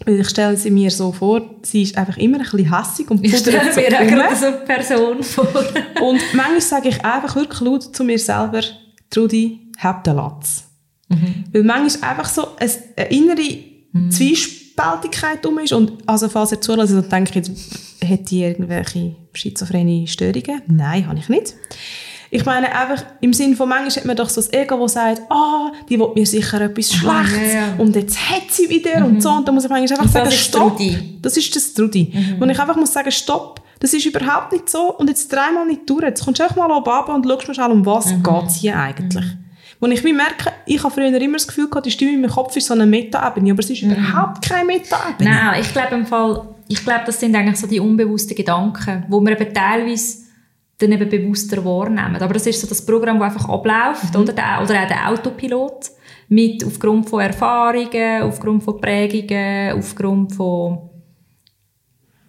[0.04, 3.24] Weil ich stelle sie mir so vor, sie ist einfach immer ein bisschen hässig und
[3.24, 5.46] Ich stelle pudert so mir auch gerade so eine Person vor.
[6.02, 8.62] Und manchmal sage ich einfach wirklich laut zu mir selber,
[9.10, 10.64] Trudi, hab den Latz.
[11.52, 13.58] Weil manchmal einfach so eine, innere
[14.74, 15.72] Zwiespältigkeit um ist.
[15.72, 17.50] Und also falls ihr zuhört und denkt, jetzt,
[18.00, 20.62] hätte ich irgendwelche schizophrene Störungen?
[20.66, 21.54] Nein, habe ich nicht.
[22.30, 25.20] Ich meine einfach, im Sinne von manchmal hat man doch so das Ego, das sagt,
[25.30, 27.74] ah, die will mir sicher etwas Aha, Schlechtes ja, ja.
[27.76, 29.30] und jetzt hat sie wieder und so.
[29.30, 30.78] Und da muss ich manchmal einfach sagen, das ist stopp.
[30.78, 31.18] Trudi.
[31.20, 32.10] Das ist das Trudi.
[32.40, 35.88] Und ich einfach muss sagen, stopp, das ist überhaupt nicht so und jetzt dreimal nicht
[35.90, 36.04] durch.
[36.04, 39.26] Jetzt kommst du einfach mal oben runter und schaust mal um was geht's hier eigentlich.
[39.82, 42.56] Wo ich merke, ich habe früher immer das Gefühl gehabt, die Stimme in meinem Kopf
[42.56, 45.28] ist so eine Meta-Ebene, aber es ist überhaupt keine Meta-Ebene.
[45.28, 49.20] Nein, ich glaube im Fall, ich glaube, das sind eigentlich so die unbewussten Gedanken, wo
[49.20, 50.18] wir eben teilweise
[50.78, 52.14] dann eben bewusster wahrnehmen.
[52.14, 55.90] Aber das ist so das Programm, das einfach abläuft, oder, der, oder auch der Autopilot,
[56.28, 60.90] mit aufgrund von Erfahrungen, aufgrund von Prägungen, aufgrund von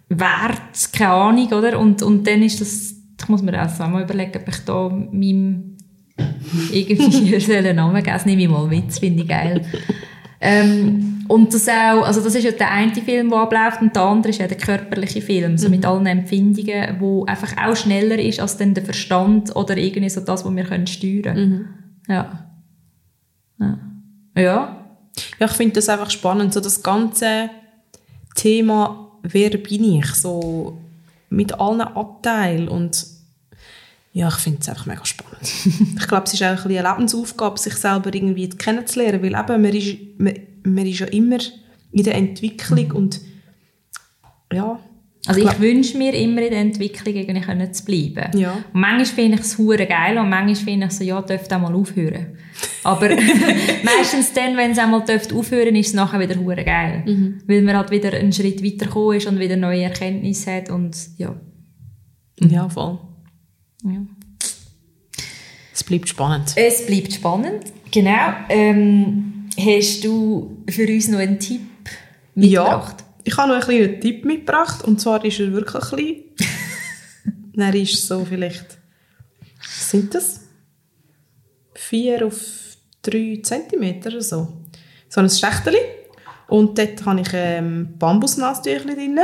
[0.08, 1.78] Wert, keine Ahnung, oder?
[1.78, 5.73] Und, und dann ist das, ich muss mir auch mal überlegen, ob ich da meinem
[6.72, 9.64] irgendwie einen Namen geben Das nehme ich mal mit, das finde ich geil.
[10.40, 14.02] Ähm, und das auch, also das ist ja der eine Film, der abläuft und der
[14.02, 18.40] andere ist ja der körperliche Film, so mit allen Empfindungen, wo einfach auch schneller ist
[18.40, 21.66] als dann der Verstand oder irgendwie so das, was wir können steuern.
[22.08, 22.46] Ja.
[23.58, 23.78] Ja.
[24.36, 24.84] Ja.
[25.38, 27.48] Ja, ich finde das einfach spannend, so das ganze
[28.34, 30.78] Thema, wer bin ich, so
[31.30, 33.06] mit allen Anteilen und
[34.16, 35.40] ja, ich finde es einfach mega spannend.
[35.98, 39.62] ich glaube, es ist auch ein bisschen eine Lebensaufgabe, sich selber irgendwie kennenzulernen, weil eben,
[39.62, 41.38] man ist, man, man ist ja immer
[41.90, 43.20] in der Entwicklung und
[44.52, 44.78] ja.
[45.26, 48.38] Also Ich ich wünsche mir immer in der Entwicklung irgendwie können zu bleiben.
[48.38, 48.52] Ja.
[48.52, 51.60] Und manchmal finde ich es hure geil und manchmal finde ich so, ja, dürfte auch
[51.60, 52.38] mal aufhören.
[52.84, 53.08] Aber
[53.82, 57.02] meistens dann, wenn es einmal dürfte aufhören, ist es nachher wieder hure geil.
[57.04, 57.40] Mhm.
[57.48, 61.34] Weil man halt wieder einen Schritt weitergekommen ist und wieder neue Erkenntnisse hat und ja.
[62.38, 63.00] Ja, voll.
[63.84, 64.06] Ja.
[65.72, 66.52] Es bleibt spannend.
[66.56, 67.64] Es bleibt spannend.
[67.90, 68.32] Genau.
[68.48, 71.62] Ähm, hast du für uns noch einen Tipp
[72.34, 72.96] mitgebracht?
[73.00, 74.84] Ja, ich habe noch einen kleinen Tipp mitgebracht.
[74.84, 76.16] Und zwar ist er wirklich klein.
[77.56, 78.78] er ist so vielleicht,
[79.58, 80.40] was sind das?
[81.74, 82.36] Vier auf
[83.02, 84.48] drei Zentimeter oder so.
[85.08, 85.78] So ein Schächteli.
[86.48, 89.18] Und dort habe ich ähm, Bambusnastüchchen drin.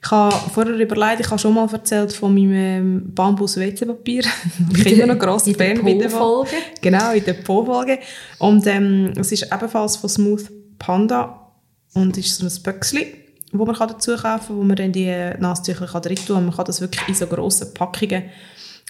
[0.00, 4.22] Ich habe vorher überlegt, ich habe schon mal erzählt von meinem ähm, Bambus-WC-Papier.
[4.72, 6.20] ich bin immer noch gross In der Fan wieder von.
[6.20, 6.50] Po-Folge.
[6.80, 7.98] Genau, in der Po-Folge.
[8.38, 11.52] Und ähm, es ist ebenfalls von Smooth Panda
[11.94, 13.06] und ist so ein Böckchen,
[13.52, 16.46] wo man kann dazu kaufen kann, wo man dann die Nasstücher kann drin tun kann.
[16.46, 18.24] Man kann das wirklich in so grossen Packungen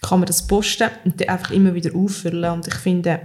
[0.00, 2.52] kann man das posten und dann einfach immer wieder auffüllen.
[2.52, 3.20] Und ich finde,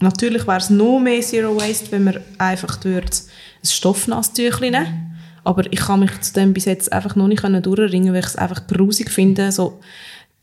[0.00, 5.07] Natürlich wäre es noch mehr Zero Waste, wenn man einfach würde ein Stoffnasstüchchen nehmen
[5.48, 8.36] Aber ich kann mich zu dem bis jetzt einfach noch nicht durchringen, weil ich es
[8.36, 9.80] einfach grusig finde, so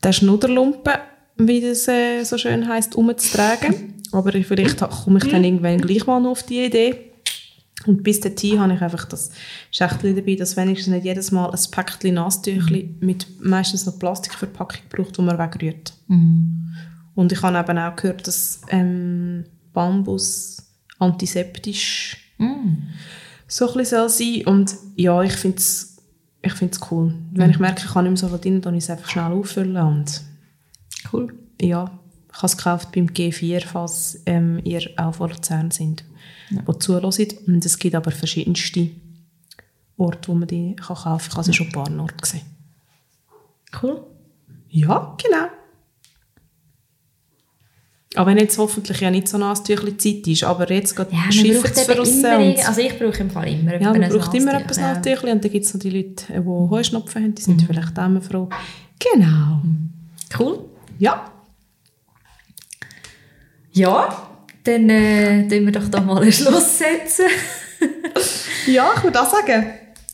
[0.02, 0.94] den Schnudderlumpen,
[1.36, 4.02] wie das äh, so schön heisst, umzutragen.
[4.10, 7.12] Aber vielleicht komme ich dann irgendwann gleich mal noch auf die Idee.
[7.86, 9.30] Und bis dahin habe ich einfach das
[9.70, 15.18] Schächtchen dabei, dass wenigstens nicht jedes Mal ein Päckchen Nasstüchli mit meistens noch Plastikverpackung braucht,
[15.18, 15.92] die man wegrührt.
[16.08, 16.74] Mhm.
[17.14, 20.66] Und ich habe eben auch gehört, dass ähm, Bambus
[20.98, 22.88] antiseptisch mm.
[23.48, 25.96] So ein bisschen sein Und ja, ich finde es
[26.46, 27.10] ich find's cool.
[27.10, 27.30] Mm.
[27.32, 29.32] Wenn ich merke, ich kann nicht mehr so viel drin, dann ich es einfach schnell
[29.32, 30.22] auffüllen und
[31.12, 31.34] cool.
[31.60, 31.98] Ja,
[32.30, 36.04] ich habe es gekauft beim G4, falls ähm, ihr auch vor Luzern sind,
[36.50, 36.62] ja.
[36.62, 37.04] die zuhören.
[37.46, 38.90] Und es gibt aber verschiedenste
[39.96, 41.18] Orte, wo man die kann kaufen kann.
[41.30, 42.42] Ich habe sie schon ein paar Orte gesehen.
[43.82, 44.02] Cool.
[44.68, 45.46] Ja, genau.
[48.16, 51.30] Aber wenn jetzt hoffentlich ja nicht so ein Tüchlein Zeit ist, aber jetzt geht ja,
[51.30, 52.24] Schiffe zu verrissen.
[52.24, 54.94] Also ich brauche im Fall immer Ja, man braucht immer etwas ja.
[54.96, 57.66] Tüchlein und dann gibt es noch die Leute, die Heuschnupfen haben, die sind mhm.
[57.66, 58.48] vielleicht auch immer froh.
[58.98, 59.60] Genau.
[60.38, 60.64] Cool.
[60.98, 61.30] Ja.
[63.72, 64.28] Ja,
[64.64, 67.26] dann äh, wir doch da mal einen Schluss setzen.
[68.66, 69.66] ja, ich würde auch sagen,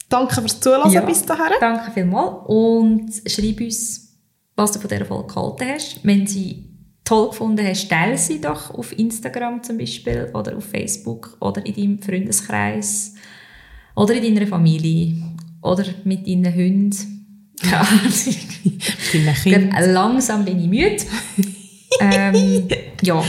[0.08, 1.54] danke fürs Zuhören ja, bis dahin.
[1.60, 4.18] Danke vielmals und schreib uns,
[4.56, 6.00] was du von dieser Folge gehalten hast.
[6.02, 6.71] Wenn sie
[7.04, 11.74] toll gefunden hast, teile sie doch auf Instagram zum Beispiel oder auf Facebook oder in
[11.74, 13.14] deinem Freundeskreis
[13.94, 15.16] oder in deiner Familie
[15.62, 17.18] oder mit deinen Hunden.
[19.44, 21.04] Ja, langsam bin ich müde.
[22.00, 22.68] ähm,
[23.02, 23.22] ja,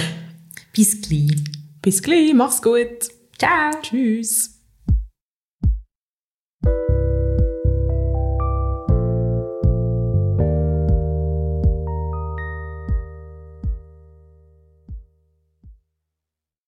[0.71, 1.43] bis gleich.
[1.81, 3.09] Bis gleich, mach's gut.
[3.37, 3.71] Ciao.
[3.81, 4.52] Tschüss.